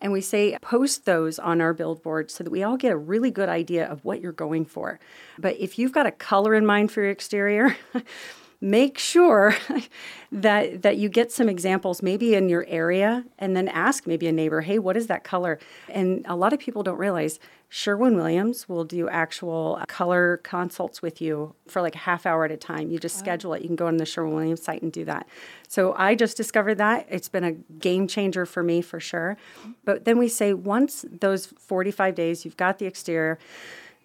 and 0.00 0.12
we 0.12 0.20
say 0.20 0.58
post 0.60 1.04
those 1.04 1.38
on 1.38 1.60
our 1.60 1.72
build 1.72 2.02
board 2.02 2.30
so 2.30 2.44
that 2.44 2.50
we 2.50 2.62
all 2.62 2.76
get 2.76 2.92
a 2.92 2.96
really 2.96 3.30
good 3.30 3.48
idea 3.48 3.86
of 3.86 4.04
what 4.04 4.20
you're 4.20 4.32
going 4.32 4.64
for. 4.64 4.98
But 5.38 5.56
if 5.58 5.78
you've 5.78 5.92
got 5.92 6.06
a 6.06 6.10
color 6.10 6.54
in 6.54 6.66
mind 6.66 6.92
for 6.92 7.00
your 7.00 7.10
exterior, 7.10 7.76
make 8.60 8.98
sure 8.98 9.54
that 10.32 10.82
that 10.82 10.96
you 10.96 11.08
get 11.08 11.32
some 11.32 11.48
examples 11.48 12.02
maybe 12.02 12.34
in 12.34 12.48
your 12.48 12.64
area 12.68 13.24
and 13.38 13.56
then 13.56 13.68
ask 13.68 14.06
maybe 14.06 14.26
a 14.26 14.32
neighbor, 14.32 14.60
"Hey, 14.60 14.78
what 14.78 14.96
is 14.96 15.06
that 15.06 15.24
color?" 15.24 15.58
And 15.88 16.26
a 16.28 16.36
lot 16.36 16.52
of 16.52 16.58
people 16.58 16.82
don't 16.82 16.98
realize 16.98 17.38
Sherwin-Williams 17.68 18.68
will 18.68 18.84
do 18.84 19.08
actual 19.08 19.78
uh, 19.80 19.86
color 19.86 20.38
consults 20.38 21.02
with 21.02 21.20
you 21.20 21.54
for 21.66 21.82
like 21.82 21.94
a 21.94 21.98
half 21.98 22.24
hour 22.26 22.44
at 22.44 22.52
a 22.52 22.56
time. 22.56 22.90
You 22.90 22.98
just 22.98 23.18
schedule 23.18 23.54
it. 23.54 23.62
You 23.62 23.68
can 23.68 23.76
go 23.76 23.86
on 23.86 23.96
the 23.96 24.06
Sherwin-Williams 24.06 24.62
site 24.62 24.82
and 24.82 24.92
do 24.92 25.04
that. 25.04 25.26
So 25.68 25.94
I 25.96 26.14
just 26.14 26.36
discovered 26.36 26.76
that. 26.76 27.06
It's 27.10 27.28
been 27.28 27.44
a 27.44 27.52
game 27.52 28.06
changer 28.06 28.46
for 28.46 28.62
me 28.62 28.82
for 28.82 29.00
sure. 29.00 29.36
But 29.84 30.04
then 30.04 30.18
we 30.18 30.28
say 30.28 30.52
once 30.52 31.04
those 31.10 31.46
45 31.46 32.14
days, 32.14 32.44
you've 32.44 32.56
got 32.56 32.78
the 32.78 32.86
exterior, 32.86 33.38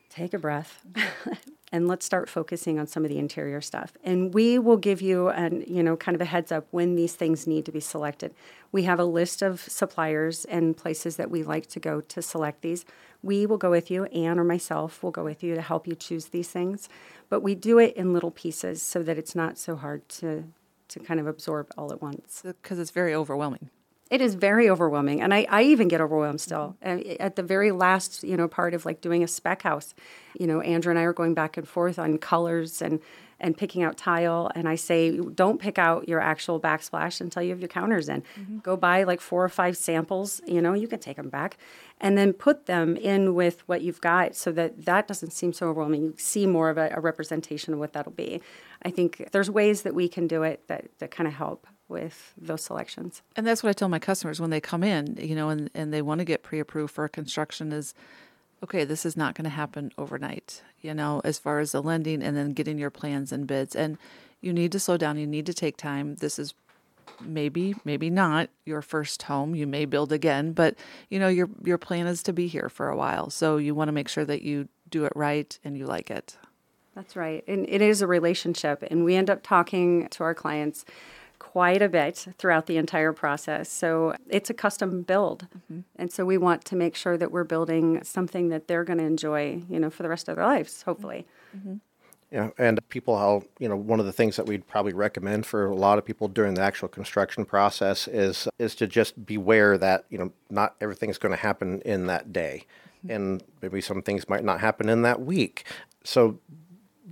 take 0.09 0.33
a 0.33 0.39
breath. 0.39 0.83
and 1.71 1.87
let's 1.87 2.05
start 2.05 2.29
focusing 2.29 2.77
on 2.77 2.87
some 2.87 3.03
of 3.03 3.09
the 3.09 3.17
interior 3.17 3.61
stuff. 3.61 3.93
And 4.03 4.33
we 4.33 4.59
will 4.59 4.77
give 4.77 5.01
you 5.01 5.29
an, 5.29 5.63
you 5.67 5.81
know, 5.81 5.95
kind 5.95 6.15
of 6.15 6.21
a 6.21 6.25
heads 6.25 6.51
up 6.51 6.67
when 6.71 6.95
these 6.95 7.13
things 7.13 7.47
need 7.47 7.65
to 7.65 7.71
be 7.71 7.79
selected. 7.79 8.33
We 8.71 8.83
have 8.83 8.99
a 8.99 9.05
list 9.05 9.41
of 9.41 9.61
suppliers 9.61 10.45
and 10.45 10.75
places 10.75 11.15
that 11.15 11.31
we 11.31 11.43
like 11.43 11.67
to 11.67 11.79
go 11.79 12.01
to 12.01 12.21
select 12.21 12.61
these. 12.61 12.85
We 13.23 13.45
will 13.45 13.57
go 13.57 13.69
with 13.69 13.89
you, 13.89 14.05
Anne 14.05 14.39
or 14.39 14.43
myself 14.43 15.01
will 15.01 15.11
go 15.11 15.23
with 15.23 15.43
you 15.43 15.55
to 15.55 15.61
help 15.61 15.87
you 15.87 15.95
choose 15.95 16.27
these 16.27 16.49
things. 16.49 16.89
But 17.29 17.41
we 17.41 17.55
do 17.55 17.79
it 17.79 17.95
in 17.95 18.13
little 18.13 18.31
pieces 18.31 18.81
so 18.81 19.03
that 19.03 19.17
it's 19.17 19.35
not 19.35 19.57
so 19.57 19.75
hard 19.75 20.07
to 20.09 20.45
to 20.89 20.99
kind 20.99 21.21
of 21.21 21.27
absorb 21.27 21.71
all 21.77 21.93
at 21.93 22.01
once. 22.01 22.41
Because 22.43 22.77
it's 22.77 22.91
very 22.91 23.15
overwhelming. 23.15 23.69
It 24.11 24.19
is 24.19 24.35
very 24.35 24.69
overwhelming, 24.69 25.21
and 25.21 25.33
I, 25.33 25.47
I 25.49 25.63
even 25.63 25.87
get 25.87 26.01
overwhelmed 26.01 26.41
still. 26.41 26.75
Uh, 26.85 26.99
At 27.17 27.37
the 27.37 27.43
very 27.43 27.71
last, 27.71 28.25
you 28.25 28.35
know, 28.35 28.49
part 28.49 28.73
of 28.73 28.85
like 28.85 28.99
doing 28.99 29.23
a 29.23 29.27
spec 29.27 29.61
house, 29.61 29.93
you 30.37 30.45
know, 30.45 30.59
Andrew 30.59 30.89
and 30.89 30.99
I 30.99 31.03
are 31.03 31.13
going 31.13 31.33
back 31.33 31.55
and 31.55 31.65
forth 31.65 31.97
on 31.97 32.17
colors 32.17 32.81
and 32.81 32.99
and 33.39 33.57
picking 33.57 33.81
out 33.81 33.97
tile. 33.97 34.51
And 34.53 34.69
I 34.69 34.75
say, 34.75 35.17
don't 35.17 35.59
pick 35.59 35.79
out 35.79 36.07
your 36.07 36.19
actual 36.19 36.59
backsplash 36.59 37.21
until 37.21 37.41
you 37.41 37.49
have 37.49 37.59
your 37.59 37.69
counters 37.69 38.07
in. 38.07 38.21
Go 38.61 38.77
buy 38.77 39.01
like 39.01 39.19
four 39.19 39.43
or 39.43 39.49
five 39.49 39.75
samples. 39.75 40.41
You 40.45 40.61
know, 40.61 40.73
you 40.73 40.87
can 40.87 40.99
take 40.99 41.15
them 41.15 41.29
back, 41.29 41.57
and 41.99 42.17
then 42.17 42.33
put 42.33 42.65
them 42.65 42.97
in 42.97 43.33
with 43.33 43.67
what 43.67 43.81
you've 43.81 44.01
got, 44.01 44.35
so 44.35 44.51
that 44.51 44.85
that 44.85 45.07
doesn't 45.07 45.31
seem 45.31 45.53
so 45.53 45.69
overwhelming. 45.69 46.03
You 46.03 46.13
see 46.17 46.45
more 46.45 46.69
of 46.69 46.77
a, 46.77 46.91
a 46.97 46.99
representation 46.99 47.73
of 47.73 47.79
what 47.79 47.93
that'll 47.93 48.11
be. 48.11 48.41
I 48.83 48.91
think 48.91 49.29
there's 49.31 49.49
ways 49.49 49.83
that 49.83 49.95
we 49.95 50.09
can 50.09 50.27
do 50.27 50.43
it 50.43 50.67
that 50.67 50.89
that 50.99 51.11
kind 51.11 51.27
of 51.29 51.35
help 51.35 51.65
with 51.91 52.33
those 52.37 52.63
selections. 52.63 53.21
And 53.35 53.45
that's 53.45 53.61
what 53.61 53.69
I 53.69 53.73
tell 53.73 53.89
my 53.89 53.99
customers 53.99 54.39
when 54.39 54.49
they 54.49 54.61
come 54.61 54.83
in, 54.83 55.17
you 55.19 55.35
know, 55.35 55.49
and, 55.49 55.69
and 55.75 55.93
they 55.93 56.01
want 56.01 56.19
to 56.19 56.25
get 56.25 56.41
pre 56.41 56.59
approved 56.59 56.93
for 56.93 57.05
a 57.05 57.09
construction 57.09 57.71
is 57.71 57.93
okay, 58.63 58.83
this 58.83 59.05
is 59.05 59.17
not 59.17 59.35
going 59.35 59.45
to 59.45 59.49
happen 59.49 59.91
overnight, 59.97 60.61
you 60.81 60.93
know, 60.93 61.21
as 61.23 61.39
far 61.39 61.59
as 61.59 61.71
the 61.71 61.81
lending 61.81 62.21
and 62.21 62.37
then 62.37 62.53
getting 62.53 62.77
your 62.77 62.91
plans 62.91 63.31
and 63.31 63.47
bids. 63.47 63.75
And 63.75 63.97
you 64.39 64.53
need 64.53 64.71
to 64.73 64.79
slow 64.79 64.97
down, 64.97 65.17
you 65.17 65.27
need 65.27 65.45
to 65.47 65.53
take 65.53 65.77
time. 65.77 66.15
This 66.17 66.37
is 66.37 66.53
maybe, 67.19 67.75
maybe 67.83 68.09
not 68.09 68.49
your 68.65 68.81
first 68.81 69.23
home. 69.23 69.55
You 69.55 69.67
may 69.67 69.85
build 69.85 70.11
again, 70.11 70.53
but 70.53 70.75
you 71.09 71.19
know, 71.19 71.27
your 71.27 71.49
your 71.63 71.77
plan 71.77 72.07
is 72.07 72.23
to 72.23 72.33
be 72.33 72.47
here 72.47 72.69
for 72.69 72.89
a 72.89 72.95
while. 72.95 73.29
So 73.29 73.57
you 73.57 73.75
want 73.75 73.87
to 73.87 73.93
make 73.93 74.07
sure 74.07 74.25
that 74.25 74.41
you 74.41 74.67
do 74.89 75.05
it 75.05 75.13
right 75.15 75.57
and 75.63 75.77
you 75.77 75.85
like 75.85 76.11
it. 76.11 76.37
That's 76.95 77.15
right. 77.15 77.43
And 77.47 77.65
it 77.69 77.81
is 77.81 78.01
a 78.01 78.07
relationship. 78.07 78.83
And 78.89 79.05
we 79.05 79.15
end 79.15 79.29
up 79.29 79.43
talking 79.43 80.07
to 80.09 80.23
our 80.23 80.33
clients 80.33 80.83
quite 81.41 81.81
a 81.81 81.89
bit 81.89 82.27
throughout 82.37 82.67
the 82.67 82.77
entire 82.77 83.13
process. 83.13 83.67
So 83.67 84.13
it's 84.29 84.51
a 84.51 84.53
custom 84.53 85.01
build. 85.01 85.47
Mm-hmm. 85.57 85.79
And 85.95 86.13
so 86.13 86.23
we 86.23 86.37
want 86.37 86.63
to 86.65 86.75
make 86.75 86.95
sure 86.95 87.17
that 87.17 87.31
we're 87.31 87.43
building 87.43 88.03
something 88.03 88.49
that 88.49 88.67
they're 88.67 88.83
going 88.83 88.99
to 88.99 89.05
enjoy, 89.05 89.63
you 89.67 89.79
know, 89.79 89.89
for 89.89 90.03
the 90.03 90.09
rest 90.09 90.29
of 90.29 90.35
their 90.35 90.45
lives, 90.45 90.83
hopefully. 90.83 91.25
Mm-hmm. 91.57 91.77
Yeah, 92.31 92.51
and 92.59 92.79
people, 92.89 93.17
how 93.17 93.43
you 93.57 93.67
know, 93.67 93.75
one 93.75 93.99
of 93.99 94.05
the 94.05 94.11
things 94.11 94.35
that 94.35 94.45
we'd 94.45 94.67
probably 94.67 94.93
recommend 94.93 95.47
for 95.47 95.65
a 95.65 95.75
lot 95.75 95.97
of 95.97 96.05
people 96.05 96.27
during 96.27 96.53
the 96.53 96.61
actual 96.61 96.87
construction 96.87 97.43
process 97.43 98.07
is 98.07 98.47
is 98.57 98.73
to 98.75 98.87
just 98.87 99.25
beware 99.25 99.77
that 99.77 100.05
you 100.09 100.17
know 100.17 100.31
not 100.49 100.75
everything 100.79 101.09
is 101.09 101.17
going 101.17 101.33
to 101.33 101.41
happen 101.41 101.81
in 101.81 102.05
that 102.05 102.31
day, 102.31 102.65
mm-hmm. 102.99 103.13
and 103.13 103.43
maybe 103.61 103.81
some 103.81 104.01
things 104.01 104.29
might 104.29 104.45
not 104.45 104.61
happen 104.61 104.87
in 104.87 105.01
that 105.01 105.19
week. 105.21 105.65
So 106.05 106.39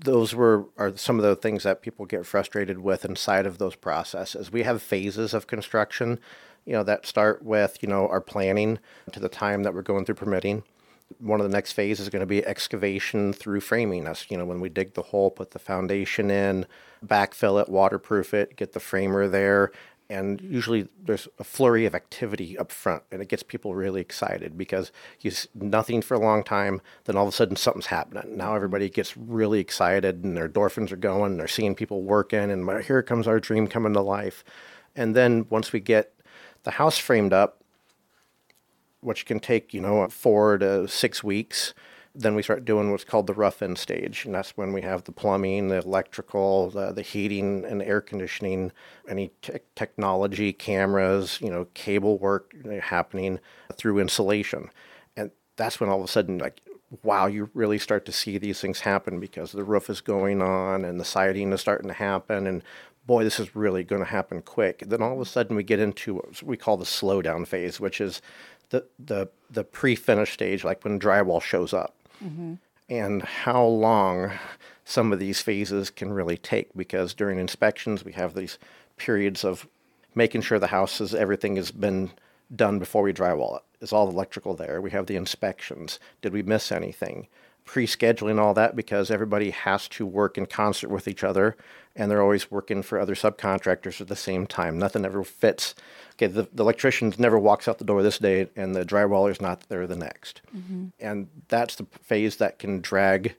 those 0.04 0.34
were 0.34 0.66
are 0.78 0.96
some 0.96 1.18
of 1.18 1.24
the 1.24 1.36
things 1.36 1.64
that 1.64 1.82
people 1.82 2.06
get 2.06 2.26
frustrated 2.26 2.80
with 2.80 3.06
inside 3.06 3.46
of 3.46 3.58
those 3.58 3.76
processes. 3.76 4.52
We 4.52 4.64
have 4.64 4.82
phases 4.82 5.34
of 5.34 5.48
construction, 5.48 6.20
you 6.66 6.74
know, 6.74 6.84
that 6.84 7.06
start 7.06 7.44
with 7.44 7.82
you 7.82 7.90
know 7.90 8.08
our 8.08 8.22
planning 8.22 8.80
to 9.12 9.20
the 9.20 9.30
time 9.30 9.64
that 9.64 9.74
we're 9.74 9.82
going 9.82 10.06
through 10.06 10.16
permitting 10.16 10.64
one 11.18 11.40
of 11.40 11.50
the 11.50 11.56
next 11.56 11.74
phases 11.74 12.04
is 12.04 12.10
going 12.10 12.20
to 12.20 12.26
be 12.26 12.46
excavation 12.46 13.34
through 13.34 13.62
framing. 13.62 14.08
Us, 14.08 14.28
you 14.30 14.38
know 14.38 14.46
when 14.46 14.60
we 14.60 14.70
dig 14.70 14.94
the 14.94 15.02
hole, 15.02 15.32
put 15.32 15.52
the 15.52 15.60
foundation 15.60 16.30
in, 16.30 16.66
backfill 17.06 17.62
it, 17.62 17.70
waterproof 17.70 18.34
it, 18.34 18.56
get 18.56 18.74
the 18.74 18.80
framer 18.80 19.28
there, 19.28 19.72
and 20.10 20.42
usually 20.42 20.88
there's 21.04 21.28
a 21.38 21.44
flurry 21.44 21.86
of 21.86 21.94
activity 21.94 22.58
up 22.58 22.72
front, 22.72 23.04
and 23.12 23.22
it 23.22 23.30
gets 23.30 23.44
people 23.44 23.76
really 23.76 24.02
excited 24.02 24.58
because 24.58 24.92
you 25.22 25.32
nothing 25.54 26.02
for 26.02 26.16
a 26.16 26.20
long 26.20 26.44
time, 26.44 26.82
then 27.06 27.16
all 27.16 27.28
of 27.28 27.34
a 27.34 27.36
sudden 27.36 27.56
something's 27.56 27.88
happening. 27.88 28.36
Now 28.36 28.56
everybody 28.56 28.90
gets 28.90 29.16
really 29.16 29.60
excited, 29.60 30.24
and 30.24 30.36
their 30.36 30.50
endorphins 30.50 30.92
are 30.92 30.98
going, 30.98 31.32
and 31.32 31.40
they're 31.40 31.48
seeing 31.48 31.76
people 31.76 32.02
working, 32.02 32.52
and 32.52 32.84
here 32.84 33.04
comes 33.04 33.28
our 33.28 33.40
dream 33.40 33.68
coming 33.68 33.94
to 33.94 34.02
life. 34.02 34.44
And 34.96 35.16
then 35.16 35.46
once 35.50 35.72
we 35.72 35.80
get 35.80 36.14
the 36.64 36.72
house 36.72 36.98
framed 36.98 37.34
up, 37.34 37.64
which 39.02 39.26
can 39.26 39.40
take, 39.40 39.74
you 39.74 39.82
know, 39.82 40.08
four 40.10 40.58
to 40.58 40.88
six 40.88 41.24
weeks. 41.24 41.74
Then 42.16 42.36
we 42.36 42.44
start 42.44 42.66
doing 42.66 42.92
what's 42.92 43.04
called 43.04 43.28
the 43.28 43.34
rough 43.34 43.62
in 43.62 43.76
stage, 43.76 44.26
and 44.26 44.34
that's 44.34 44.58
when 44.58 44.74
we 44.74 44.82
have 44.82 45.04
the 45.04 45.12
plumbing, 45.12 45.68
the 45.68 45.78
electrical, 45.78 46.70
the, 46.70 46.92
the 46.92 47.02
heating 47.02 47.64
and 47.66 47.82
air 47.82 48.02
conditioning, 48.02 48.72
any 49.08 49.32
te- 49.42 49.60
technology, 49.76 50.52
cameras, 50.52 51.40
you 51.42 51.50
know, 51.50 51.68
cable 51.74 52.18
work 52.18 52.54
happening 52.82 53.40
through 53.76 54.00
insulation. 54.00 54.70
And 55.16 55.32
that's 55.56 55.80
when 55.80 55.90
all 55.90 56.00
of 56.00 56.06
a 56.06 56.08
sudden, 56.08 56.40
like, 56.40 56.62
wow, 57.04 57.28
you 57.28 57.50
really 57.54 57.78
start 57.78 58.06
to 58.06 58.12
see 58.12 58.38
these 58.38 58.60
things 58.60 58.80
happen 58.80 59.20
because 59.20 59.52
the 59.52 59.64
roof 59.64 59.90
is 59.90 60.02
going 60.02 60.42
on 60.42 60.84
and 60.84 61.00
the 61.00 61.06
siding 61.06 61.54
is 61.54 61.62
starting 61.62 61.88
to 61.88 61.94
happen 61.94 62.48
and 62.48 62.64
boy, 63.10 63.24
this 63.24 63.40
is 63.40 63.56
really 63.56 63.84
going 63.84 64.04
to 64.04 64.10
happen 64.10 64.40
quick. 64.40 64.84
Then 64.86 65.02
all 65.02 65.14
of 65.14 65.20
a 65.20 65.26
sudden 65.26 65.56
we 65.56 65.64
get 65.64 65.80
into 65.80 66.16
what 66.16 66.44
we 66.44 66.56
call 66.56 66.78
the 66.78 66.86
slowdown 66.86 67.48
phase, 67.48 67.80
which 67.80 68.00
is 68.00 68.22
the 68.70 68.86
the 69.00 69.30
the 69.50 69.64
pre-finish 69.64 70.32
stage, 70.32 70.64
like 70.64 70.84
when 70.84 71.00
drywall 71.00 71.42
shows 71.42 71.74
up, 71.74 71.96
mm-hmm. 72.24 72.56
and 72.90 73.22
how 73.24 73.64
long 73.64 74.32
some 74.86 75.14
of 75.14 75.20
these 75.20 75.42
phases 75.42 75.90
can 75.90 76.12
really 76.12 76.38
take. 76.38 76.70
Because 76.76 77.14
during 77.14 77.40
inspections, 77.40 78.04
we 78.04 78.14
have 78.14 78.34
these 78.34 78.58
periods 78.98 79.44
of 79.44 79.68
making 80.16 80.42
sure 80.42 80.60
the 80.60 80.68
house 80.68 81.00
is 81.00 81.14
everything 81.14 81.56
has 81.56 81.72
been 81.72 82.12
done 82.56 82.80
before 82.80 83.04
we 83.04 83.14
drywall 83.14 83.58
it. 83.58 83.64
Is 83.82 83.94
all 83.94 84.08
the 84.08 84.14
electrical 84.14 84.56
there? 84.56 84.82
We 84.82 84.92
have 84.92 85.06
the 85.06 85.16
inspections. 85.16 86.00
Did 86.22 86.34
we 86.34 86.44
miss 86.44 86.72
anything? 86.72 87.28
Pre-scheduling 87.70 88.40
all 88.40 88.56
that 88.56 88.76
because 88.76 89.12
everybody 89.12 89.52
has 89.52 89.88
to 89.90 90.06
work 90.06 90.38
in 90.38 90.48
concert 90.48 90.90
with 90.90 91.08
each 91.08 91.24
other, 91.24 91.56
and 91.96 92.10
they're 92.10 92.22
always 92.22 92.50
working 92.50 92.82
for 92.82 93.00
other 93.00 93.14
subcontractors 93.14 94.02
at 94.02 94.08
the 94.08 94.16
same 94.16 94.48
time. 94.48 94.80
Nothing 94.80 95.06
ever 95.06 95.24
fits 95.24 95.76
okay, 96.20 96.28
the, 96.28 96.48
the 96.54 96.64
electrician 96.64 97.14
never 97.18 97.40
walks 97.40 97.68
out 97.68 97.78
the 97.78 97.86
door 97.86 98.04
this 98.04 98.18
day 98.18 98.50
and 98.56 98.76
the 98.76 98.84
drywaller's 98.84 99.40
not 99.40 99.62
there 99.70 99.88
the 99.88 99.96
next. 99.96 100.42
Mm-hmm. 100.56 100.88
And 101.00 101.28
that's 101.48 101.76
the 101.76 101.86
phase 102.02 102.36
that 102.38 102.60
can 102.60 102.82
drag 102.82 103.36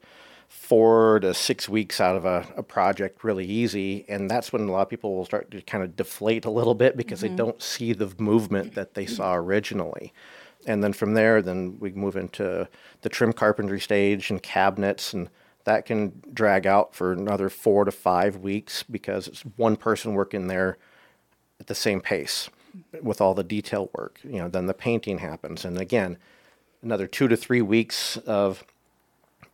four 0.49 1.21
to 1.21 1.35
six 1.35 1.69
weeks 1.69 2.01
out 2.01 2.17
of 2.17 2.25
a, 2.25 2.47
a, 2.57 2.63
project 2.63 3.23
really 3.23 3.45
easy. 3.45 4.05
And 4.09 4.29
that's 4.29 4.53
when 4.53 4.63
a 4.63 4.73
lot 4.73 4.83
of 4.83 4.89
people 4.89 5.15
will 5.15 5.27
start 5.27 5.51
to 5.53 5.61
kind 5.61 5.85
of 5.85 5.95
deflate 5.95 6.45
a 6.45 6.51
little 6.51 6.75
bit 6.75 6.97
because 6.97 7.21
mm-hmm. 7.21 7.37
they 7.37 7.37
don't 7.37 7.63
see 7.63 7.93
the 7.93 8.13
movement 8.19 8.75
that 8.75 8.95
they 8.95 9.07
saw 9.07 9.35
originally. 9.37 10.13
And 10.71 10.85
then 10.85 10.93
from 10.93 11.15
there, 11.15 11.43
then 11.43 11.79
we 11.81 11.91
move 11.91 12.17
into 12.17 12.69
the 13.03 13.09
trim 13.09 13.33
carpentry 13.33 13.81
stage 13.81 14.31
and 14.31 14.41
cabinets 14.43 15.13
and 15.13 15.29
that 15.65 15.85
can 15.85 16.23
drag 16.33 16.67
out 16.67 16.95
for 16.95 17.13
another 17.13 17.49
four 17.49 17.85
to 17.85 17.93
five 17.93 18.37
weeks 18.37 18.83
because 18.83 19.29
it's 19.29 19.43
one 19.57 19.77
person 19.77 20.15
working 20.15 20.47
there 20.47 20.79
at 21.59 21.67
the 21.67 21.75
same 21.75 22.01
pace 22.01 22.49
with 23.03 23.21
all 23.21 23.35
the 23.35 23.45
detail 23.45 23.91
work. 23.95 24.19
You 24.25 24.39
know, 24.39 24.49
then 24.49 24.67
the 24.67 24.75
painting 24.75 25.19
happens, 25.19 25.65
and 25.65 25.79
again, 25.79 26.17
another 26.83 27.07
two 27.07 27.29
to 27.29 27.37
three 27.37 27.63
weeks 27.63 28.17
of 28.19 28.65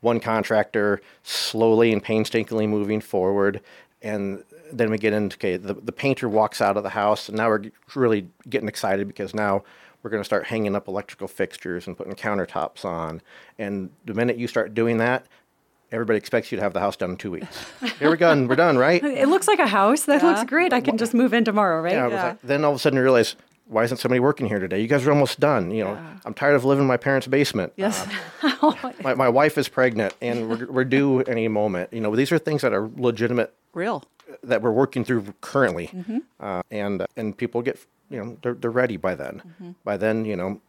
one 0.00 0.20
contractor 0.20 1.00
slowly 1.22 1.92
and 1.92 2.02
painstakingly 2.02 2.66
moving 2.66 3.00
forward, 3.00 3.61
and 4.00 4.44
then 4.72 4.90
we 4.90 4.98
get 4.98 5.12
into 5.12 5.37
okay, 5.37 5.57
the, 5.57 5.74
the 5.74 5.92
painter 5.92 6.29
walks 6.29 6.61
out 6.61 6.76
of 6.76 6.83
the 6.83 6.90
house, 6.90 7.29
and 7.29 7.37
now 7.37 7.48
we're 7.48 7.64
really 7.94 8.29
getting 8.48 8.68
excited 8.68 9.09
because 9.09 9.35
now 9.35 9.64
we're 10.02 10.11
going 10.11 10.20
to 10.20 10.24
start 10.24 10.46
hanging 10.46 10.74
up 10.76 10.88
electrical 10.88 11.28
fixtures 11.28 11.87
and 11.87 11.96
putting 11.96 12.14
countertops 12.14 12.85
on. 12.85 13.22
And 13.59 13.90
the 14.04 14.14
minute 14.14 14.38
you 14.38 14.46
start 14.46 14.74
doing 14.74 14.98
that, 14.98 15.26
everybody 15.92 16.18
expects 16.18 16.50
you 16.52 16.56
to 16.56 16.62
have 16.62 16.72
the 16.72 16.80
house 16.80 16.96
done 16.96 17.11
in 17.11 17.16
two 17.16 17.30
weeks. 17.30 17.64
Here 17.98 18.11
we 18.11 18.16
go, 18.16 18.30
and 18.30 18.48
we're 18.48 18.56
done, 18.56 18.76
right? 18.76 19.02
It 19.16 19.28
looks 19.28 19.48
like 19.48 19.59
a 19.59 19.66
house. 19.66 20.04
That 20.04 20.22
yeah. 20.22 20.28
looks 20.28 20.44
great. 20.44 20.72
I 20.72 20.80
can 20.80 20.98
just 20.98 21.14
move 21.14 21.32
in 21.32 21.44
tomorrow, 21.44 21.80
right? 21.80 21.92
Yeah. 21.92 22.09
yeah. 22.09 22.24
Like, 22.24 22.42
then 22.42 22.64
all 22.64 22.72
of 22.72 22.76
a 22.76 22.78
sudden 22.78 22.96
you 22.96 23.02
realize, 23.02 23.37
why 23.66 23.82
isn't 23.85 23.96
somebody 23.96 24.20
working 24.20 24.46
here 24.46 24.59
today? 24.59 24.80
You 24.80 24.87
guys 24.87 25.06
are 25.06 25.11
almost 25.11 25.40
done. 25.40 25.70
You 25.70 25.85
know, 25.85 25.92
yeah. 25.94 26.18
I'm 26.24 26.35
tired 26.35 26.54
of 26.54 26.64
living 26.64 26.82
in 26.82 26.88
my 26.88 26.96
parents' 26.96 27.26
basement. 27.26 27.72
Yes. 27.76 28.06
Uh, 28.42 28.92
my, 29.02 29.14
my 29.14 29.28
wife 29.28 29.59
is 29.59 29.68
pregnant, 29.68 30.14
and 30.20 30.48
we're, 30.48 30.70
we're 30.70 30.85
due 30.85 31.22
any 31.22 31.48
moment. 31.48 31.92
You 31.92 32.00
know, 32.00 32.14
these 32.14 32.30
are 32.30 32.38
things 32.38 32.62
that 32.62 32.72
are 32.72 32.88
legitimate, 32.96 33.54
real, 33.72 34.04
that 34.42 34.62
we're 34.62 34.72
working 34.72 35.04
through 35.04 35.34
currently, 35.40 35.88
mm-hmm. 35.88 36.18
uh, 36.40 36.62
and 36.70 37.02
uh, 37.02 37.06
and 37.16 37.36
people 37.36 37.62
get 37.62 37.78
you 38.10 38.18
know 38.18 38.36
they're 38.42 38.54
they're 38.54 38.70
ready 38.70 38.96
by 38.96 39.14
then. 39.14 39.42
Mm-hmm. 39.46 39.70
By 39.84 39.96
then, 39.96 40.24
you 40.24 40.36
know, 40.36 40.60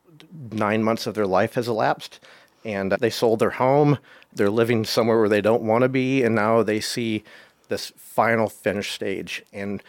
nine 0.52 0.84
months 0.84 1.08
of 1.08 1.16
their 1.16 1.28
life 1.28 1.56
has 1.56 1.68
elapsed 1.68 2.20
and 2.68 2.92
they 2.92 3.10
sold 3.10 3.40
their 3.40 3.52
home. 3.52 3.98
They're 4.34 4.50
living 4.50 4.84
somewhere 4.84 5.20
where 5.20 5.30
they 5.30 5.42
don't 5.42 5.64
want 5.64 5.84
to 5.84 5.90
be, 5.90 6.22
and 6.22 6.36
now 6.36 6.64
they 6.64 6.82
see 6.82 7.24
this 7.70 7.94
final 7.96 8.50
finish 8.50 8.92
stage. 8.92 9.44
And 9.54 9.82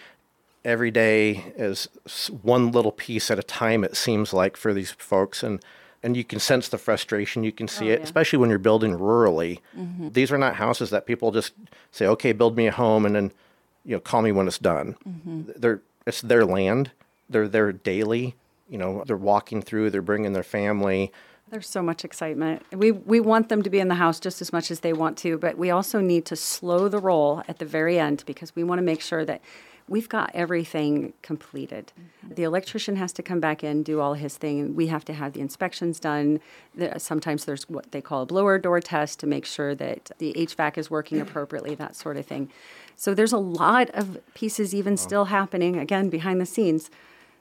every 0.64 0.90
day 0.90 1.52
is 1.56 1.88
one 2.42 2.70
little 2.70 2.92
piece 2.92 3.30
at 3.30 3.38
a 3.38 3.42
time. 3.42 3.84
It 3.84 3.96
seems 3.96 4.32
like 4.32 4.56
for 4.56 4.72
these 4.72 4.92
folks, 4.92 5.42
and 5.42 5.62
and 6.02 6.16
you 6.16 6.22
can 6.22 6.38
sense 6.38 6.68
the 6.68 6.78
frustration. 6.78 7.42
You 7.42 7.50
can 7.50 7.66
see 7.66 7.90
oh, 7.90 7.94
it, 7.94 7.98
yeah. 7.98 8.04
especially 8.04 8.38
when 8.38 8.50
you're 8.50 8.60
building 8.60 8.96
rurally. 8.96 9.58
Mm-hmm. 9.76 10.10
These 10.10 10.30
are 10.30 10.38
not 10.38 10.54
houses 10.54 10.90
that 10.90 11.06
people 11.06 11.32
just 11.32 11.54
say, 11.90 12.06
"Okay, 12.06 12.32
build 12.32 12.56
me 12.56 12.68
a 12.68 12.72
home," 12.72 13.04
and 13.04 13.16
then 13.16 13.32
you 13.84 13.96
know, 13.96 14.00
call 14.00 14.22
me 14.22 14.32
when 14.32 14.46
it's 14.46 14.58
done. 14.58 14.96
Mm-hmm. 15.06 15.52
They're 15.56 15.80
it's 16.06 16.22
their 16.22 16.44
land. 16.44 16.90
They're 17.28 17.48
there 17.48 17.72
daily. 17.72 18.34
You 18.68 18.78
know, 18.78 19.04
they're 19.06 19.16
walking 19.16 19.62
through. 19.62 19.90
They're 19.90 20.02
bringing 20.02 20.32
their 20.32 20.42
family. 20.42 21.12
There's 21.50 21.68
so 21.68 21.82
much 21.82 22.04
excitement. 22.04 22.62
We 22.72 22.92
we 22.92 23.20
want 23.20 23.48
them 23.48 23.62
to 23.62 23.70
be 23.70 23.80
in 23.80 23.88
the 23.88 23.94
house 23.94 24.20
just 24.20 24.42
as 24.42 24.52
much 24.52 24.70
as 24.70 24.80
they 24.80 24.92
want 24.92 25.16
to, 25.18 25.38
but 25.38 25.56
we 25.56 25.70
also 25.70 26.00
need 26.00 26.26
to 26.26 26.36
slow 26.36 26.88
the 26.88 26.98
roll 26.98 27.42
at 27.48 27.58
the 27.58 27.64
very 27.64 27.98
end 27.98 28.24
because 28.26 28.54
we 28.54 28.64
want 28.64 28.78
to 28.78 28.82
make 28.82 29.00
sure 29.00 29.24
that 29.24 29.40
we've 29.88 30.08
got 30.08 30.30
everything 30.34 31.12
completed. 31.22 31.92
Mm-hmm. 31.98 32.34
The 32.34 32.42
electrician 32.42 32.96
has 32.96 33.12
to 33.14 33.22
come 33.22 33.40
back 33.40 33.64
in, 33.64 33.82
do 33.82 34.00
all 34.00 34.14
his 34.14 34.36
thing. 34.36 34.74
We 34.74 34.88
have 34.88 35.04
to 35.06 35.12
have 35.12 35.32
the 35.32 35.40
inspections 35.40 35.98
done. 35.98 36.40
Sometimes 36.98 37.44
there's 37.44 37.68
what 37.68 37.90
they 37.92 38.00
call 38.00 38.22
a 38.22 38.26
blower 38.26 38.58
door 38.58 38.80
test 38.80 39.20
to 39.20 39.26
make 39.26 39.44
sure 39.44 39.74
that 39.74 40.10
the 40.18 40.32
HVAC 40.34 40.78
is 40.78 40.90
working 40.90 41.20
appropriately, 41.20 41.74
that 41.74 41.96
sort 41.96 42.16
of 42.16 42.26
thing. 42.26 42.50
So 42.96 43.14
there's 43.14 43.32
a 43.32 43.38
lot 43.38 43.90
of 43.90 44.18
pieces 44.34 44.74
even 44.74 44.94
oh. 44.94 44.96
still 44.96 45.24
happening 45.26 45.76
again 45.76 46.10
behind 46.10 46.40
the 46.40 46.46
scenes. 46.46 46.90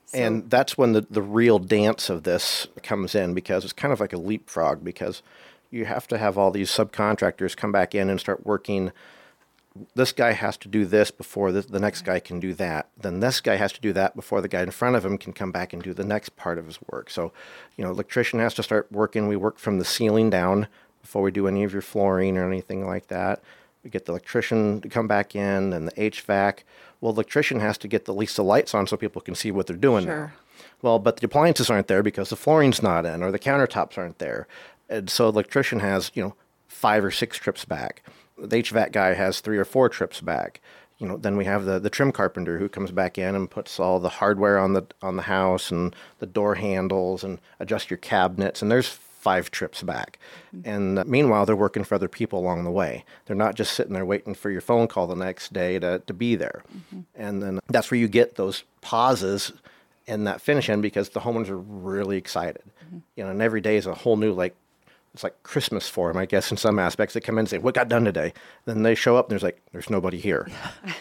So. 0.06 0.20
And 0.20 0.50
that's 0.50 0.78
when 0.78 0.94
the, 0.94 1.06
the 1.10 1.22
real 1.22 1.60
dance 1.60 2.10
of 2.10 2.24
this 2.24 2.68
comes 2.82 3.14
in 3.14 3.34
because 3.34 3.66
it's 3.66 3.74
kind 3.74 3.92
of 3.92 4.00
like 4.00 4.14
a 4.14 4.18
leapfrog 4.18 4.84
because 4.84 5.22
you 5.70 5.84
have 5.84 6.08
to 6.08 6.18
have 6.18 6.38
all 6.38 6.52
these 6.52 6.72
subcontractors 6.72 7.58
come 7.58 7.74
back 7.74 7.94
in 7.94 8.10
and 8.10 8.20
start 8.20 8.46
working. 8.46 8.94
This 9.96 10.12
guy 10.12 10.32
has 10.32 10.58
to 10.58 10.68
do 10.68 10.86
this 10.86 11.12
before 11.12 11.52
the, 11.52 11.62
the 11.62 11.80
next 11.80 12.04
guy 12.04 12.20
can 12.20 12.40
do 12.40 12.54
that. 12.56 12.90
Then 13.00 13.20
this 13.20 13.42
guy 13.42 13.56
has 13.56 13.72
to 13.74 13.82
do 13.82 13.94
that 13.94 14.16
before 14.16 14.42
the 14.42 14.48
guy 14.48 14.62
in 14.62 14.72
front 14.72 14.96
of 14.96 15.06
him 15.06 15.18
can 15.18 15.34
come 15.34 15.52
back 15.52 15.74
and 15.74 15.82
do 15.82 15.94
the 15.94 16.04
next 16.04 16.36
part 16.36 16.58
of 16.58 16.66
his 16.66 16.80
work. 16.92 17.10
So, 17.10 17.32
you 17.76 17.84
know, 17.84 17.92
electrician 17.92 18.40
has 18.40 18.54
to 18.56 18.64
start 18.64 18.92
working. 18.92 19.28
We 19.28 19.36
work 19.36 19.60
from 19.60 19.80
the 19.80 19.86
ceiling 19.86 20.30
down 20.30 20.68
before 21.02 21.22
we 21.22 21.32
do 21.32 21.48
any 21.48 21.64
of 21.64 21.74
your 21.74 21.82
flooring 21.82 22.38
or 22.38 22.48
anything 22.48 22.86
like 22.86 23.08
that. 23.08 23.42
We 23.84 23.90
get 23.90 24.06
the 24.06 24.12
electrician 24.12 24.82
to 24.82 24.90
come 24.90 25.08
back 25.08 25.36
in 25.36 25.74
and 25.74 25.88
the 25.88 25.94
HVAC 25.94 26.60
well, 27.02 27.14
the 27.14 27.18
electrician 27.18 27.60
has 27.60 27.78
to 27.80 27.88
get 27.88 28.06
the 28.06 28.14
least 28.14 28.36
the 28.36 28.44
lights 28.44 28.74
on 28.74 28.88
so 28.88 28.98
people 28.98 29.22
can 29.22 29.36
see 29.36 29.52
what 29.52 29.68
they're 29.68 29.76
doing 29.76 30.06
sure. 30.06 30.28
now. 30.28 30.32
Well, 30.82 31.00
but 31.00 31.18
the 31.18 31.26
appliances 31.26 31.70
aren't 31.70 31.88
there 31.88 32.04
because 32.04 32.30
the 32.30 32.36
flooring's 32.36 32.82
not 32.82 33.06
in 33.06 33.22
or 33.22 33.32
the 33.32 33.40
countertops 33.40 33.98
aren't 33.98 34.20
there. 34.20 34.48
And 34.90 35.10
so 35.10 35.32
the 35.32 35.36
electrician 35.36 35.80
has, 35.80 36.12
you 36.14 36.24
know, 36.24 36.36
five 36.68 37.04
or 37.04 37.12
six 37.12 37.38
trips 37.38 37.66
back. 37.66 38.04
The 38.38 38.58
HVAC 38.58 38.92
guy 38.92 39.14
has 39.14 39.40
three 39.40 39.58
or 39.58 39.66
four 39.66 39.90
trips 39.90 40.22
back. 40.22 40.62
you 40.98 41.08
know, 41.08 41.18
then 41.18 41.38
we 41.38 41.46
have 41.46 41.66
the, 41.66 41.80
the 41.80 41.90
trim 41.90 42.12
carpenter 42.12 42.58
who 42.58 42.70
comes 42.70 42.92
back 42.92 43.18
in 43.18 43.36
and 43.36 43.50
puts 43.50 43.80
all 43.80 44.00
the 44.00 44.10
hardware 44.10 44.58
on 44.58 44.74
the 44.74 44.86
on 45.02 45.16
the 45.16 45.24
house 45.24 45.72
and 45.72 45.96
the 46.20 46.26
door 46.26 46.56
handles 46.56 47.24
and 47.24 47.40
adjust 47.60 47.90
your 47.90 47.98
cabinets. 47.98 48.62
And 48.62 48.72
there's 48.72 48.88
five 48.88 49.52
trips 49.52 49.84
back. 49.84 50.20
Mm-hmm. 50.56 50.70
And 50.70 51.00
uh, 51.00 51.04
meanwhile, 51.06 51.46
they're 51.46 51.56
working 51.56 51.84
for 51.84 51.96
other 51.96 52.08
people 52.08 52.40
along 52.40 52.64
the 52.64 52.72
way. 52.72 53.04
They're 53.26 53.36
not 53.36 53.56
just 53.56 53.74
sitting 53.74 53.94
there 53.94 54.06
waiting 54.06 54.34
for 54.34 54.50
your 54.50 54.62
phone 54.62 54.88
call 54.88 55.06
the 55.06 55.16
next 55.16 55.52
day 55.54 55.80
to, 55.80 56.00
to 56.08 56.14
be 56.14 56.36
there. 56.36 56.64
Mm-hmm. 56.76 57.00
And 57.16 57.44
then 57.44 57.60
that's 57.68 57.92
where 57.92 58.00
you 58.00 58.08
get 58.08 58.36
those 58.36 58.64
pauses 58.82 59.52
in 60.06 60.24
that 60.24 60.40
finish 60.40 60.70
in 60.70 60.80
because 60.82 61.10
the 61.10 61.20
homeowners 61.20 61.50
are 61.50 61.58
really 61.58 62.18
excited. 62.18 62.64
Mm-hmm. 62.86 62.98
You 63.16 63.24
know, 63.26 63.30
and 63.32 63.42
every 63.42 63.62
day 63.62 63.76
is 63.76 63.86
a 63.86 63.94
whole 63.94 64.16
new 64.18 64.32
like 64.34 64.56
it's 65.18 65.24
like 65.24 65.42
Christmas 65.42 65.90
for 65.90 66.14
them, 66.14 66.22
I 66.22 66.28
guess, 66.28 66.52
in 66.52 66.58
some 66.58 66.78
aspects. 66.78 67.16
They 67.16 67.20
come 67.20 67.36
in 67.36 67.40
and 67.40 67.50
say, 67.50 67.58
"What 67.58 67.74
got 67.74 67.90
done 67.90 68.06
today?" 68.06 68.34
Then 68.66 68.84
they 68.84 68.94
show 68.94 69.18
up 69.18 69.26
and 69.26 69.32
there's 69.32 69.42
like, 69.42 69.60
"There's 69.72 69.90
nobody 69.90 70.20
here. 70.20 70.48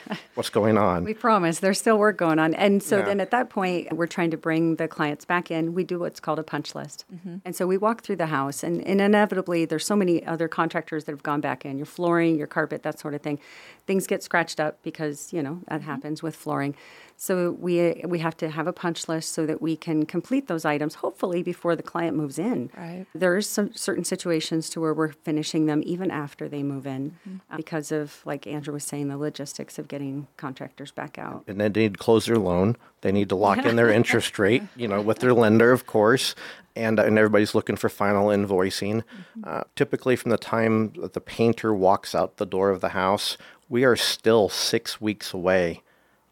What's 0.36 0.50
going 0.50 0.78
on?" 0.78 1.04
We 1.04 1.14
promise 1.14 1.58
there's 1.58 1.78
still 1.78 1.98
work 1.98 2.16
going 2.16 2.38
on, 2.38 2.54
and 2.54 2.82
so 2.82 2.98
yeah. 2.98 3.06
then 3.06 3.20
at 3.20 3.30
that 3.32 3.50
point, 3.50 3.92
we're 3.92 4.06
trying 4.06 4.30
to 4.30 4.36
bring 4.36 4.76
the 4.76 4.86
clients 4.86 5.24
back 5.24 5.50
in. 5.50 5.74
We 5.74 5.82
do 5.82 5.98
what's 5.98 6.20
called 6.20 6.38
a 6.38 6.44
punch 6.44 6.74
list, 6.74 7.04
mm-hmm. 7.12 7.36
and 7.44 7.56
so 7.56 7.66
we 7.66 7.76
walk 7.76 8.02
through 8.02 8.16
the 8.16 8.26
house, 8.26 8.62
and, 8.62 8.86
and 8.86 9.00
inevitably, 9.00 9.64
there's 9.64 9.84
so 9.84 9.96
many 9.96 10.24
other 10.24 10.46
contractors 10.48 11.04
that 11.04 11.12
have 11.12 11.22
gone 11.22 11.40
back 11.40 11.64
in. 11.64 11.76
Your 11.76 11.86
flooring, 11.86 12.36
your 12.36 12.46
carpet, 12.46 12.82
that 12.84 13.00
sort 13.00 13.14
of 13.14 13.22
thing. 13.22 13.40
Things 13.86 14.06
get 14.06 14.22
scratched 14.22 14.60
up 14.60 14.82
because 14.82 15.32
you 15.32 15.42
know 15.42 15.60
that 15.68 15.80
mm-hmm. 15.80 15.90
happens 15.90 16.22
with 16.22 16.36
flooring. 16.36 16.76
So 17.16 17.52
we 17.52 18.02
we 18.04 18.18
have 18.18 18.36
to 18.38 18.50
have 18.50 18.66
a 18.66 18.72
punch 18.72 19.08
list 19.08 19.32
so 19.32 19.46
that 19.46 19.62
we 19.62 19.76
can 19.76 20.04
complete 20.04 20.48
those 20.48 20.64
items 20.64 20.96
hopefully 20.96 21.42
before 21.42 21.74
the 21.74 21.82
client 21.82 22.16
moves 22.16 22.38
in. 22.38 22.70
Right. 22.76 23.06
There's 23.14 23.48
some 23.48 23.72
certain 23.74 24.04
situations 24.04 24.68
to 24.70 24.80
where 24.80 24.92
we're 24.92 25.12
finishing 25.12 25.66
them 25.66 25.82
even 25.86 26.10
after 26.10 26.48
they 26.48 26.62
move 26.62 26.86
in 26.86 27.12
mm-hmm. 27.26 27.36
uh, 27.50 27.56
because 27.56 27.90
of 27.90 28.20
like 28.26 28.46
Andrew 28.46 28.74
was 28.74 28.84
saying 28.84 29.08
the 29.08 29.16
logistics 29.16 29.78
of 29.78 29.88
getting 29.88 30.25
contractors 30.36 30.90
back 30.90 31.18
out. 31.18 31.44
And 31.46 31.60
they 31.60 31.68
need 31.68 31.94
to 31.94 31.98
close 31.98 32.26
their 32.26 32.38
loan. 32.38 32.76
They 33.00 33.12
need 33.12 33.28
to 33.28 33.36
lock 33.36 33.64
in 33.64 33.76
their 33.76 33.90
interest 34.00 34.38
rate, 34.38 34.62
you 34.76 34.88
know, 34.88 35.00
with 35.00 35.18
their 35.18 35.34
lender 35.34 35.72
of 35.72 35.86
course. 35.86 36.34
And, 36.74 36.98
and 36.98 37.16
everybody's 37.18 37.54
looking 37.54 37.76
for 37.76 37.88
final 37.88 38.28
invoicing. 38.28 38.96
Mm-hmm. 38.96 39.42
Uh, 39.44 39.62
typically, 39.76 40.14
from 40.14 40.30
the 40.30 40.36
time 40.36 40.92
that 41.00 41.14
the 41.14 41.22
painter 41.22 41.72
walks 41.72 42.14
out 42.14 42.36
the 42.36 42.44
door 42.44 42.68
of 42.68 42.82
the 42.82 42.90
house, 42.90 43.38
we 43.68 43.84
are 43.84 43.96
still 43.96 44.50
six 44.50 45.00
weeks 45.00 45.32
away 45.32 45.82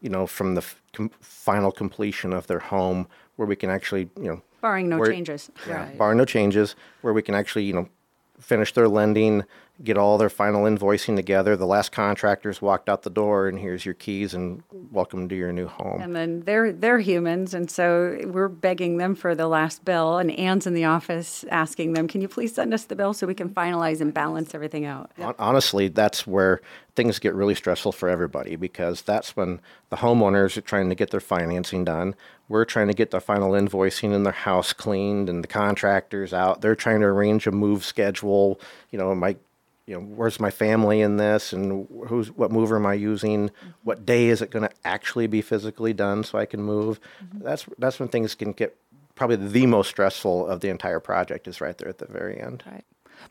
you 0.05 0.09
know, 0.09 0.27
from 0.27 0.53
the 0.53 0.61
f- 0.61 0.79
com- 0.93 1.09
final 1.19 1.71
completion 1.71 2.31
of 2.31 2.45
their 2.45 2.59
home, 2.59 3.07
where 3.37 3.47
we 3.47 3.55
can 3.55 3.71
actually, 3.71 4.07
you 4.15 4.27
know, 4.27 4.41
barring 4.61 4.87
no 4.87 4.99
where, 4.99 5.11
changes, 5.11 5.49
yeah, 5.67 5.77
right. 5.77 5.97
barring 5.97 6.19
no 6.19 6.25
changes, 6.25 6.75
where 7.01 7.11
we 7.11 7.23
can 7.23 7.33
actually, 7.33 7.63
you 7.63 7.73
know, 7.73 7.89
finish 8.39 8.71
their 8.73 8.87
lending, 8.87 9.43
get 9.83 9.97
all 9.97 10.17
their 10.17 10.29
final 10.29 10.63
invoicing 10.63 11.15
together. 11.15 11.55
The 11.57 11.65
last 11.65 11.91
contractors 11.91 12.61
walked 12.61 12.87
out 12.87 13.01
the 13.03 13.09
door, 13.09 13.47
and 13.47 13.59
here's 13.59 13.85
your 13.85 13.93
keys, 13.93 14.33
and 14.33 14.63
welcome 14.91 15.27
to 15.27 15.35
your 15.35 15.51
new 15.51 15.67
home. 15.67 16.01
And 16.01 16.15
then 16.15 16.41
they're 16.41 16.71
they're 16.71 16.99
humans, 16.99 17.53
and 17.53 17.69
so 17.69 18.17
we're 18.25 18.47
begging 18.47 18.97
them 18.97 19.15
for 19.15 19.35
the 19.35 19.47
last 19.47 19.83
bill. 19.83 20.17
And 20.17 20.31
Anne's 20.31 20.65
in 20.65 20.73
the 20.73 20.85
office 20.85 21.43
asking 21.51 21.93
them, 21.93 22.07
"Can 22.07 22.21
you 22.21 22.27
please 22.27 22.53
send 22.55 22.73
us 22.73 22.85
the 22.85 22.95
bill 22.95 23.13
so 23.13 23.27
we 23.27 23.35
can 23.35 23.49
finalize 23.49 23.99
and 23.99 24.13
balance 24.13 24.55
everything 24.55 24.85
out?" 24.85 25.11
Honestly, 25.37 25.89
that's 25.89 26.25
where 26.25 26.61
things 26.95 27.19
get 27.19 27.33
really 27.33 27.55
stressful 27.55 27.91
for 27.91 28.07
everybody 28.07 28.55
because 28.55 29.01
that's 29.01 29.35
when 29.35 29.59
the 29.89 29.97
homeowners 29.97 30.55
are 30.55 30.61
trying 30.61 30.87
to 30.87 30.95
get 30.95 31.11
their 31.11 31.19
financing 31.19 31.83
done. 31.83 32.15
We're 32.47 32.63
trying 32.63 32.87
to 32.87 32.93
get 32.93 33.11
the 33.11 33.19
final 33.19 33.51
invoicing 33.51 34.13
and 34.13 34.25
their 34.25 34.31
house 34.31 34.71
cleaned, 34.71 35.29
and 35.29 35.43
the 35.43 35.47
contractors 35.47 36.33
out. 36.33 36.61
They're 36.61 36.75
trying 36.75 37.01
to 37.01 37.07
arrange 37.07 37.47
a 37.47 37.51
move 37.51 37.83
schedule. 37.83 38.59
You 38.91 38.99
know, 38.99 39.13
my 39.13 39.35
you 39.87 39.93
know, 39.93 40.01
where's 40.01 40.39
my 40.39 40.49
family 40.49 41.01
in 41.01 41.17
this, 41.17 41.53
and 41.53 41.87
who's 42.07 42.31
what 42.31 42.51
mover 42.51 42.77
am 42.77 42.85
I 42.85 42.95
using? 42.95 43.49
Mm-hmm. 43.49 43.69
What 43.83 44.05
day 44.05 44.29
is 44.29 44.41
it 44.41 44.49
going 44.49 44.67
to 44.67 44.75
actually 44.83 45.27
be 45.27 45.41
physically 45.41 45.93
done 45.93 46.23
so 46.23 46.39
I 46.39 46.45
can 46.45 46.61
move? 46.61 46.99
Mm-hmm. 47.23 47.43
That's 47.43 47.65
that's 47.77 47.99
when 47.99 48.09
things 48.09 48.33
can 48.33 48.51
get 48.53 48.75
probably 49.13 49.35
the 49.35 49.65
most 49.65 49.89
stressful 49.89 50.47
of 50.47 50.59
the 50.59 50.69
entire 50.69 50.99
project 50.99 51.47
is 51.47 51.61
right 51.61 51.77
there 51.77 51.87
at 51.87 51.99
the 51.99 52.07
very 52.07 52.39
end. 52.39 52.63
Right. 52.65 52.83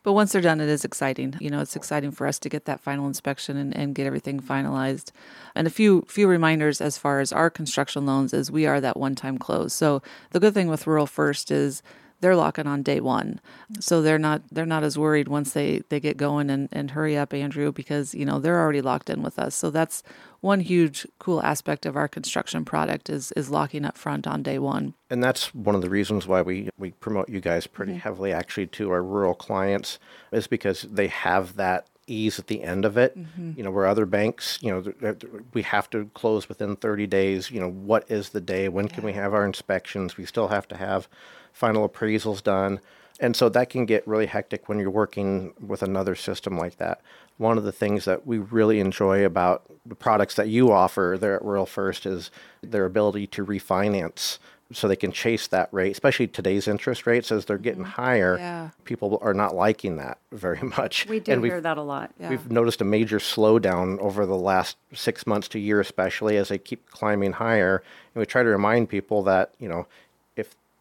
But 0.03 0.13
once 0.13 0.31
they're 0.31 0.41
done, 0.41 0.61
it 0.61 0.69
is 0.69 0.83
exciting. 0.83 1.35
You 1.39 1.49
know, 1.49 1.61
it's 1.61 1.75
exciting 1.75 2.11
for 2.11 2.25
us 2.25 2.39
to 2.39 2.49
get 2.49 2.65
that 2.65 2.79
final 2.79 3.07
inspection 3.07 3.55
and, 3.57 3.75
and 3.75 3.93
get 3.93 4.07
everything 4.07 4.39
finalized. 4.39 5.11
And 5.53 5.67
a 5.67 5.69
few 5.69 6.05
few 6.07 6.27
reminders 6.27 6.81
as 6.81 6.97
far 6.97 7.19
as 7.19 7.31
our 7.31 7.49
construction 7.49 8.05
loans 8.05 8.33
is 8.33 8.49
we 8.49 8.65
are 8.65 8.81
that 8.81 8.97
one 8.97 9.15
time 9.15 9.37
close. 9.37 9.73
So 9.73 10.01
the 10.31 10.39
good 10.39 10.53
thing 10.53 10.69
with 10.69 10.87
Rural 10.87 11.05
First 11.05 11.51
is 11.51 11.83
they're 12.25 12.35
locking 12.35 12.65
on 12.65 12.81
day 12.81 12.99
one 12.99 13.39
so 13.79 14.01
they're 14.01 14.17
not 14.17 14.41
they're 14.51 14.65
not 14.65 14.83
as 14.83 14.97
worried 14.97 15.27
once 15.27 15.53
they 15.53 15.83
they 15.89 15.99
get 15.99 16.17
going 16.17 16.49
and 16.49 16.67
and 16.71 16.89
hurry 16.89 17.15
up 17.15 17.35
andrew 17.35 17.71
because 17.71 18.15
you 18.15 18.25
know 18.25 18.39
they're 18.39 18.59
already 18.59 18.81
locked 18.81 19.11
in 19.11 19.21
with 19.21 19.37
us 19.37 19.53
so 19.53 19.69
that's 19.69 20.01
one 20.41 20.59
huge 20.59 21.05
cool 21.19 21.39
aspect 21.43 21.85
of 21.85 21.95
our 21.95 22.07
construction 22.07 22.65
product 22.65 23.11
is 23.11 23.31
is 23.33 23.51
locking 23.51 23.85
up 23.85 23.95
front 23.95 24.25
on 24.25 24.41
day 24.41 24.57
one 24.57 24.95
and 25.11 25.23
that's 25.23 25.53
one 25.53 25.75
of 25.75 25.83
the 25.83 25.89
reasons 25.89 26.25
why 26.25 26.41
we 26.41 26.67
we 26.79 26.89
promote 26.93 27.29
you 27.29 27.39
guys 27.39 27.67
pretty 27.67 27.93
heavily 27.93 28.33
actually 28.33 28.65
to 28.65 28.89
our 28.89 29.03
rural 29.03 29.35
clients 29.35 29.99
is 30.31 30.47
because 30.47 30.81
they 30.81 31.07
have 31.07 31.57
that 31.57 31.87
ease 32.07 32.37
at 32.37 32.47
the 32.47 32.63
end 32.63 32.85
of 32.85 32.97
it. 32.97 33.17
Mm-hmm. 33.17 33.53
You 33.57 33.63
know, 33.63 33.71
where 33.71 33.85
other 33.85 34.05
banks, 34.05 34.59
you 34.61 34.71
know, 34.71 35.15
we 35.53 35.63
have 35.63 35.89
to 35.91 36.09
close 36.13 36.47
within 36.47 36.75
30 36.75 37.07
days. 37.07 37.49
You 37.51 37.59
know, 37.59 37.69
what 37.69 38.09
is 38.09 38.29
the 38.29 38.41
day? 38.41 38.69
When 38.69 38.87
can 38.87 39.03
we 39.03 39.13
have 39.13 39.33
our 39.33 39.45
inspections? 39.45 40.17
We 40.17 40.25
still 40.25 40.49
have 40.49 40.67
to 40.69 40.77
have 40.77 41.07
final 41.55 41.87
appraisals 41.87 42.43
done. 42.43 42.81
And 43.21 43.33
so 43.33 43.47
that 43.47 43.69
can 43.69 43.85
get 43.85 44.05
really 44.05 44.25
hectic 44.25 44.67
when 44.67 44.77
you're 44.77 44.89
working 44.89 45.53
with 45.65 45.81
another 45.81 46.15
system 46.15 46.57
like 46.57 46.77
that. 46.77 46.99
One 47.37 47.57
of 47.57 47.63
the 47.63 47.71
things 47.71 48.03
that 48.03 48.27
we 48.27 48.39
really 48.39 48.81
enjoy 48.81 49.25
about 49.25 49.63
the 49.85 49.95
products 49.95 50.35
that 50.35 50.49
you 50.49 50.73
offer 50.73 51.17
there 51.19 51.35
at 51.35 51.45
Rural 51.45 51.65
First 51.65 52.05
is 52.05 52.29
their 52.61 52.83
ability 52.83 53.27
to 53.27 53.45
refinance 53.45 54.37
so 54.73 54.87
they 54.87 54.95
can 54.95 55.11
chase 55.11 55.47
that 55.47 55.69
rate, 55.71 55.91
especially 55.91 56.27
today's 56.27 56.67
interest 56.67 57.05
rates 57.05 57.31
as 57.31 57.45
they're 57.45 57.57
getting 57.57 57.83
mm-hmm. 57.83 58.01
higher. 58.01 58.37
Yeah. 58.37 58.69
People 58.83 59.19
are 59.21 59.33
not 59.33 59.55
liking 59.55 59.97
that 59.97 60.17
very 60.31 60.61
much. 60.77 61.05
We 61.07 61.19
do 61.19 61.33
and 61.33 61.45
hear 61.45 61.61
that 61.61 61.77
a 61.77 61.81
lot. 61.81 62.11
Yeah. 62.19 62.29
We've 62.29 62.51
noticed 62.51 62.81
a 62.81 62.85
major 62.85 63.19
slowdown 63.19 63.99
over 63.99 64.25
the 64.25 64.35
last 64.35 64.77
six 64.93 65.27
months 65.27 65.47
to 65.49 65.59
year, 65.59 65.79
especially 65.79 66.37
as 66.37 66.49
they 66.49 66.57
keep 66.57 66.89
climbing 66.89 67.33
higher. 67.33 67.83
And 68.13 68.19
we 68.19 68.25
try 68.25 68.43
to 68.43 68.49
remind 68.49 68.89
people 68.89 69.23
that, 69.23 69.53
you 69.59 69.69
know, 69.69 69.87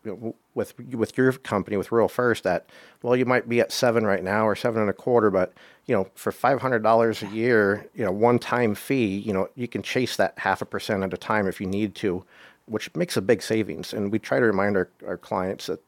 you 0.05 0.13
know, 0.13 0.35
with 0.55 0.79
with 0.95 1.17
your 1.17 1.33
company 1.33 1.77
with 1.77 1.91
Rural 1.91 2.09
First 2.09 2.45
that 2.45 2.67
well 3.03 3.17
you 3.17 3.25
might 3.25 3.49
be 3.49 3.61
at 3.61 3.73
seven 3.73 4.05
right 4.05 4.23
now 4.23 4.47
or 4.47 4.55
seven 4.55 4.81
and 4.81 4.91
a 4.91 4.95
quarter, 4.95 5.31
but 5.31 5.53
you 5.87 5.95
know 5.95 6.09
for 6.15 6.33
five 6.33 6.61
hundred 6.61 6.83
dollars 6.83 7.23
a 7.23 7.27
year, 7.29 7.89
you 7.95 8.05
know 8.05 8.13
one 8.13 8.39
time 8.39 8.75
fee, 8.75 9.17
you 9.19 9.33
know 9.33 9.49
you 9.55 9.69
can 9.69 9.83
chase 9.83 10.17
that 10.17 10.39
half 10.39 10.63
a 10.63 10.67
percent 10.67 11.03
at 11.03 11.13
a 11.13 11.17
time 11.17 11.47
if 11.47 11.61
you 11.61 11.67
need 11.67 11.95
to, 11.97 12.25
which 12.67 12.95
makes 12.95 13.17
a 13.17 13.23
big 13.23 13.43
savings. 13.43 13.93
And 13.93 14.13
we 14.13 14.19
try 14.19 14.39
to 14.39 14.47
remind 14.47 14.77
our, 14.77 14.89
our 15.07 15.17
clients 15.17 15.67
that 15.67 15.81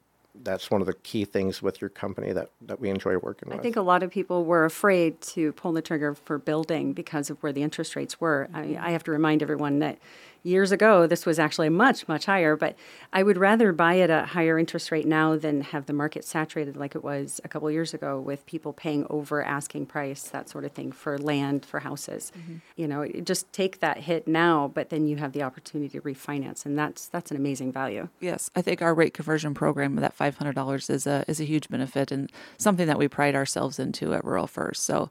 that's 0.43 0.71
one 0.71 0.81
of 0.81 0.87
the 0.87 0.95
key 0.95 1.25
things 1.25 1.63
with 1.63 1.81
your 1.81 1.91
company 1.91 2.33
that, 2.33 2.51
that 2.63 2.81
we 2.81 2.91
enjoy 2.91 3.17
working 3.19 3.49
with. 3.49 3.59
I 3.59 3.63
think 3.63 3.77
a 3.77 3.83
lot 3.83 4.03
of 4.03 4.11
people 4.11 4.45
were 4.45 4.65
afraid 4.65 5.21
to 5.23 5.53
pull 5.53 5.73
the 5.73 5.83
trigger 5.83 6.15
for 6.15 6.39
building 6.39 6.93
because 6.93 7.31
of 7.31 7.43
where 7.43 7.53
the 7.53 7.63
interest 7.63 7.97
rates 7.97 8.21
were. 8.21 8.49
I, 8.53 8.79
I 8.81 8.91
have 8.91 9.05
to 9.05 9.11
remind 9.11 9.43
everyone 9.43 9.79
that 9.81 9.99
years 10.47 10.73
ago, 10.73 11.07
this 11.07 11.27
was 11.27 11.39
actually 11.39 11.69
much, 11.69 12.07
much 12.09 12.27
higher. 12.27 12.57
But 12.57 12.77
I 13.13 13.23
would 13.23 13.37
rather 13.37 13.73
buy 13.73 13.95
it 13.95 14.11
at 14.11 14.25
a 14.25 14.27
higher 14.27 14.59
interest 14.59 14.91
rate 14.91 15.07
now 15.07 15.37
than 15.37 15.61
have 15.63 15.87
the 15.87 15.93
market 15.93 16.25
saturated 16.25 16.77
like 16.77 16.95
it 16.95 17.03
was 17.03 17.41
a 17.45 17.49
couple 17.49 17.71
years 17.71 17.93
ago 17.93 18.21
with 18.21 18.47
people 18.47 18.73
paying 18.73 19.07
over 19.11 19.43
asking 19.43 19.87
price, 19.87 20.23
that 20.23 20.49
sort 20.49 20.65
of 20.65 20.73
thing, 20.73 20.93
for 20.93 21.19
land, 21.19 21.67
for 21.67 21.81
houses. 21.81 22.33
Mm-hmm. 22.39 22.57
You 22.77 22.89
know, 22.89 23.07
just 23.07 23.53
take 23.53 23.81
that 23.81 23.99
hit 23.99 24.29
now, 24.29 24.71
but 24.73 24.91
then 24.91 25.07
you 25.07 25.17
have 25.17 25.33
the 25.33 25.43
opportunity 25.43 25.99
to 25.99 26.01
refinance, 26.01 26.65
and 26.65 26.79
that's 26.79 27.09
that's 27.09 27.31
an 27.31 27.37
amazing 27.37 27.73
value. 27.73 28.09
Yes, 28.21 28.51
I 28.55 28.63
think 28.63 28.81
our 28.81 28.95
rate 28.95 29.15
conversion 29.15 29.55
program, 29.55 29.97
that 29.97 30.15
five 30.15 30.37
hundred 30.39 30.55
dollars, 30.55 30.89
is 30.89 31.07
a 31.07 31.25
is 31.29 31.41
a 31.41 31.45
huge 31.45 31.69
benefit 31.69 32.13
and 32.13 32.31
something 32.59 32.87
that 32.87 32.99
we 32.99 33.09
pride 33.09 33.35
ourselves 33.35 33.79
into 33.79 34.15
at 34.15 34.25
Rural 34.25 34.47
First. 34.47 34.85
So. 34.85 35.11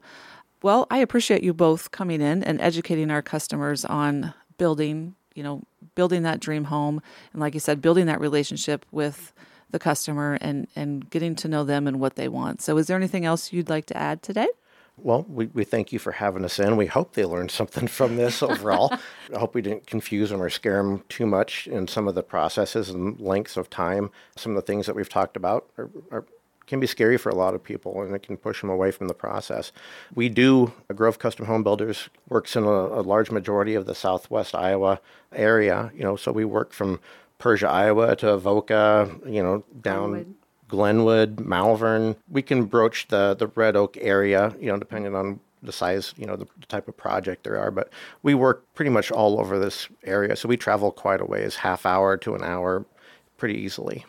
Well, 0.62 0.86
I 0.90 0.98
appreciate 0.98 1.42
you 1.42 1.52
both 1.52 1.90
coming 1.90 2.22
in 2.22 2.42
and 2.42 2.60
educating 2.62 3.10
our 3.10 3.20
customers 3.20 3.84
on 3.84 4.32
building 4.56 5.14
you 5.36 5.42
know, 5.42 5.62
building 5.94 6.22
that 6.22 6.40
dream 6.40 6.64
home 6.64 7.00
and 7.32 7.40
like 7.40 7.54
you 7.54 7.60
said, 7.60 7.80
building 7.80 8.06
that 8.06 8.20
relationship 8.20 8.84
with 8.90 9.32
the 9.70 9.78
customer 9.78 10.38
and 10.40 10.66
and 10.76 11.10
getting 11.10 11.34
to 11.36 11.48
know 11.48 11.64
them 11.64 11.86
and 11.86 12.00
what 12.00 12.16
they 12.16 12.28
want. 12.28 12.62
So 12.62 12.76
is 12.78 12.86
there 12.86 12.96
anything 12.96 13.24
else 13.24 13.52
you'd 13.52 13.68
like 13.68 13.86
to 13.86 13.96
add 13.96 14.22
today? 14.22 14.48
Well, 14.98 15.26
we, 15.28 15.46
we 15.46 15.64
thank 15.64 15.92
you 15.92 15.98
for 15.98 16.12
having 16.12 16.42
us 16.42 16.58
in. 16.58 16.76
We 16.78 16.86
hope 16.86 17.12
they 17.12 17.26
learned 17.26 17.50
something 17.50 17.86
from 17.86 18.16
this 18.16 18.42
overall. 18.42 18.96
I 19.34 19.38
hope 19.38 19.54
we 19.54 19.60
didn't 19.60 19.86
confuse 19.86 20.30
them 20.30 20.40
or 20.42 20.48
scare 20.48 20.82
them 20.82 21.04
too 21.08 21.26
much 21.26 21.66
in 21.66 21.86
some 21.86 22.08
of 22.08 22.14
the 22.14 22.22
processes 22.22 22.88
and 22.88 23.20
lengths 23.20 23.58
of 23.58 23.68
time. 23.68 24.10
Some 24.36 24.52
of 24.52 24.56
the 24.56 24.62
things 24.62 24.86
that 24.86 24.96
we've 24.96 25.08
talked 25.08 25.36
about 25.36 25.68
are, 25.76 25.90
are 26.10 26.24
can 26.66 26.80
be 26.80 26.86
scary 26.86 27.16
for 27.16 27.30
a 27.30 27.34
lot 27.34 27.54
of 27.54 27.62
people 27.62 28.02
and 28.02 28.14
it 28.14 28.22
can 28.22 28.36
push 28.36 28.60
them 28.60 28.70
away 28.70 28.90
from 28.90 29.08
the 29.08 29.14
process. 29.14 29.72
We 30.14 30.28
do, 30.28 30.72
uh, 30.90 30.94
Grove 30.94 31.18
Custom 31.18 31.46
Home 31.46 31.62
Builders 31.62 32.08
works 32.28 32.56
in 32.56 32.64
a, 32.64 32.68
a, 32.68 33.02
large 33.02 33.30
majority 33.30 33.74
of 33.74 33.86
the 33.86 33.94
southwest 33.94 34.54
Iowa 34.54 35.00
area, 35.32 35.92
you 35.94 36.02
know, 36.02 36.16
so 36.16 36.32
we 36.32 36.44
work 36.44 36.72
from 36.72 37.00
Persia, 37.38 37.68
Iowa 37.68 38.16
to 38.16 38.30
Avoca, 38.30 39.10
you 39.26 39.42
know, 39.42 39.64
down 39.80 40.10
Glenwood, 40.10 40.34
Glenwood 40.68 41.40
Malvern. 41.40 42.16
We 42.28 42.42
can 42.42 42.64
broach 42.64 43.08
the, 43.08 43.36
the 43.38 43.48
Red 43.48 43.76
Oak 43.76 43.96
area, 44.00 44.54
you 44.58 44.66
know, 44.66 44.78
depending 44.78 45.14
on 45.14 45.40
the 45.62 45.72
size, 45.72 46.14
you 46.16 46.26
know, 46.26 46.36
the, 46.36 46.46
the 46.58 46.66
type 46.66 46.88
of 46.88 46.96
project 46.96 47.44
there 47.44 47.58
are. 47.58 47.70
But 47.70 47.90
we 48.22 48.34
work 48.34 48.64
pretty 48.74 48.90
much 48.90 49.10
all 49.10 49.38
over 49.38 49.58
this 49.58 49.88
area, 50.04 50.36
so 50.36 50.48
we 50.48 50.56
travel 50.56 50.90
quite 50.90 51.20
a 51.20 51.24
ways, 51.24 51.56
half 51.56 51.84
hour 51.84 52.16
to 52.18 52.34
an 52.34 52.42
hour, 52.42 52.86
pretty 53.36 53.58
easily. 53.58 54.04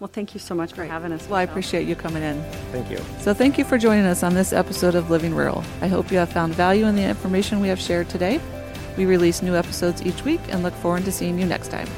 Well, 0.00 0.10
thank 0.12 0.34
you 0.34 0.40
so 0.40 0.54
much 0.54 0.72
for 0.72 0.84
having 0.84 1.12
us. 1.12 1.26
Well, 1.28 1.38
I 1.38 1.42
appreciate 1.42 1.86
you 1.86 1.94
coming 1.94 2.22
in. 2.22 2.42
Thank 2.72 2.90
you. 2.90 2.98
So, 3.20 3.32
thank 3.32 3.56
you 3.56 3.64
for 3.64 3.78
joining 3.78 4.04
us 4.04 4.22
on 4.22 4.34
this 4.34 4.52
episode 4.52 4.94
of 4.94 5.08
Living 5.08 5.34
Rural. 5.34 5.64
I 5.80 5.86
hope 5.86 6.10
you 6.10 6.18
have 6.18 6.32
found 6.32 6.54
value 6.54 6.86
in 6.86 6.96
the 6.96 7.04
information 7.04 7.60
we 7.60 7.68
have 7.68 7.80
shared 7.80 8.08
today. 8.08 8.40
We 8.96 9.06
release 9.06 9.40
new 9.40 9.54
episodes 9.54 10.02
each 10.02 10.24
week 10.24 10.40
and 10.48 10.62
look 10.62 10.74
forward 10.74 11.04
to 11.04 11.12
seeing 11.12 11.38
you 11.38 11.46
next 11.46 11.68
time. 11.68 11.88